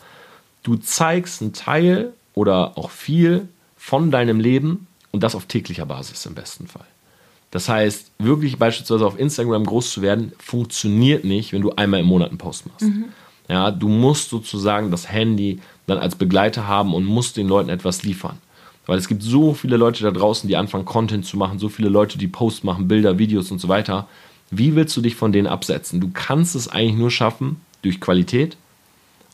du 0.63 0.77
zeigst 0.77 1.41
einen 1.41 1.51
Teil 1.51 2.13
oder 2.35 2.77
auch 2.77 2.89
viel 2.89 3.49
von 3.75 4.11
deinem 4.11 4.39
Leben 4.39 4.87
und 5.11 5.21
das 5.21 5.35
auf 5.35 5.47
täglicher 5.47 5.85
Basis 5.85 6.25
im 6.25 6.35
besten 6.35 6.67
Fall. 6.67 6.87
Das 7.51 7.67
heißt, 7.67 8.11
wirklich 8.17 8.57
beispielsweise 8.57 9.05
auf 9.05 9.19
Instagram 9.19 9.65
groß 9.65 9.91
zu 9.91 10.01
werden, 10.01 10.31
funktioniert 10.39 11.25
nicht, 11.25 11.51
wenn 11.51 11.63
du 11.63 11.71
einmal 11.71 11.99
im 11.99 12.05
Monat 12.05 12.29
einen 12.29 12.37
Post 12.37 12.65
machst. 12.65 12.83
Mhm. 12.83 13.09
Ja, 13.49 13.71
du 13.71 13.89
musst 13.89 14.29
sozusagen 14.29 14.89
das 14.89 15.11
Handy 15.11 15.59
dann 15.89 15.99
als 15.99 16.15
Begleiter 16.15 16.67
haben 16.67 16.93
und 16.93 17.05
musst 17.05 17.37
den 17.37 17.47
Leuten 17.47 17.69
etwas 17.69 18.03
liefern. 18.03 18.37
Weil 18.85 18.97
es 18.97 19.07
gibt 19.07 19.21
so 19.21 19.53
viele 19.53 19.77
Leute 19.77 20.03
da 20.03 20.11
draußen, 20.11 20.47
die 20.47 20.55
anfangen, 20.55 20.85
Content 20.85 21.25
zu 21.25 21.37
machen, 21.37 21.59
so 21.59 21.69
viele 21.69 21.89
Leute, 21.89 22.17
die 22.17 22.27
Posts 22.27 22.63
machen, 22.63 22.87
Bilder, 22.87 23.19
Videos 23.19 23.51
und 23.51 23.59
so 23.59 23.67
weiter. 23.67 24.07
Wie 24.51 24.75
willst 24.75 24.97
du 24.97 25.01
dich 25.01 25.15
von 25.15 25.31
denen 25.31 25.47
absetzen? 25.47 25.99
Du 25.99 26.09
kannst 26.11 26.55
es 26.55 26.67
eigentlich 26.67 26.97
nur 26.97 27.11
schaffen 27.11 27.61
durch 27.81 28.01
Qualität 28.01 28.57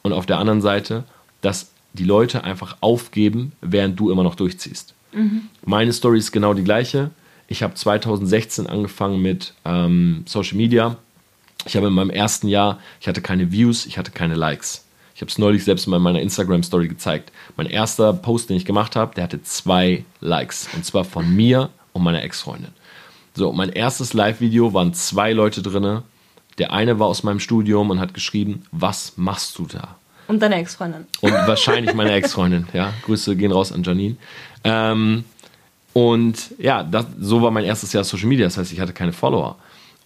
und 0.03 0.13
auf 0.13 0.25
der 0.25 0.39
anderen 0.39 0.61
Seite, 0.61 1.05
dass 1.41 1.71
die 1.93 2.03
Leute 2.03 2.43
einfach 2.43 2.77
aufgeben, 2.81 3.53
während 3.61 3.99
du 3.99 4.11
immer 4.11 4.23
noch 4.23 4.35
durchziehst. 4.35 4.93
Mhm. 5.13 5.43
Meine 5.65 5.93
Story 5.93 6.17
ist 6.17 6.31
genau 6.31 6.53
die 6.53 6.63
gleiche. 6.63 7.11
Ich 7.47 7.63
habe 7.63 7.75
2016 7.75 8.67
angefangen 8.67 9.21
mit 9.21 9.53
ähm, 9.63 10.23
Social 10.27 10.57
Media. 10.57 10.97
Ich 11.65 11.77
habe 11.77 11.87
in 11.87 11.93
meinem 11.93 12.09
ersten 12.09 12.47
Jahr, 12.47 12.79
ich 12.99 13.07
hatte 13.07 13.21
keine 13.21 13.51
Views, 13.51 13.85
ich 13.85 13.97
hatte 13.97 14.11
keine 14.11 14.35
Likes. 14.35 14.85
Ich 15.15 15.21
habe 15.21 15.32
es 15.32 15.38
neulich 15.38 15.63
selbst 15.63 15.88
mal 15.88 15.95
in 15.97 16.04
meiner 16.04 16.21
Instagram-Story 16.21 16.89
gezeigt. 16.89 17.32
Mein 17.56 17.67
erster 17.67 18.12
Post, 18.12 18.49
den 18.49 18.58
ich 18.58 18.65
gemacht 18.65 18.97
habe, 18.97 19.15
der 19.15 19.23
hatte 19.23 19.41
zwei 19.41 20.04
Likes. 20.19 20.67
Und 20.75 20.86
zwar 20.86 21.06
von 21.06 21.34
mir 21.34 21.69
und 21.93 22.04
meiner 22.04 22.21
Ex-Freundin. 22.21 22.71
So, 23.34 23.54
mein 23.54 23.69
erstes 23.69 24.13
Live-Video 24.13 24.73
waren 24.73 24.93
zwei 24.93 25.32
Leute 25.32 25.62
drin. 25.62 26.01
Der 26.58 26.73
eine 26.73 26.99
war 26.99 27.08
aus 27.08 27.23
meinem 27.23 27.39
Studium 27.39 27.89
und 27.91 28.01
hat 28.01 28.13
geschrieben, 28.13 28.65
was 28.73 29.13
machst 29.15 29.58
du 29.58 29.67
da? 29.67 29.95
Und 30.28 30.41
deine 30.41 30.56
Ex-Freundin. 30.56 31.06
Und 31.21 31.32
wahrscheinlich 31.32 31.93
meine 31.93 32.12
Ex-Freundin, 32.12 32.67
ja. 32.73 32.93
Grüße 33.06 33.38
gehen 33.38 33.54
raus 33.54 33.71
an 33.71 33.84
Janine. 33.84 34.17
Ähm, 34.65 35.23
und 35.93 36.51
ja, 36.58 36.84
das, 36.84 37.06
so 37.21 37.41
war 37.41 37.51
mein 37.51 37.63
erstes 37.63 37.93
Jahr 37.93 38.04
Social 38.04 38.28
Media. 38.28 38.47
Das 38.47 38.58
heißt, 38.58 38.73
ich 38.73 38.82
hatte 38.82 38.91
keine 38.91 39.13
Follower. 39.13 39.56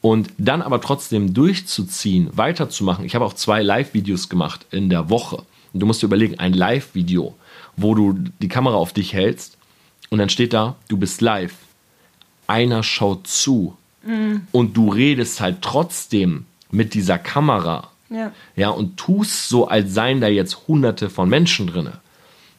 Und 0.01 0.29
dann 0.37 0.61
aber 0.61 0.79
trotzdem 0.79 1.33
durchzuziehen, 1.33 2.29
weiterzumachen. 2.31 3.03
Ich 3.03 3.15
habe 3.15 3.25
auch 3.25 3.33
zwei 3.33 3.61
Live-Videos 3.61 4.29
gemacht 4.29 4.65
in 4.71 4.89
der 4.89 5.09
Woche. 5.09 5.43
Und 5.73 5.81
du 5.81 5.85
musst 5.85 6.01
dir 6.01 6.07
überlegen, 6.07 6.39
ein 6.39 6.53
Live-Video, 6.53 7.35
wo 7.75 7.95
du 7.95 8.13
die 8.41 8.47
Kamera 8.47 8.75
auf 8.75 8.93
dich 8.93 9.13
hältst 9.13 9.57
und 10.09 10.19
dann 10.19 10.29
steht 10.29 10.53
da, 10.53 10.75
du 10.87 10.97
bist 10.97 11.21
live. 11.21 11.53
Einer 12.47 12.83
schaut 12.83 13.27
zu. 13.27 13.77
Mhm. 14.03 14.47
Und 14.51 14.75
du 14.75 14.89
redest 14.89 15.39
halt 15.41 15.61
trotzdem 15.61 16.45
mit 16.71 16.93
dieser 16.93 17.17
Kamera. 17.17 17.89
Ja. 18.09 18.31
ja, 18.55 18.69
und 18.69 18.97
tust 18.97 19.49
so, 19.49 19.67
als 19.67 19.93
seien 19.93 20.19
da 20.19 20.27
jetzt 20.27 20.67
hunderte 20.67 21.11
von 21.11 21.29
Menschen 21.29 21.67
drin. 21.67 21.89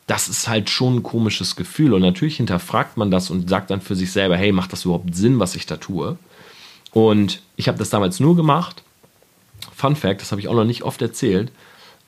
Das 0.07 0.29
ist 0.29 0.49
halt 0.49 0.71
schon 0.71 0.97
ein 0.97 1.03
komisches 1.03 1.57
Gefühl. 1.57 1.93
Und 1.93 2.03
natürlich 2.03 2.37
hinterfragt 2.37 2.97
man 2.97 3.11
das 3.11 3.31
und 3.31 3.49
sagt 3.49 3.71
dann 3.71 3.81
für 3.81 3.97
sich 3.97 4.13
selber, 4.13 4.37
hey, 4.37 4.53
macht 4.53 4.73
das 4.73 4.85
überhaupt 4.85 5.15
Sinn, 5.15 5.41
was 5.41 5.57
ich 5.57 5.67
da 5.67 5.77
tue? 5.77 6.19
Und 6.93 7.41
ich 7.57 7.69
habe 7.69 7.79
das 7.79 7.91
damals 7.91 8.21
nur 8.21 8.37
gemacht. 8.37 8.83
Fun 9.75 9.97
Fact, 9.97 10.21
das 10.21 10.33
habe 10.33 10.41
ich 10.41 10.49
auch 10.49 10.55
noch 10.55 10.65
nicht 10.65 10.83
oft 10.83 11.01
erzählt, 11.01 11.51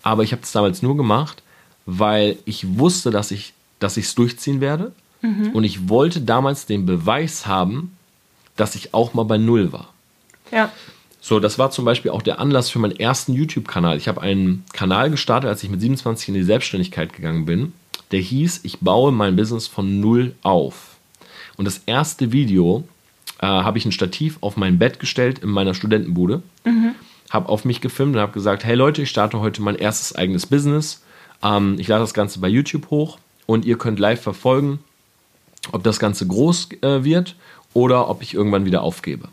aber 0.03 0.23
ich 0.23 0.33
habe 0.33 0.43
das 0.43 0.53
damals 0.53 0.83
nur 0.83 0.97
gemacht, 0.97 1.43
weil 1.87 2.39
ich 2.45 2.79
wusste, 2.79 3.11
dass 3.11 3.31
ich 3.31 3.55
dass 3.83 3.97
ich 3.97 4.07
es 4.07 4.15
durchziehen 4.15 4.61
werde. 4.61 4.93
Mhm. 5.21 5.51
Und 5.53 5.65
ich 5.65 5.89
wollte 5.89 6.21
damals 6.21 6.67
den 6.67 6.87
Beweis 6.87 7.47
haben, 7.47 7.97
dass 8.57 8.75
ich 8.75 8.95
auch 8.95 9.15
mal 9.15 9.25
bei 9.25 9.39
Null 9.39 9.73
war. 9.73 9.93
Ja. 10.51 10.71
So, 11.21 11.39
das 11.41 11.59
war 11.59 11.71
zum 11.71 11.85
Beispiel 11.85 12.11
auch 12.11 12.23
der 12.23 12.41
Anlass 12.41 12.71
für 12.71 12.79
meinen 12.79 12.99
ersten 12.99 13.33
YouTube-Kanal. 13.33 13.97
Ich 13.97 14.09
habe 14.09 14.21
einen 14.21 14.65
Kanal 14.73 15.11
gestartet, 15.11 15.49
als 15.49 15.63
ich 15.63 15.71
mit 15.71 15.81
27 15.81 16.29
in 16.29 16.35
die 16.35 16.43
Selbstständigkeit 16.43 17.13
gegangen 17.13 17.45
bin. 17.45 17.73
Der 18.11 18.21
hieß, 18.21 18.61
ich 18.65 18.81
baue 18.81 19.13
mein 19.13 19.37
Business 19.37 19.67
von 19.67 20.01
Null 20.01 20.35
auf. 20.43 20.97
Und 21.57 21.65
das 21.65 21.83
erste 21.87 22.33
Video 22.33 22.87
äh, 23.43 23.47
habe 23.47 23.77
ich 23.77 23.85
ein 23.85 23.93
Stativ 23.93 24.39
auf 24.41 24.57
mein 24.57 24.79
Bett 24.79 25.01
gestellt 25.01 25.41
in 25.41 25.51
meiner 25.51 25.75
Studentenbude, 25.75 26.43
mhm. 26.65 26.95
habe 27.29 27.49
auf 27.49 27.65
mich 27.65 27.81
gefilmt 27.81 28.15
und 28.15 28.23
habe 28.23 28.33
gesagt, 28.33 28.65
hey 28.65 28.77
Leute, 28.77 29.03
ich 29.03 29.11
starte 29.11 29.41
heute 29.41 29.61
mein 29.61 29.75
erstes 29.75 30.15
eigenes 30.15 30.47
Business. 30.47 31.03
Ähm, 31.43 31.77
ich 31.79 31.89
lade 31.89 32.01
das 32.01 32.15
Ganze 32.15 32.39
bei 32.39 32.49
YouTube 32.49 32.89
hoch 32.91 33.19
und 33.47 33.65
ihr 33.65 33.77
könnt 33.77 33.99
live 33.99 34.23
verfolgen, 34.23 34.79
ob 35.73 35.83
das 35.83 35.99
Ganze 35.99 36.27
groß 36.27 36.69
äh, 36.83 37.05
wird 37.05 37.35
oder 37.75 38.09
ob 38.09 38.23
ich 38.23 38.33
irgendwann 38.33 38.65
wieder 38.65 38.83
aufgebe. 38.83 39.29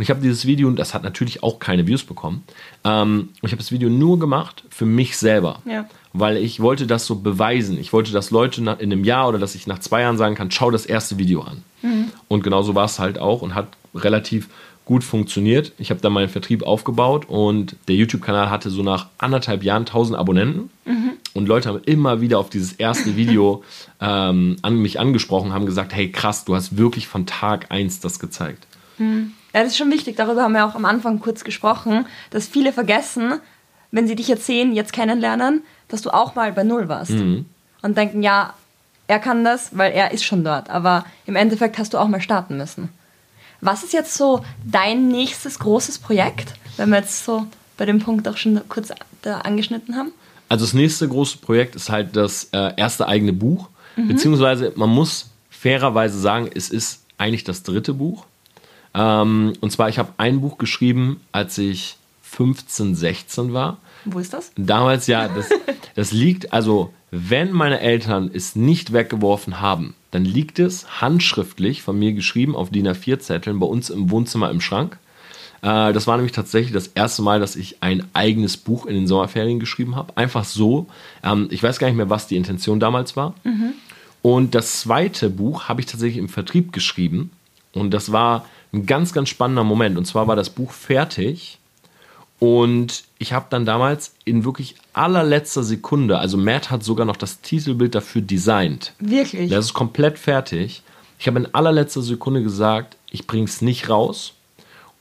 Und 0.00 0.04
ich 0.04 0.08
habe 0.08 0.22
dieses 0.22 0.46
Video, 0.46 0.66
und 0.66 0.76
das 0.76 0.94
hat 0.94 1.02
natürlich 1.02 1.42
auch 1.42 1.58
keine 1.58 1.86
Views 1.86 2.04
bekommen, 2.04 2.42
ähm, 2.84 3.28
ich 3.42 3.52
habe 3.52 3.58
das 3.58 3.70
Video 3.70 3.90
nur 3.90 4.18
gemacht 4.18 4.64
für 4.70 4.86
mich 4.86 5.18
selber. 5.18 5.60
Ja. 5.66 5.84
Weil 6.14 6.38
ich 6.38 6.60
wollte 6.60 6.86
das 6.86 7.04
so 7.04 7.16
beweisen. 7.16 7.78
Ich 7.78 7.92
wollte, 7.92 8.10
dass 8.10 8.30
Leute 8.30 8.62
in 8.62 8.68
einem 8.70 9.04
Jahr 9.04 9.28
oder 9.28 9.38
dass 9.38 9.54
ich 9.54 9.66
nach 9.66 9.78
zwei 9.80 10.00
Jahren 10.00 10.16
sagen 10.16 10.36
kann, 10.36 10.50
schau 10.50 10.70
das 10.70 10.86
erste 10.86 11.18
Video 11.18 11.42
an. 11.42 11.62
Mhm. 11.82 12.06
Und 12.28 12.42
genauso 12.42 12.74
war 12.74 12.86
es 12.86 12.98
halt 12.98 13.18
auch 13.18 13.42
und 13.42 13.54
hat 13.54 13.76
relativ 13.94 14.48
gut 14.86 15.04
funktioniert. 15.04 15.72
Ich 15.76 15.90
habe 15.90 16.00
dann 16.00 16.14
meinen 16.14 16.30
Vertrieb 16.30 16.62
aufgebaut 16.62 17.26
und 17.28 17.76
der 17.86 17.96
YouTube-Kanal 17.96 18.48
hatte 18.48 18.70
so 18.70 18.82
nach 18.82 19.08
anderthalb 19.18 19.62
Jahren 19.62 19.82
1000 19.82 20.18
Abonnenten. 20.18 20.70
Mhm. 20.86 21.10
Und 21.34 21.46
Leute 21.46 21.68
haben 21.68 21.82
immer 21.84 22.22
wieder 22.22 22.38
auf 22.38 22.48
dieses 22.48 22.72
erste 22.72 23.16
Video 23.16 23.62
ähm, 24.00 24.56
an 24.62 24.76
mich 24.78 24.98
angesprochen, 24.98 25.52
haben 25.52 25.66
gesagt, 25.66 25.92
hey 25.92 26.10
krass, 26.10 26.46
du 26.46 26.54
hast 26.54 26.78
wirklich 26.78 27.06
von 27.06 27.26
Tag 27.26 27.66
1 27.68 28.00
das 28.00 28.18
gezeigt. 28.18 28.66
Mhm. 28.96 29.34
Ja, 29.54 29.62
das 29.62 29.72
ist 29.72 29.78
schon 29.78 29.90
wichtig. 29.90 30.16
Darüber 30.16 30.42
haben 30.42 30.52
wir 30.52 30.66
auch 30.66 30.74
am 30.74 30.84
Anfang 30.84 31.20
kurz 31.20 31.44
gesprochen, 31.44 32.06
dass 32.30 32.46
viele 32.46 32.72
vergessen, 32.72 33.40
wenn 33.90 34.06
sie 34.06 34.14
dich 34.14 34.28
jetzt 34.28 34.46
sehen, 34.46 34.72
jetzt 34.72 34.92
kennenlernen, 34.92 35.62
dass 35.88 36.02
du 36.02 36.10
auch 36.10 36.34
mal 36.34 36.52
bei 36.52 36.62
Null 36.62 36.88
warst. 36.88 37.12
Mhm. 37.12 37.46
Und 37.82 37.96
denken, 37.96 38.22
ja, 38.22 38.54
er 39.08 39.18
kann 39.18 39.42
das, 39.42 39.76
weil 39.76 39.92
er 39.92 40.12
ist 40.12 40.24
schon 40.24 40.44
dort. 40.44 40.70
Aber 40.70 41.04
im 41.26 41.34
Endeffekt 41.34 41.78
hast 41.78 41.94
du 41.94 41.98
auch 41.98 42.06
mal 42.06 42.20
starten 42.20 42.56
müssen. 42.56 42.90
Was 43.60 43.82
ist 43.82 43.92
jetzt 43.92 44.14
so 44.14 44.44
dein 44.64 45.08
nächstes 45.08 45.58
großes 45.58 45.98
Projekt, 45.98 46.54
wenn 46.76 46.90
wir 46.90 46.98
jetzt 46.98 47.24
so 47.24 47.46
bei 47.76 47.86
dem 47.86 47.98
Punkt 47.98 48.28
auch 48.28 48.36
schon 48.36 48.60
kurz 48.68 48.90
da 49.22 49.38
angeschnitten 49.38 49.96
haben? 49.96 50.12
Also 50.48 50.64
das 50.64 50.74
nächste 50.74 51.08
große 51.08 51.38
Projekt 51.38 51.76
ist 51.76 51.90
halt 51.90 52.16
das 52.16 52.48
äh, 52.52 52.72
erste 52.76 53.06
eigene 53.06 53.32
Buch, 53.32 53.68
mhm. 53.96 54.08
beziehungsweise 54.08 54.72
man 54.76 54.90
muss 54.90 55.30
fairerweise 55.50 56.18
sagen, 56.18 56.48
es 56.54 56.70
ist 56.70 57.02
eigentlich 57.18 57.44
das 57.44 57.62
dritte 57.62 57.92
Buch. 57.92 58.26
Ähm, 58.94 59.52
und 59.60 59.70
zwar, 59.70 59.88
ich 59.88 59.98
habe 59.98 60.12
ein 60.16 60.40
Buch 60.40 60.58
geschrieben, 60.58 61.20
als 61.32 61.58
ich 61.58 61.96
15, 62.22 62.94
16 62.94 63.52
war. 63.52 63.78
Wo 64.04 64.18
ist 64.18 64.32
das? 64.32 64.52
Damals 64.56 65.06
ja, 65.06 65.28
das, 65.28 65.48
das 65.94 66.12
liegt, 66.12 66.52
also 66.52 66.92
wenn 67.10 67.52
meine 67.52 67.80
Eltern 67.80 68.30
es 68.32 68.54
nicht 68.54 68.92
weggeworfen 68.92 69.60
haben, 69.60 69.94
dann 70.10 70.24
liegt 70.24 70.58
es 70.58 71.00
handschriftlich 71.00 71.82
von 71.82 71.98
mir 71.98 72.12
geschrieben 72.12 72.56
auf 72.56 72.70
DIN 72.70 72.88
A4-Zetteln 72.88 73.58
bei 73.58 73.66
uns 73.66 73.90
im 73.90 74.10
Wohnzimmer 74.10 74.50
im 74.50 74.60
Schrank. 74.60 74.98
Äh, 75.62 75.92
das 75.92 76.06
war 76.06 76.16
nämlich 76.16 76.32
tatsächlich 76.32 76.72
das 76.72 76.88
erste 76.88 77.22
Mal, 77.22 77.40
dass 77.40 77.56
ich 77.56 77.82
ein 77.82 78.04
eigenes 78.12 78.56
Buch 78.56 78.86
in 78.86 78.94
den 78.94 79.06
Sommerferien 79.06 79.60
geschrieben 79.60 79.96
habe. 79.96 80.16
Einfach 80.16 80.44
so. 80.44 80.86
Ähm, 81.22 81.48
ich 81.50 81.62
weiß 81.62 81.78
gar 81.78 81.88
nicht 81.88 81.96
mehr, 81.96 82.10
was 82.10 82.26
die 82.26 82.36
Intention 82.36 82.80
damals 82.80 83.16
war. 83.16 83.34
Mhm. 83.44 83.74
Und 84.22 84.54
das 84.54 84.80
zweite 84.80 85.30
Buch 85.30 85.68
habe 85.68 85.80
ich 85.80 85.86
tatsächlich 85.86 86.18
im 86.18 86.28
Vertrieb 86.28 86.72
geschrieben. 86.72 87.30
Und 87.72 87.92
das 87.92 88.12
war 88.12 88.46
ein 88.72 88.86
ganz, 88.86 89.12
ganz 89.12 89.28
spannender 89.28 89.64
Moment. 89.64 89.98
Und 89.98 90.04
zwar 90.04 90.26
war 90.28 90.36
das 90.36 90.50
Buch 90.50 90.72
fertig 90.72 91.58
und 92.40 93.04
ich 93.18 93.34
habe 93.34 93.46
dann 93.50 93.66
damals 93.66 94.14
in 94.24 94.44
wirklich 94.44 94.74
allerletzter 94.94 95.62
Sekunde, 95.62 96.18
also 96.18 96.38
Matt 96.38 96.70
hat 96.70 96.82
sogar 96.82 97.04
noch 97.04 97.16
das 97.16 97.42
Titelbild 97.42 97.94
dafür 97.94 98.22
designt. 98.22 98.94
Wirklich? 98.98 99.50
Das 99.50 99.66
ist 99.66 99.74
komplett 99.74 100.18
fertig. 100.18 100.82
Ich 101.18 101.26
habe 101.26 101.38
in 101.38 101.54
allerletzter 101.54 102.00
Sekunde 102.00 102.42
gesagt, 102.42 102.96
ich 103.10 103.26
bringe 103.26 103.44
es 103.44 103.60
nicht 103.60 103.90
raus. 103.90 104.32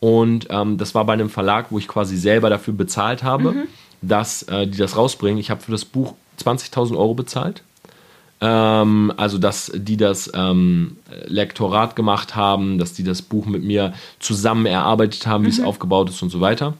Und 0.01 0.47
ähm, 0.49 0.77
das 0.77 0.93
war 0.95 1.05
bei 1.05 1.13
einem 1.13 1.29
Verlag, 1.29 1.67
wo 1.69 1.79
ich 1.79 1.87
quasi 1.87 2.17
selber 2.17 2.49
dafür 2.49 2.73
bezahlt 2.73 3.23
habe, 3.23 3.53
mhm. 3.53 3.67
dass 4.01 4.43
äh, 4.43 4.67
die 4.67 4.77
das 4.77 4.97
rausbringen. 4.97 5.39
Ich 5.39 5.49
habe 5.49 5.61
für 5.61 5.71
das 5.71 5.85
Buch 5.85 6.15
20.000 6.43 6.97
Euro 6.97 7.13
bezahlt. 7.13 7.63
Ähm, 8.41 9.13
also, 9.17 9.37
dass 9.37 9.71
die 9.75 9.97
das 9.97 10.31
ähm, 10.33 10.97
Lektorat 11.25 11.95
gemacht 11.95 12.35
haben, 12.35 12.77
dass 12.77 12.93
die 12.93 13.03
das 13.03 13.21
Buch 13.21 13.45
mit 13.45 13.63
mir 13.63 13.93
zusammen 14.19 14.65
erarbeitet 14.65 15.27
haben, 15.27 15.43
wie 15.43 15.49
mhm. 15.49 15.53
es 15.53 15.61
aufgebaut 15.61 16.09
ist 16.09 16.21
und 16.21 16.29
so 16.29 16.39
weiter. 16.39 16.73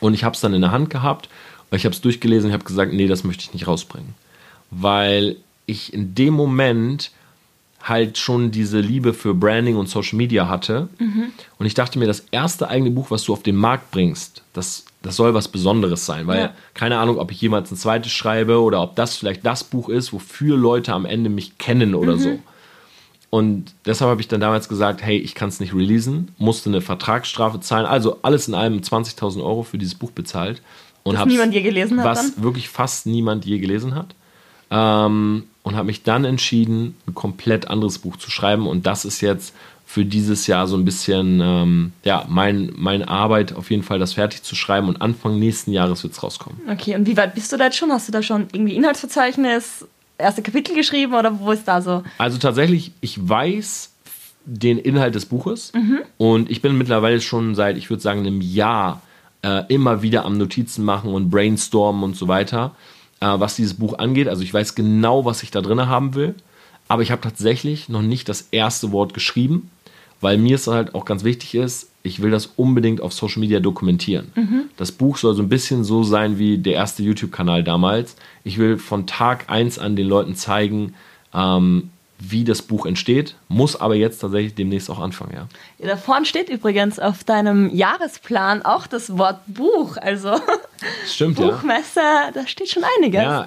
Und 0.00 0.14
ich 0.14 0.24
habe 0.24 0.34
es 0.34 0.40
dann 0.40 0.54
in 0.54 0.62
der 0.62 0.72
Hand 0.72 0.90
gehabt, 0.90 1.28
ich 1.70 1.84
habe 1.84 1.94
es 1.94 2.00
durchgelesen 2.00 2.48
und 2.50 2.54
habe 2.54 2.64
gesagt, 2.64 2.92
nee, 2.92 3.06
das 3.06 3.24
möchte 3.24 3.44
ich 3.44 3.52
nicht 3.54 3.66
rausbringen. 3.66 4.14
Weil 4.70 5.36
ich 5.66 5.94
in 5.94 6.14
dem 6.14 6.34
Moment 6.34 7.10
halt 7.82 8.18
schon 8.18 8.50
diese 8.50 8.80
Liebe 8.80 9.14
für 9.14 9.34
Branding 9.34 9.76
und 9.76 9.88
Social 9.88 10.16
Media 10.16 10.48
hatte. 10.48 10.88
Mhm. 10.98 11.32
Und 11.58 11.66
ich 11.66 11.74
dachte 11.74 11.98
mir, 11.98 12.06
das 12.06 12.24
erste 12.30 12.68
eigene 12.68 12.90
Buch, 12.90 13.10
was 13.10 13.24
du 13.24 13.32
auf 13.32 13.42
den 13.42 13.56
Markt 13.56 13.90
bringst, 13.90 14.42
das, 14.52 14.84
das 15.02 15.16
soll 15.16 15.34
was 15.34 15.48
Besonderes 15.48 16.06
sein. 16.06 16.26
Weil 16.26 16.40
ja. 16.40 16.54
keine 16.74 16.98
Ahnung, 16.98 17.18
ob 17.18 17.30
ich 17.30 17.40
jemals 17.40 17.70
ein 17.70 17.76
zweites 17.76 18.12
schreibe 18.12 18.60
oder 18.60 18.82
ob 18.82 18.96
das 18.96 19.16
vielleicht 19.16 19.44
das 19.44 19.64
Buch 19.64 19.88
ist, 19.88 20.12
wofür 20.12 20.56
Leute 20.56 20.92
am 20.92 21.04
Ende 21.04 21.30
mich 21.30 21.58
kennen 21.58 21.94
oder 21.94 22.16
mhm. 22.16 22.20
so. 22.20 22.38
Und 23.30 23.72
deshalb 23.86 24.10
habe 24.10 24.20
ich 24.20 24.28
dann 24.28 24.42
damals 24.42 24.68
gesagt, 24.68 25.02
hey, 25.02 25.16
ich 25.16 25.34
kann 25.34 25.48
es 25.48 25.58
nicht 25.58 25.74
releasen, 25.74 26.34
musste 26.36 26.68
eine 26.68 26.82
Vertragsstrafe 26.82 27.60
zahlen, 27.60 27.86
also 27.86 28.18
alles 28.20 28.46
in 28.46 28.52
allem 28.54 28.80
20.000 28.80 29.42
Euro 29.42 29.62
für 29.62 29.78
dieses 29.78 29.94
Buch 29.94 30.10
bezahlt. 30.10 30.60
Und 31.02 31.18
was 31.18 31.24
niemand 31.24 31.54
je 31.54 31.62
gelesen 31.62 31.98
hat. 31.98 32.04
Was 32.04 32.34
dann? 32.34 32.44
wirklich 32.44 32.68
fast 32.68 33.06
niemand 33.06 33.46
je 33.46 33.58
gelesen 33.58 33.94
hat. 33.94 34.14
Ähm, 34.70 35.44
und 35.62 35.76
habe 35.76 35.86
mich 35.86 36.02
dann 36.02 36.24
entschieden, 36.24 36.94
ein 37.06 37.14
komplett 37.14 37.68
anderes 37.68 37.98
Buch 38.00 38.16
zu 38.16 38.30
schreiben. 38.30 38.66
Und 38.66 38.86
das 38.86 39.04
ist 39.04 39.20
jetzt 39.22 39.54
für 39.92 40.06
dieses 40.06 40.46
Jahr 40.46 40.66
so 40.66 40.78
ein 40.78 40.86
bisschen, 40.86 41.42
ähm, 41.42 41.92
ja, 42.02 42.24
mein, 42.26 42.72
meine 42.74 43.08
Arbeit 43.08 43.54
auf 43.54 43.70
jeden 43.70 43.82
Fall, 43.82 43.98
das 43.98 44.14
fertig 44.14 44.42
zu 44.42 44.54
schreiben. 44.54 44.88
Und 44.88 45.02
Anfang 45.02 45.38
nächsten 45.38 45.70
Jahres 45.70 46.02
wird 46.02 46.14
es 46.14 46.22
rauskommen. 46.22 46.58
Okay, 46.66 46.94
und 46.94 47.06
wie 47.06 47.14
weit 47.18 47.34
bist 47.34 47.52
du 47.52 47.58
da 47.58 47.64
jetzt 47.64 47.76
schon? 47.76 47.92
Hast 47.92 48.08
du 48.08 48.12
da 48.12 48.22
schon 48.22 48.46
irgendwie 48.54 48.74
Inhaltsverzeichnis 48.74 49.84
erste 50.16 50.40
Kapitel 50.40 50.74
geschrieben 50.74 51.12
oder 51.12 51.38
wo 51.38 51.52
ist 51.52 51.68
da 51.68 51.82
so? 51.82 52.02
Also 52.16 52.38
tatsächlich, 52.38 52.92
ich 53.02 53.28
weiß 53.28 53.92
den 54.46 54.78
Inhalt 54.78 55.14
des 55.14 55.26
Buches 55.26 55.74
mhm. 55.74 55.98
und 56.16 56.50
ich 56.50 56.62
bin 56.62 56.78
mittlerweile 56.78 57.20
schon 57.20 57.54
seit, 57.54 57.76
ich 57.76 57.90
würde 57.90 58.02
sagen, 58.02 58.20
einem 58.20 58.40
Jahr 58.40 59.02
äh, 59.42 59.64
immer 59.68 60.00
wieder 60.00 60.24
am 60.24 60.38
Notizen 60.38 60.86
machen 60.86 61.12
und 61.12 61.28
brainstormen 61.28 62.02
und 62.02 62.16
so 62.16 62.28
weiter, 62.28 62.74
äh, 63.20 63.26
was 63.26 63.56
dieses 63.56 63.74
Buch 63.74 63.98
angeht. 63.98 64.28
Also 64.28 64.42
ich 64.42 64.54
weiß 64.54 64.74
genau, 64.74 65.26
was 65.26 65.42
ich 65.42 65.50
da 65.50 65.60
drin 65.60 65.86
haben 65.86 66.14
will, 66.14 66.34
aber 66.88 67.02
ich 67.02 67.10
habe 67.10 67.20
tatsächlich 67.20 67.90
noch 67.90 68.00
nicht 68.00 68.30
das 68.30 68.48
erste 68.52 68.90
Wort 68.90 69.12
geschrieben, 69.12 69.70
weil 70.22 70.38
mir 70.38 70.54
es 70.54 70.66
halt 70.66 70.94
auch 70.94 71.04
ganz 71.04 71.24
wichtig 71.24 71.54
ist, 71.54 71.90
ich 72.02 72.22
will 72.22 72.30
das 72.30 72.46
unbedingt 72.56 73.00
auf 73.00 73.12
Social 73.12 73.40
Media 73.40 73.60
dokumentieren. 73.60 74.32
Mhm. 74.34 74.64
Das 74.76 74.90
Buch 74.90 75.18
soll 75.18 75.34
so 75.34 75.42
ein 75.42 75.48
bisschen 75.48 75.84
so 75.84 76.02
sein 76.02 76.38
wie 76.38 76.58
der 76.58 76.74
erste 76.74 77.02
YouTube-Kanal 77.02 77.62
damals. 77.62 78.16
Ich 78.42 78.58
will 78.58 78.78
von 78.78 79.06
Tag 79.06 79.50
1 79.50 79.78
an 79.78 79.94
den 79.94 80.08
Leuten 80.08 80.34
zeigen, 80.34 80.94
ähm, 81.34 81.90
wie 82.24 82.44
das 82.44 82.62
Buch 82.62 82.86
entsteht, 82.86 83.34
muss 83.48 83.80
aber 83.80 83.96
jetzt 83.96 84.20
tatsächlich 84.20 84.54
demnächst 84.54 84.88
auch 84.90 85.00
anfangen, 85.00 85.32
ja. 85.34 85.48
ja 85.78 85.88
da 85.88 85.96
vorne 85.96 86.24
steht 86.24 86.48
übrigens 86.48 87.00
auf 87.00 87.24
deinem 87.24 87.74
Jahresplan 87.74 88.62
auch 88.62 88.86
das 88.86 89.18
Wort 89.18 89.40
Buch, 89.48 89.96
also 89.96 90.40
Stimmt, 91.06 91.36
Buchmesse, 91.36 92.00
ja. 92.00 92.30
da 92.32 92.46
steht 92.46 92.68
schon 92.68 92.84
einiges. 92.98 93.22
Ja, 93.22 93.46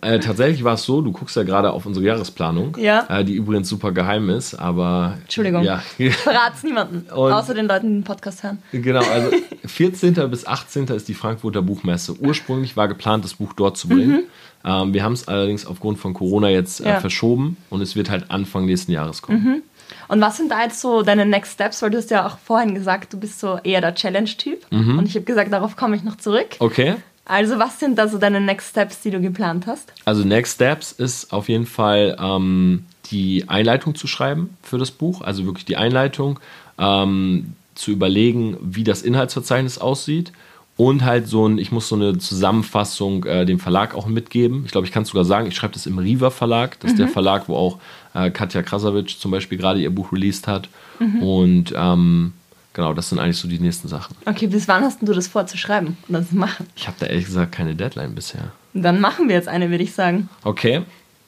äh, 0.00 0.18
tatsächlich 0.18 0.64
war 0.64 0.74
es 0.74 0.84
so, 0.84 1.00
du 1.00 1.12
guckst 1.12 1.36
ja 1.36 1.42
gerade 1.42 1.72
auf 1.72 1.86
unsere 1.86 2.04
Jahresplanung, 2.06 2.76
ja. 2.78 3.06
äh, 3.08 3.24
die 3.24 3.34
übrigens 3.34 3.68
super 3.68 3.92
geheim 3.92 4.30
ist, 4.30 4.54
aber... 4.54 5.14
Entschuldigung, 5.22 5.62
ja. 5.62 5.78
verrat's 6.22 6.62
niemanden, 6.62 7.10
Und, 7.10 7.32
außer 7.32 7.54
den 7.54 7.66
Leuten, 7.66 7.88
die 7.88 7.94
den 7.94 8.04
Podcast 8.04 8.42
hören. 8.42 8.58
Genau, 8.72 9.00
also 9.00 9.30
14. 9.66 10.14
bis 10.30 10.46
18. 10.46 10.86
ist 10.88 11.08
die 11.08 11.14
Frankfurter 11.14 11.62
Buchmesse. 11.62 12.14
Ursprünglich 12.20 12.76
war 12.76 12.88
geplant, 12.88 13.24
das 13.24 13.34
Buch 13.34 13.52
dort 13.52 13.76
zu 13.76 13.88
bringen. 13.88 14.10
Mhm. 14.10 14.22
Ähm, 14.64 14.94
wir 14.94 15.02
haben 15.04 15.12
es 15.12 15.28
allerdings 15.28 15.66
aufgrund 15.66 15.98
von 15.98 16.14
Corona 16.14 16.48
jetzt 16.48 16.80
äh, 16.80 16.88
ja. 16.88 17.00
verschoben 17.00 17.56
und 17.70 17.80
es 17.80 17.96
wird 17.96 18.10
halt 18.10 18.30
Anfang 18.30 18.66
nächsten 18.66 18.92
Jahres 18.92 19.22
kommen. 19.22 19.44
Mhm. 19.44 19.62
Und 20.08 20.20
was 20.20 20.36
sind 20.36 20.50
da 20.50 20.62
jetzt 20.62 20.80
so 20.80 21.02
deine 21.02 21.26
Next 21.26 21.54
Steps? 21.54 21.82
Weil 21.82 21.90
du 21.90 21.98
hast 21.98 22.10
ja 22.10 22.26
auch 22.26 22.38
vorhin 22.38 22.74
gesagt, 22.74 23.12
du 23.12 23.18
bist 23.18 23.40
so 23.40 23.58
eher 23.62 23.80
der 23.80 23.94
Challenge-Typ. 23.94 24.66
Mhm. 24.70 24.98
Und 24.98 25.06
ich 25.06 25.14
habe 25.14 25.24
gesagt, 25.24 25.52
darauf 25.52 25.76
komme 25.76 25.96
ich 25.96 26.02
noch 26.02 26.16
zurück. 26.16 26.56
Okay. 26.58 26.96
Also 27.28 27.58
was 27.58 27.78
sind 27.78 27.98
da 27.98 28.08
so 28.08 28.18
deine 28.18 28.40
Next 28.40 28.70
Steps, 28.70 29.00
die 29.02 29.10
du 29.10 29.20
geplant 29.20 29.66
hast? 29.66 29.92
Also 30.04 30.24
Next 30.24 30.54
Steps 30.54 30.92
ist 30.92 31.32
auf 31.32 31.48
jeden 31.48 31.66
Fall 31.66 32.16
ähm, 32.20 32.86
die 33.10 33.48
Einleitung 33.48 33.94
zu 33.94 34.06
schreiben 34.06 34.56
für 34.62 34.78
das 34.78 34.90
Buch. 34.90 35.20
Also 35.20 35.44
wirklich 35.44 35.66
die 35.66 35.76
Einleitung, 35.76 36.40
ähm, 36.78 37.52
zu 37.74 37.92
überlegen, 37.92 38.56
wie 38.60 38.82
das 38.82 39.02
Inhaltsverzeichnis 39.02 39.78
aussieht 39.78 40.32
und 40.76 41.04
halt 41.04 41.28
so 41.28 41.46
ein, 41.46 41.58
ich 41.58 41.72
muss 41.72 41.88
so 41.88 41.96
eine 41.96 42.18
Zusammenfassung 42.18 43.24
äh, 43.24 43.44
dem 43.44 43.58
Verlag 43.58 43.94
auch 43.94 44.06
mitgeben. 44.06 44.62
Ich 44.64 44.72
glaube, 44.72 44.86
ich 44.86 44.92
kann 44.92 45.02
es 45.02 45.10
sogar 45.10 45.24
sagen, 45.24 45.48
ich 45.48 45.56
schreibe 45.56 45.74
das 45.74 45.86
im 45.86 45.98
Riva 45.98 46.30
Verlag. 46.30 46.78
Das 46.80 46.92
ist 46.92 46.98
der 46.98 47.06
mhm. 47.06 47.12
Verlag, 47.12 47.48
wo 47.48 47.56
auch 47.56 47.78
äh, 48.14 48.30
Katja 48.30 48.62
Krasavic 48.62 49.18
zum 49.18 49.30
Beispiel 49.30 49.58
gerade 49.58 49.80
ihr 49.80 49.90
Buch 49.90 50.12
released 50.12 50.46
hat. 50.46 50.68
Mhm. 50.98 51.22
Und 51.22 51.74
ähm, 51.76 52.32
genau, 52.78 52.94
das 52.94 53.08
sind 53.08 53.18
eigentlich 53.18 53.36
so 53.36 53.48
die 53.48 53.58
nächsten 53.58 53.88
Sachen. 53.88 54.14
Okay, 54.24 54.46
bis 54.46 54.68
wann 54.68 54.84
hast 54.84 55.02
du 55.02 55.12
das 55.12 55.26
vor 55.26 55.44
zu 55.48 55.58
schreiben 55.58 55.96
und 56.06 56.28
zu 56.28 56.36
machen? 56.36 56.64
Ich 56.76 56.86
habe 56.86 56.96
da 57.00 57.06
ehrlich 57.06 57.24
gesagt 57.24 57.50
keine 57.50 57.74
Deadline 57.74 58.14
bisher. 58.14 58.52
Dann 58.72 59.00
machen 59.00 59.28
wir 59.28 59.34
jetzt 59.34 59.48
eine, 59.48 59.68
würde 59.70 59.82
ich 59.82 59.92
sagen. 59.92 60.28
Okay. 60.44 60.82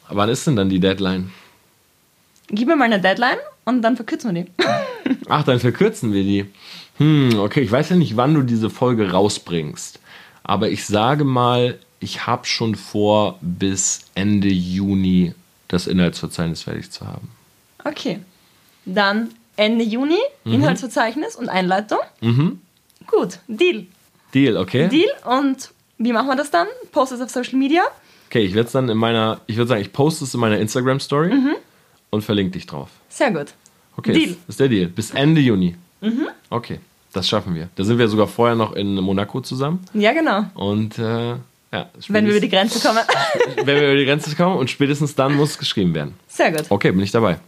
Wann 0.09 0.28
ist 0.28 0.46
denn 0.46 0.55
dann 0.55 0.68
die 0.68 0.78
Deadline? 0.78 1.32
Gib 2.46 2.68
mir 2.68 2.76
mal 2.76 2.84
eine 2.84 3.01
Deadline 3.01 3.38
und 3.64 3.82
dann 3.82 3.96
verkürzen 3.96 4.32
wir 4.32 4.44
die. 4.44 4.51
Ach, 5.28 5.42
dann 5.42 5.59
verkürzen 5.59 6.12
wir 6.12 6.22
die. 6.22 6.46
Hm, 6.98 7.40
okay, 7.40 7.62
ich 7.62 7.72
weiß 7.72 7.88
ja 7.88 7.96
nicht, 7.96 8.16
wann 8.16 8.34
du 8.34 8.42
diese 8.42 8.70
Folge 8.70 9.11
rausbringst. 9.11 9.98
Aber 10.44 10.70
ich 10.70 10.86
sage 10.86 11.24
mal, 11.24 11.80
ich 11.98 12.28
habe 12.28 12.46
schon 12.46 12.76
vor, 12.76 13.38
bis 13.40 14.03
Ende 14.14 14.48
Juni 14.48 15.34
das 15.66 15.88
Inhaltsverzeichnis 15.88 16.62
fertig 16.62 16.92
zu 16.92 17.09
haben. 17.09 17.28
Okay. 17.84 18.20
Dann 18.84 19.30
Ende 19.61 19.84
Juni, 19.84 20.18
Mhm. 20.44 20.54
Inhaltsverzeichnis 20.54 21.36
und 21.36 21.48
Einleitung. 21.50 21.98
Gut, 23.06 23.38
Deal. 23.46 23.86
Deal, 24.34 24.56
okay? 24.56 24.88
Deal 24.88 25.11
und 25.24 25.70
wie 25.98 26.12
machen 26.12 26.28
wir 26.28 26.36
das 26.36 26.50
dann? 26.50 26.66
Post 26.92 27.12
es 27.12 27.20
auf 27.20 27.28
Social 27.30 27.56
Media. 27.58 27.82
Okay, 28.28 28.40
ich 28.44 28.54
werde 28.54 28.66
es 28.68 28.72
dann 28.72 28.88
in 28.88 28.96
meiner, 28.96 29.40
ich 29.46 29.56
würde 29.56 29.68
sagen, 29.68 29.82
ich 29.82 29.92
poste 29.92 30.24
es 30.24 30.32
in 30.34 30.40
meiner 30.40 30.58
Instagram-Story 30.58 31.32
und 32.11 32.22
verlinke 32.22 32.52
dich 32.52 32.66
drauf. 32.66 32.88
Sehr 33.08 33.30
gut. 33.32 33.48
Okay, 33.96 34.12
Deal. 34.12 34.28
Das 34.46 34.54
ist 34.54 34.61
der 34.61 34.68
Deal. 34.68 34.86
Bis 34.86 35.11
Ende 35.11 35.40
Juni. 35.40 35.74
Okay, 36.48 36.80
das 37.12 37.28
schaffen 37.28 37.54
wir. 37.54 37.68
Da 37.74 37.84
sind 37.84 37.98
wir 37.98 38.08
sogar 38.08 38.28
vorher 38.28 38.54
noch 38.56 38.72
in 38.74 38.94
Monaco 38.94 39.40
zusammen. 39.40 39.84
Ja, 39.92 40.12
genau. 40.12 40.44
Und 40.54 40.96
äh, 40.98 41.34
ja, 41.72 41.88
Wenn 42.08 42.24
wir 42.24 42.32
über 42.32 42.40
die 42.40 42.48
Grenze 42.48 42.80
kommen. 42.86 43.00
wenn 43.56 43.66
wir 43.80 43.88
über 43.90 43.96
die 43.98 44.04
Grenze 44.06 44.34
kommen 44.36 44.56
und 44.56 44.70
spätestens 44.70 45.14
dann 45.16 45.34
muss 45.34 45.50
es 45.50 45.58
geschrieben 45.58 45.92
werden. 45.94 46.14
Sehr 46.28 46.50
gut. 46.52 46.64
Okay, 46.70 46.92
bin 46.92 47.00
ich 47.02 47.11
dabei. 47.11 47.38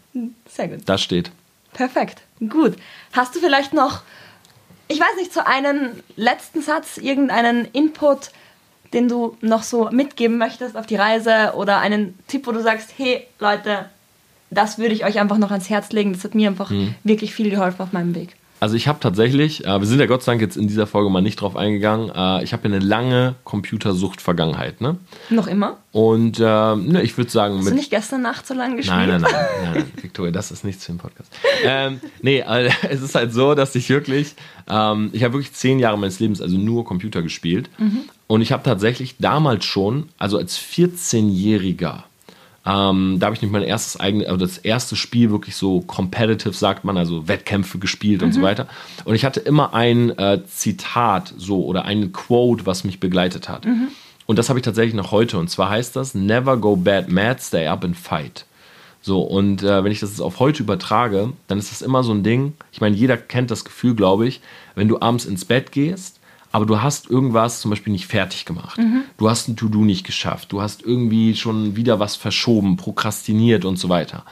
Sehr 0.48 0.68
gut. 0.68 0.80
Das 0.86 1.00
steht. 1.00 1.30
Perfekt. 1.72 2.22
Gut. 2.40 2.76
Hast 3.12 3.34
du 3.34 3.40
vielleicht 3.40 3.72
noch, 3.72 4.02
ich 4.88 5.00
weiß 5.00 5.16
nicht, 5.16 5.32
so 5.32 5.40
einen 5.40 6.02
letzten 6.16 6.62
Satz, 6.62 6.98
irgendeinen 6.98 7.66
Input, 7.72 8.30
den 8.92 9.08
du 9.08 9.36
noch 9.40 9.62
so 9.62 9.90
mitgeben 9.90 10.38
möchtest 10.38 10.76
auf 10.76 10.86
die 10.86 10.96
Reise 10.96 11.54
oder 11.56 11.78
einen 11.78 12.18
Tipp, 12.26 12.46
wo 12.46 12.52
du 12.52 12.62
sagst, 12.62 12.92
hey 12.98 13.26
Leute, 13.38 13.88
das 14.50 14.78
würde 14.78 14.94
ich 14.94 15.04
euch 15.04 15.18
einfach 15.18 15.38
noch 15.38 15.50
ans 15.50 15.70
Herz 15.70 15.92
legen. 15.92 16.12
Das 16.12 16.24
hat 16.24 16.34
mir 16.34 16.48
einfach 16.48 16.70
wirklich 17.04 17.34
viel 17.34 17.50
geholfen 17.50 17.80
auf 17.80 17.92
meinem 17.92 18.14
Weg. 18.14 18.36
Also 18.62 18.76
ich 18.76 18.86
habe 18.86 19.00
tatsächlich, 19.00 19.66
äh, 19.66 19.80
wir 19.80 19.86
sind 19.88 19.98
ja 19.98 20.06
Gott 20.06 20.22
sei 20.22 20.30
Dank 20.30 20.40
jetzt 20.40 20.56
in 20.56 20.68
dieser 20.68 20.86
Folge 20.86 21.10
mal 21.10 21.20
nicht 21.20 21.40
drauf 21.40 21.56
eingegangen, 21.56 22.12
äh, 22.14 22.44
ich 22.44 22.52
habe 22.52 22.68
ja 22.68 22.76
eine 22.76 22.78
lange 22.78 23.34
Computersucht-Vergangenheit. 23.42 24.80
Ne? 24.80 24.98
Noch 25.30 25.48
immer? 25.48 25.78
Und 25.90 26.38
äh, 26.38 26.42
ne, 26.44 27.02
ich 27.02 27.18
würde 27.18 27.28
sagen, 27.28 27.56
Hast 27.56 27.64
mit 27.64 27.72
du 27.72 27.76
nicht 27.76 27.90
gestern 27.90 28.22
Nacht 28.22 28.46
so 28.46 28.54
lange 28.54 28.76
gespielt? 28.76 28.96
Nein, 28.96 29.08
nein, 29.08 29.22
nein, 29.22 29.32
nein, 29.32 29.72
nein. 29.74 29.92
Victoria, 30.00 30.30
das 30.30 30.52
ist 30.52 30.64
nichts 30.64 30.86
für 30.86 30.92
den 30.92 30.98
Podcast. 30.98 31.32
Ähm, 31.64 31.98
nee, 32.20 32.38
äh, 32.38 32.70
es 32.88 33.02
ist 33.02 33.16
halt 33.16 33.32
so, 33.32 33.56
dass 33.56 33.74
ich 33.74 33.88
wirklich, 33.88 34.36
ähm, 34.68 35.10
ich 35.12 35.24
habe 35.24 35.34
wirklich 35.34 35.54
zehn 35.54 35.80
Jahre 35.80 35.98
meines 35.98 36.20
Lebens 36.20 36.40
also 36.40 36.56
nur 36.56 36.84
Computer 36.84 37.20
gespielt. 37.20 37.68
Und 38.28 38.42
ich 38.42 38.52
habe 38.52 38.62
tatsächlich 38.62 39.16
damals 39.18 39.64
schon, 39.64 40.08
also 40.18 40.38
als 40.38 40.56
14-Jähriger, 40.56 42.04
ähm, 42.64 43.16
da 43.18 43.26
habe 43.26 43.34
ich 43.34 43.42
nicht 43.42 43.50
mein 43.50 43.62
erstes 43.62 43.98
eigenes, 43.98 44.28
also 44.28 44.38
das 44.38 44.58
erste 44.58 44.94
Spiel 44.94 45.30
wirklich 45.30 45.56
so 45.56 45.80
competitive, 45.80 46.54
sagt 46.54 46.84
man, 46.84 46.96
also 46.96 47.26
Wettkämpfe 47.26 47.78
gespielt 47.78 48.22
und 48.22 48.32
so 48.32 48.42
weiter. 48.42 48.68
Und 49.04 49.14
ich 49.14 49.24
hatte 49.24 49.40
immer 49.40 49.74
ein 49.74 50.16
äh, 50.16 50.44
Zitat 50.46 51.34
so 51.36 51.64
oder 51.64 51.84
einen 51.84 52.12
Quote, 52.12 52.64
was 52.64 52.84
mich 52.84 53.00
begleitet 53.00 53.48
hat. 53.48 53.66
Und 54.26 54.38
das 54.38 54.48
habe 54.48 54.60
ich 54.60 54.64
tatsächlich 54.64 54.94
noch 54.94 55.10
heute. 55.10 55.38
Und 55.38 55.50
zwar 55.50 55.70
heißt 55.70 55.96
das: 55.96 56.14
Never 56.14 56.56
go 56.56 56.76
bad 56.76 57.08
mad, 57.08 57.40
stay 57.40 57.66
up 57.66 57.84
and 57.84 57.96
fight. 57.96 58.46
So, 59.00 59.22
und 59.22 59.64
äh, 59.64 59.82
wenn 59.82 59.90
ich 59.90 59.98
das 59.98 60.10
jetzt 60.10 60.20
auf 60.20 60.38
heute 60.38 60.62
übertrage, 60.62 61.32
dann 61.48 61.58
ist 61.58 61.72
das 61.72 61.82
immer 61.82 62.04
so 62.04 62.12
ein 62.12 62.22
Ding. 62.22 62.54
Ich 62.70 62.80
meine, 62.80 62.94
jeder 62.94 63.16
kennt 63.16 63.50
das 63.50 63.64
Gefühl, 63.64 63.96
glaube 63.96 64.28
ich, 64.28 64.40
wenn 64.76 64.86
du 64.86 65.00
abends 65.00 65.24
ins 65.24 65.44
Bett 65.44 65.72
gehst, 65.72 66.20
aber 66.52 66.66
du 66.66 66.82
hast 66.82 67.10
irgendwas 67.10 67.60
zum 67.60 67.70
Beispiel 67.70 67.92
nicht 67.92 68.06
fertig 68.06 68.44
gemacht. 68.44 68.78
Du 69.16 69.28
hast 69.28 69.48
ein 69.48 69.56
To-Do 69.56 69.84
nicht 69.84 70.04
geschafft. 70.04 70.52
Du 70.52 70.60
hast 70.60 70.82
irgendwie 70.82 71.34
schon 71.34 71.76
wieder 71.76 71.98
was 71.98 72.16
verschoben, 72.16 72.76
prokrastiniert 72.76 73.64
und 73.64 73.76
so 73.76 73.88
weiter. 73.88 74.24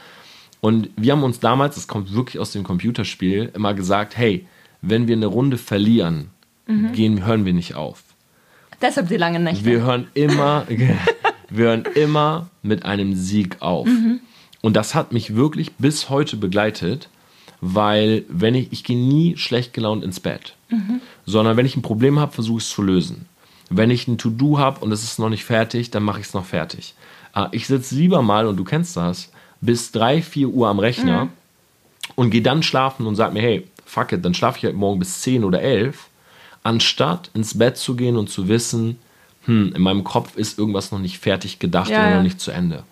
Und 0.60 0.90
wir 0.96 1.12
haben 1.12 1.22
uns 1.22 1.40
damals, 1.40 1.76
das 1.76 1.88
kommt 1.88 2.14
wirklich 2.14 2.38
aus 2.38 2.52
dem 2.52 2.62
Computerspiel, 2.62 3.50
immer 3.54 3.72
gesagt, 3.72 4.16
hey, 4.16 4.46
wenn 4.82 5.08
wir 5.08 5.16
eine 5.16 5.26
Runde 5.26 5.56
verlieren, 5.56 6.28
gehen, 6.92 7.24
hören 7.24 7.44
wir 7.44 7.52
nicht 7.52 7.74
auf. 7.74 8.02
Deshalb 8.80 9.08
die 9.08 9.16
langen 9.16 9.44
Nächte. 9.44 9.64
Wir 9.64 9.82
hören 9.82 10.08
immer, 10.14 10.66
wir 11.48 11.66
hören 11.66 11.84
immer 11.94 12.48
mit 12.62 12.84
einem 12.84 13.14
Sieg 13.14 13.56
auf. 13.60 13.88
Und 14.62 14.76
das 14.76 14.94
hat 14.94 15.12
mich 15.12 15.34
wirklich 15.34 15.72
bis 15.76 16.10
heute 16.10 16.36
begleitet, 16.36 17.08
weil 17.60 18.24
wenn 18.28 18.54
ich, 18.54 18.72
ich 18.72 18.84
gehe 18.84 18.96
nie 18.96 19.36
schlecht 19.36 19.72
gelaunt 19.72 20.04
ins 20.04 20.20
Bett, 20.20 20.54
sondern 21.30 21.56
wenn 21.56 21.66
ich 21.66 21.76
ein 21.76 21.82
Problem 21.82 22.18
habe, 22.18 22.32
versuche 22.32 22.58
ich 22.58 22.64
es 22.64 22.70
zu 22.70 22.82
lösen. 22.82 23.26
Wenn 23.70 23.90
ich 23.90 24.08
ein 24.08 24.18
To-Do 24.18 24.58
habe 24.58 24.80
und 24.80 24.92
es 24.92 25.04
ist 25.04 25.18
noch 25.18 25.28
nicht 25.28 25.44
fertig, 25.44 25.90
dann 25.90 26.02
mache 26.02 26.20
ich 26.20 26.26
es 26.26 26.34
noch 26.34 26.44
fertig. 26.44 26.94
Äh, 27.34 27.46
Ich 27.52 27.66
sitze 27.66 27.94
lieber 27.94 28.20
mal, 28.22 28.46
und 28.46 28.56
du 28.56 28.64
kennst 28.64 28.96
das, 28.96 29.30
bis 29.60 29.92
3, 29.92 30.22
4 30.22 30.48
Uhr 30.48 30.68
am 30.68 30.78
Rechner 30.78 31.28
und 32.16 32.30
gehe 32.30 32.42
dann 32.42 32.62
schlafen 32.62 33.06
und 33.06 33.14
sage 33.16 33.32
mir, 33.34 33.42
hey, 33.42 33.66
fuck 33.86 34.12
it, 34.12 34.24
dann 34.24 34.34
schlafe 34.34 34.58
ich 34.58 34.64
halt 34.64 34.74
morgen 34.76 34.98
bis 34.98 35.20
10 35.20 35.44
oder 35.44 35.60
11, 35.62 36.08
anstatt 36.62 37.30
ins 37.34 37.56
Bett 37.56 37.76
zu 37.76 37.94
gehen 37.96 38.16
und 38.16 38.28
zu 38.30 38.48
wissen, 38.48 38.98
hm, 39.44 39.72
in 39.74 39.82
meinem 39.82 40.04
Kopf 40.04 40.36
ist 40.36 40.58
irgendwas 40.58 40.92
noch 40.92 40.98
nicht 40.98 41.18
fertig 41.18 41.58
gedacht 41.58 41.90
Ja, 41.90 42.00
oder 42.00 42.16
noch 42.16 42.22
nicht 42.22 42.40
zu 42.40 42.50
Ende. 42.50 42.82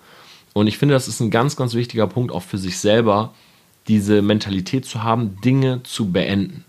Und 0.55 0.66
ich 0.66 0.78
finde, 0.78 0.95
das 0.95 1.09
ist 1.09 1.20
ein 1.20 1.30
ganz, 1.30 1.57
ganz 1.57 1.74
wichtiger 1.74 2.07
Punkt 2.07 2.32
auch 2.32 2.43
für 2.43 2.59
sich 2.59 2.78
selber, 2.78 3.32
diese 3.86 4.22
Mentalität 4.22 4.84
zu 4.86 5.03
haben, 5.03 5.36
Dinge 5.45 5.82
zu 5.82 6.11
beenden. 6.11 6.64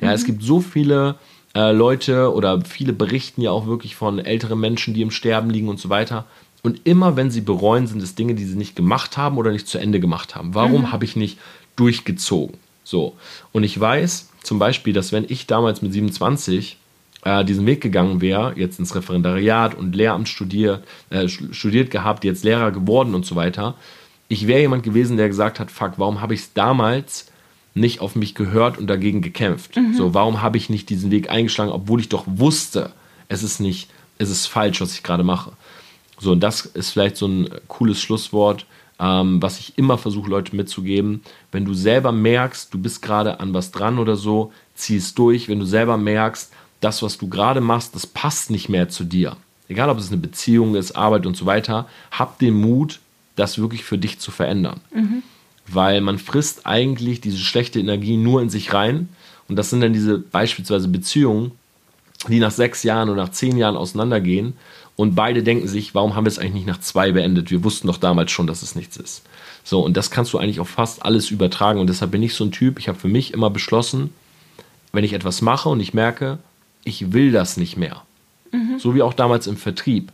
Ja, 0.00 0.12
es 0.12 0.24
gibt 0.24 0.42
so 0.42 0.60
viele 0.60 1.16
äh, 1.54 1.72
Leute 1.72 2.32
oder 2.32 2.60
viele 2.62 2.92
berichten 2.92 3.40
ja 3.42 3.50
auch 3.50 3.66
wirklich 3.66 3.96
von 3.96 4.18
älteren 4.18 4.60
Menschen, 4.60 4.94
die 4.94 5.02
im 5.02 5.10
Sterben 5.10 5.50
liegen 5.50 5.68
und 5.68 5.80
so 5.80 5.88
weiter. 5.88 6.24
Und 6.62 6.80
immer 6.86 7.16
wenn 7.16 7.30
sie 7.30 7.40
bereuen, 7.40 7.86
sind 7.86 8.02
es 8.02 8.14
Dinge, 8.14 8.34
die 8.34 8.44
sie 8.44 8.56
nicht 8.56 8.76
gemacht 8.76 9.16
haben 9.16 9.38
oder 9.38 9.50
nicht 9.52 9.68
zu 9.68 9.78
Ende 9.78 10.00
gemacht 10.00 10.34
haben. 10.34 10.54
Warum 10.54 10.92
habe 10.92 11.04
ich 11.04 11.16
nicht 11.16 11.38
durchgezogen? 11.76 12.56
So. 12.84 13.14
Und 13.52 13.64
ich 13.64 13.78
weiß 13.78 14.28
zum 14.42 14.58
Beispiel, 14.58 14.92
dass 14.92 15.12
wenn 15.12 15.24
ich 15.28 15.46
damals 15.46 15.82
mit 15.82 15.92
27 15.92 16.76
äh, 17.24 17.44
diesen 17.44 17.66
Weg 17.66 17.80
gegangen 17.80 18.20
wäre, 18.20 18.54
jetzt 18.56 18.78
ins 18.78 18.94
Referendariat 18.94 19.74
und 19.74 19.94
Lehramt 19.94 20.28
studiert, 20.28 20.84
äh, 21.10 21.28
stu- 21.28 21.52
studiert 21.52 21.90
gehabt, 21.90 22.24
jetzt 22.24 22.44
Lehrer 22.44 22.70
geworden 22.72 23.14
und 23.14 23.24
so 23.26 23.36
weiter, 23.36 23.74
ich 24.28 24.46
wäre 24.46 24.60
jemand 24.60 24.82
gewesen, 24.82 25.16
der 25.16 25.28
gesagt 25.28 25.58
hat, 25.60 25.70
fuck, 25.70 25.92
warum 25.96 26.20
habe 26.20 26.34
ich 26.34 26.40
es 26.40 26.52
damals 26.52 27.30
nicht 27.78 28.00
auf 28.00 28.16
mich 28.16 28.34
gehört 28.34 28.78
und 28.78 28.86
dagegen 28.86 29.22
gekämpft? 29.22 29.76
So, 29.96 30.14
warum 30.14 30.42
habe 30.42 30.56
ich 30.56 30.70
nicht 30.70 30.90
diesen 30.90 31.10
Weg 31.10 31.30
eingeschlagen, 31.30 31.70
obwohl 31.70 32.00
ich 32.00 32.08
doch 32.08 32.24
wusste, 32.26 32.92
es 33.28 33.42
ist 33.42 33.60
nicht, 33.60 33.88
es 34.18 34.30
ist 34.30 34.46
falsch, 34.46 34.80
was 34.80 34.94
ich 34.94 35.02
gerade 35.02 35.24
mache. 35.24 35.52
So, 36.18 36.32
und 36.32 36.40
das 36.40 36.66
ist 36.66 36.90
vielleicht 36.90 37.16
so 37.16 37.26
ein 37.26 37.48
cooles 37.68 38.00
Schlusswort, 38.00 38.66
ähm, 38.98 39.40
was 39.40 39.60
ich 39.60 39.78
immer 39.78 39.98
versuche, 39.98 40.30
Leute 40.30 40.56
mitzugeben. 40.56 41.22
Wenn 41.52 41.64
du 41.64 41.74
selber 41.74 42.12
merkst, 42.12 42.74
du 42.74 42.78
bist 42.78 43.02
gerade 43.02 43.40
an 43.40 43.54
was 43.54 43.70
dran 43.70 43.98
oder 43.98 44.16
so, 44.16 44.52
zieh 44.74 44.96
es 44.96 45.14
durch. 45.14 45.48
Wenn 45.48 45.60
du 45.60 45.66
selber 45.66 45.96
merkst, 45.96 46.52
das, 46.80 47.02
was 47.02 47.18
du 47.18 47.28
gerade 47.28 47.60
machst, 47.60 47.94
das 47.94 48.06
passt 48.06 48.50
nicht 48.50 48.68
mehr 48.68 48.88
zu 48.88 49.04
dir. 49.04 49.36
Egal, 49.68 49.90
ob 49.90 49.98
es 49.98 50.08
eine 50.08 50.16
Beziehung 50.16 50.74
ist, 50.74 50.92
Arbeit 50.92 51.26
und 51.26 51.36
so 51.36 51.46
weiter, 51.46 51.86
hab 52.10 52.38
den 52.38 52.54
Mut, 52.54 53.00
das 53.36 53.58
wirklich 53.58 53.84
für 53.84 53.98
dich 53.98 54.18
zu 54.18 54.30
verändern. 54.30 54.80
Weil 55.70 56.00
man 56.00 56.18
frisst 56.18 56.66
eigentlich 56.66 57.20
diese 57.20 57.38
schlechte 57.38 57.78
Energie 57.78 58.16
nur 58.16 58.40
in 58.42 58.50
sich 58.50 58.72
rein. 58.72 59.08
Und 59.48 59.56
das 59.56 59.70
sind 59.70 59.80
dann 59.80 59.92
diese 59.92 60.18
beispielsweise 60.18 60.88
Beziehungen, 60.88 61.52
die 62.28 62.40
nach 62.40 62.50
sechs 62.50 62.82
Jahren 62.82 63.08
oder 63.08 63.22
nach 63.22 63.32
zehn 63.32 63.56
Jahren 63.56 63.76
auseinandergehen 63.76 64.54
und 64.98 65.14
beide 65.14 65.44
denken 65.44 65.68
sich, 65.68 65.94
warum 65.94 66.16
haben 66.16 66.24
wir 66.24 66.30
es 66.30 66.40
eigentlich 66.40 66.54
nicht 66.54 66.66
nach 66.66 66.80
zwei 66.80 67.12
beendet? 67.12 67.52
Wir 67.52 67.62
wussten 67.62 67.86
doch 67.86 67.98
damals 67.98 68.32
schon, 68.32 68.48
dass 68.48 68.62
es 68.62 68.74
nichts 68.74 68.96
ist. 68.96 69.22
So, 69.62 69.78
und 69.80 69.96
das 69.96 70.10
kannst 70.10 70.32
du 70.32 70.38
eigentlich 70.38 70.58
auf 70.58 70.70
fast 70.70 71.04
alles 71.04 71.30
übertragen. 71.30 71.78
Und 71.78 71.86
deshalb 71.86 72.10
bin 72.10 72.22
ich 72.24 72.34
so 72.34 72.42
ein 72.42 72.50
Typ, 72.50 72.80
ich 72.80 72.88
habe 72.88 72.98
für 72.98 73.06
mich 73.06 73.32
immer 73.32 73.48
beschlossen, 73.48 74.10
wenn 74.92 75.04
ich 75.04 75.12
etwas 75.12 75.40
mache 75.40 75.68
und 75.68 75.78
ich 75.78 75.94
merke, 75.94 76.38
ich 76.82 77.12
will 77.12 77.30
das 77.30 77.56
nicht 77.56 77.76
mehr, 77.76 78.02
so 78.78 78.96
wie 78.96 79.02
auch 79.02 79.14
damals 79.14 79.46
im 79.46 79.56
Vertrieb, 79.56 80.10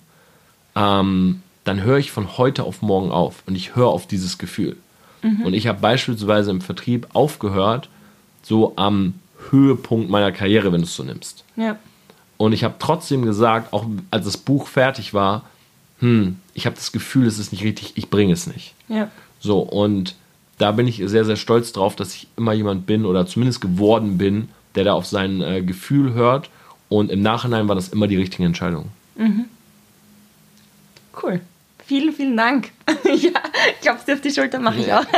ähm, 0.76 1.40
dann 1.64 1.82
höre 1.82 1.96
ich 1.96 2.10
von 2.12 2.36
heute 2.36 2.64
auf 2.64 2.82
morgen 2.82 3.10
auf 3.10 3.42
und 3.46 3.54
ich 3.54 3.76
höre 3.76 3.88
auf 3.88 4.06
dieses 4.06 4.36
Gefühl. 4.36 4.76
Und 5.44 5.54
ich 5.54 5.66
habe 5.66 5.80
beispielsweise 5.80 6.50
im 6.50 6.60
Vertrieb 6.60 7.08
aufgehört, 7.14 7.88
so 8.42 8.74
am 8.76 9.14
Höhepunkt 9.50 10.10
meiner 10.10 10.32
Karriere, 10.32 10.72
wenn 10.72 10.80
du 10.80 10.86
es 10.86 10.94
so 10.94 11.02
nimmst. 11.02 11.44
Ja. 11.56 11.78
Und 12.36 12.52
ich 12.52 12.64
habe 12.64 12.74
trotzdem 12.78 13.24
gesagt, 13.24 13.72
auch 13.72 13.86
als 14.10 14.24
das 14.24 14.36
Buch 14.36 14.66
fertig 14.68 15.14
war, 15.14 15.44
hm, 16.00 16.36
ich 16.52 16.66
habe 16.66 16.76
das 16.76 16.92
Gefühl, 16.92 17.26
es 17.26 17.38
ist 17.38 17.52
nicht 17.52 17.64
richtig, 17.64 17.92
ich 17.96 18.10
bringe 18.10 18.32
es 18.32 18.46
nicht. 18.46 18.74
Ja. 18.88 19.10
So, 19.40 19.60
und 19.60 20.14
da 20.58 20.72
bin 20.72 20.86
ich 20.86 21.02
sehr, 21.04 21.24
sehr 21.24 21.36
stolz 21.36 21.72
drauf, 21.72 21.96
dass 21.96 22.14
ich 22.14 22.28
immer 22.36 22.52
jemand 22.52 22.86
bin 22.86 23.04
oder 23.04 23.26
zumindest 23.26 23.60
geworden 23.60 24.18
bin, 24.18 24.48
der 24.74 24.84
da 24.84 24.92
auf 24.92 25.06
sein 25.06 25.40
äh, 25.40 25.62
Gefühl 25.62 26.12
hört. 26.14 26.50
Und 26.88 27.10
im 27.10 27.22
Nachhinein 27.22 27.68
war 27.68 27.74
das 27.74 27.88
immer 27.88 28.06
die 28.06 28.16
richtige 28.16 28.44
Entscheidung. 28.44 28.90
Cool. 31.22 31.40
Vielen, 31.86 32.12
vielen 32.12 32.36
Dank. 32.36 32.70
ja, 33.04 33.40
klopfst 33.82 34.06
dir 34.06 34.14
auf 34.14 34.20
die 34.20 34.30
Schulter, 34.30 34.58
mache 34.58 34.78
ich 34.78 34.92
auch. 34.92 35.04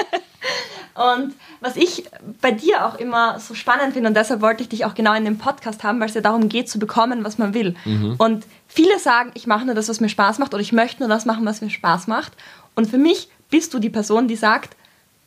Und 0.94 1.34
was 1.60 1.76
ich 1.76 2.04
bei 2.40 2.52
dir 2.52 2.86
auch 2.86 2.94
immer 2.94 3.38
so 3.38 3.54
spannend 3.54 3.92
finde, 3.92 4.08
und 4.08 4.14
deshalb 4.14 4.40
wollte 4.40 4.62
ich 4.62 4.70
dich 4.70 4.86
auch 4.86 4.94
genau 4.94 5.12
in 5.12 5.26
dem 5.26 5.36
Podcast 5.36 5.84
haben, 5.84 6.00
weil 6.00 6.08
es 6.08 6.14
ja 6.14 6.22
darum 6.22 6.48
geht, 6.48 6.70
zu 6.70 6.78
bekommen, 6.78 7.22
was 7.22 7.36
man 7.36 7.52
will. 7.52 7.76
Und 8.16 8.46
viele 8.66 8.98
sagen, 8.98 9.30
ich 9.34 9.46
mache 9.46 9.66
nur 9.66 9.74
das, 9.74 9.90
was 9.90 10.00
mir 10.00 10.08
Spaß 10.08 10.38
macht, 10.38 10.54
oder 10.54 10.62
ich 10.62 10.72
möchte 10.72 11.00
nur 11.00 11.10
das 11.10 11.26
machen, 11.26 11.44
was 11.44 11.60
mir 11.60 11.68
Spaß 11.68 12.06
macht. 12.06 12.32
Und 12.74 12.88
für 12.88 12.96
mich 12.96 13.28
bist 13.50 13.74
du 13.74 13.78
die 13.78 13.90
Person, 13.90 14.26
die 14.26 14.36
sagt, 14.36 14.74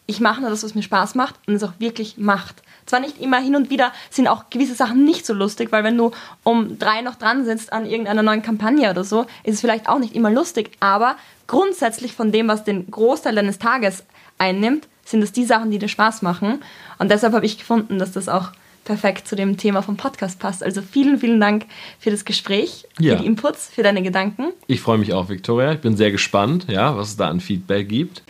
ich 0.07 0.19
mache 0.19 0.41
nur 0.41 0.49
das, 0.49 0.63
was 0.63 0.73
mir 0.73 0.81
Spaß 0.81 1.13
macht 1.13 1.35
und 1.45 1.53
es 1.53 1.63
auch 1.63 1.73
wirklich 1.77 2.17
macht. 2.17 2.63
Zwar 2.89 3.01
nicht 3.01 3.21
immer 3.21 3.37
hin 3.37 3.55
und 3.55 3.69
wieder 3.69 3.93
sind 4.09 4.27
auch 4.27 4.49
gewisse 4.49 4.73
Sachen 4.73 5.05
nicht 5.05 5.23
so 5.23 5.35
lustig, 5.35 5.71
weil 5.71 5.83
wenn 5.83 5.95
du 5.95 6.09
um 6.43 6.79
drei 6.79 7.01
noch 7.01 7.13
dran 7.13 7.45
sitzt 7.45 7.71
an 7.71 7.85
irgendeiner 7.85 8.23
neuen 8.23 8.41
Kampagne 8.41 8.89
oder 8.89 9.03
so, 9.03 9.27
ist 9.43 9.53
es 9.53 9.61
vielleicht 9.61 9.87
auch 9.87 9.99
nicht 9.99 10.15
immer 10.15 10.31
lustig, 10.31 10.71
aber 10.79 11.15
grundsätzlich 11.45 12.13
von 12.13 12.31
dem, 12.31 12.47
was 12.47 12.63
den 12.63 12.89
Großteil 12.89 13.35
deines 13.35 13.59
Tages 13.59 14.05
einnimmt, 14.39 14.87
sind 15.05 15.21
es 15.21 15.31
die 15.31 15.45
Sachen, 15.45 15.69
die 15.69 15.77
dir 15.77 15.87
Spaß 15.87 16.23
machen. 16.23 16.63
Und 16.97 17.11
deshalb 17.11 17.33
habe 17.33 17.45
ich 17.45 17.59
gefunden, 17.59 17.99
dass 17.99 18.11
das 18.11 18.27
auch 18.27 18.53
perfekt 18.85 19.27
zu 19.27 19.35
dem 19.35 19.55
Thema 19.55 19.83
vom 19.83 19.95
Podcast 19.95 20.39
passt. 20.39 20.63
Also 20.63 20.81
vielen, 20.81 21.19
vielen 21.19 21.39
Dank 21.39 21.65
für 21.99 22.09
das 22.09 22.25
Gespräch, 22.25 22.87
ja. 22.99 23.15
für 23.15 23.21
die 23.21 23.27
Inputs, 23.27 23.69
für 23.71 23.83
deine 23.83 24.01
Gedanken. 24.01 24.45
Ich 24.65 24.81
freue 24.81 24.97
mich 24.97 25.13
auch, 25.13 25.29
Victoria. 25.29 25.73
Ich 25.73 25.81
bin 25.81 25.95
sehr 25.95 26.09
gespannt, 26.09 26.65
ja, 26.67 26.97
was 26.97 27.09
es 27.09 27.17
da 27.17 27.27
an 27.27 27.39
Feedback 27.39 27.87
gibt. 27.87 28.23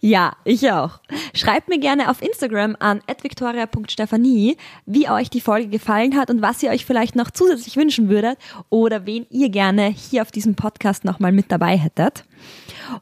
Ja, 0.00 0.36
ich 0.44 0.70
auch. 0.70 1.00
Schreibt 1.34 1.68
mir 1.68 1.78
gerne 1.78 2.10
auf 2.10 2.22
Instagram 2.22 2.76
an 2.78 3.00
@victoria.stephanie, 3.06 4.56
wie 4.86 5.08
euch 5.08 5.30
die 5.30 5.40
Folge 5.40 5.68
gefallen 5.68 6.16
hat 6.16 6.30
und 6.30 6.42
was 6.42 6.62
ihr 6.62 6.70
euch 6.70 6.84
vielleicht 6.84 7.16
noch 7.16 7.30
zusätzlich 7.30 7.76
wünschen 7.76 8.08
würdet 8.08 8.38
oder 8.70 9.06
wen 9.06 9.26
ihr 9.30 9.48
gerne 9.48 9.86
hier 9.86 10.22
auf 10.22 10.30
diesem 10.30 10.54
Podcast 10.54 11.04
nochmal 11.04 11.32
mit 11.32 11.50
dabei 11.50 11.76
hättet. 11.76 12.24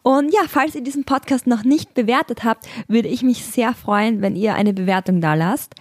Und 0.02 0.32
ja, 0.32 0.40
falls 0.48 0.74
ihr 0.74 0.82
diesen 0.82 1.04
Podcast 1.04 1.46
noch 1.46 1.64
nicht 1.64 1.94
bewertet 1.94 2.44
habt, 2.44 2.66
würde 2.88 3.08
ich 3.08 3.22
mich 3.22 3.44
sehr 3.44 3.74
freuen, 3.74 4.22
wenn 4.22 4.36
ihr 4.36 4.54
eine 4.54 4.72
Bewertung 4.72 5.20
da 5.20 5.34
lasst. 5.34 5.74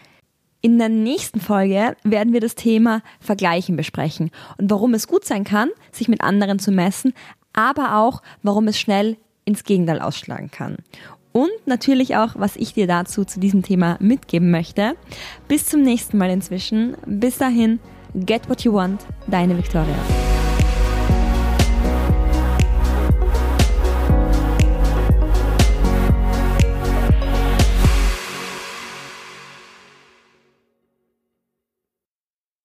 In 0.61 0.77
der 0.77 0.89
nächsten 0.89 1.41
Folge 1.41 1.97
werden 2.03 2.31
wir 2.31 2.39
das 2.39 2.55
Thema 2.55 3.01
Vergleichen 3.19 3.75
besprechen 3.75 4.31
und 4.57 4.71
warum 4.71 4.93
es 4.93 5.07
gut 5.07 5.25
sein 5.25 5.43
kann, 5.43 5.69
sich 5.91 6.07
mit 6.07 6.21
anderen 6.21 6.57
zu 6.57 6.71
messen, 6.71 7.13
aber 7.51 7.97
auch, 7.97 8.21
warum 8.43 8.67
es 8.69 8.79
schnell 8.79 9.17
ins 9.45 9.63
Gegenteil 9.63 9.99
ausschlagen 9.99 10.51
kann. 10.51 10.77
Und 11.31 11.51
natürlich 11.65 12.15
auch, 12.15 12.35
was 12.35 12.55
ich 12.55 12.73
dir 12.73 12.85
dazu 12.85 13.25
zu 13.25 13.39
diesem 13.39 13.63
Thema 13.63 13.97
mitgeben 13.99 14.51
möchte. 14.51 14.95
Bis 15.47 15.65
zum 15.65 15.81
nächsten 15.81 16.17
Mal 16.17 16.29
inzwischen. 16.29 16.95
Bis 17.07 17.39
dahin, 17.39 17.79
get 18.13 18.47
what 18.49 18.61
you 18.61 18.73
want, 18.73 19.01
deine 19.27 19.57
Victoria. 19.57 20.32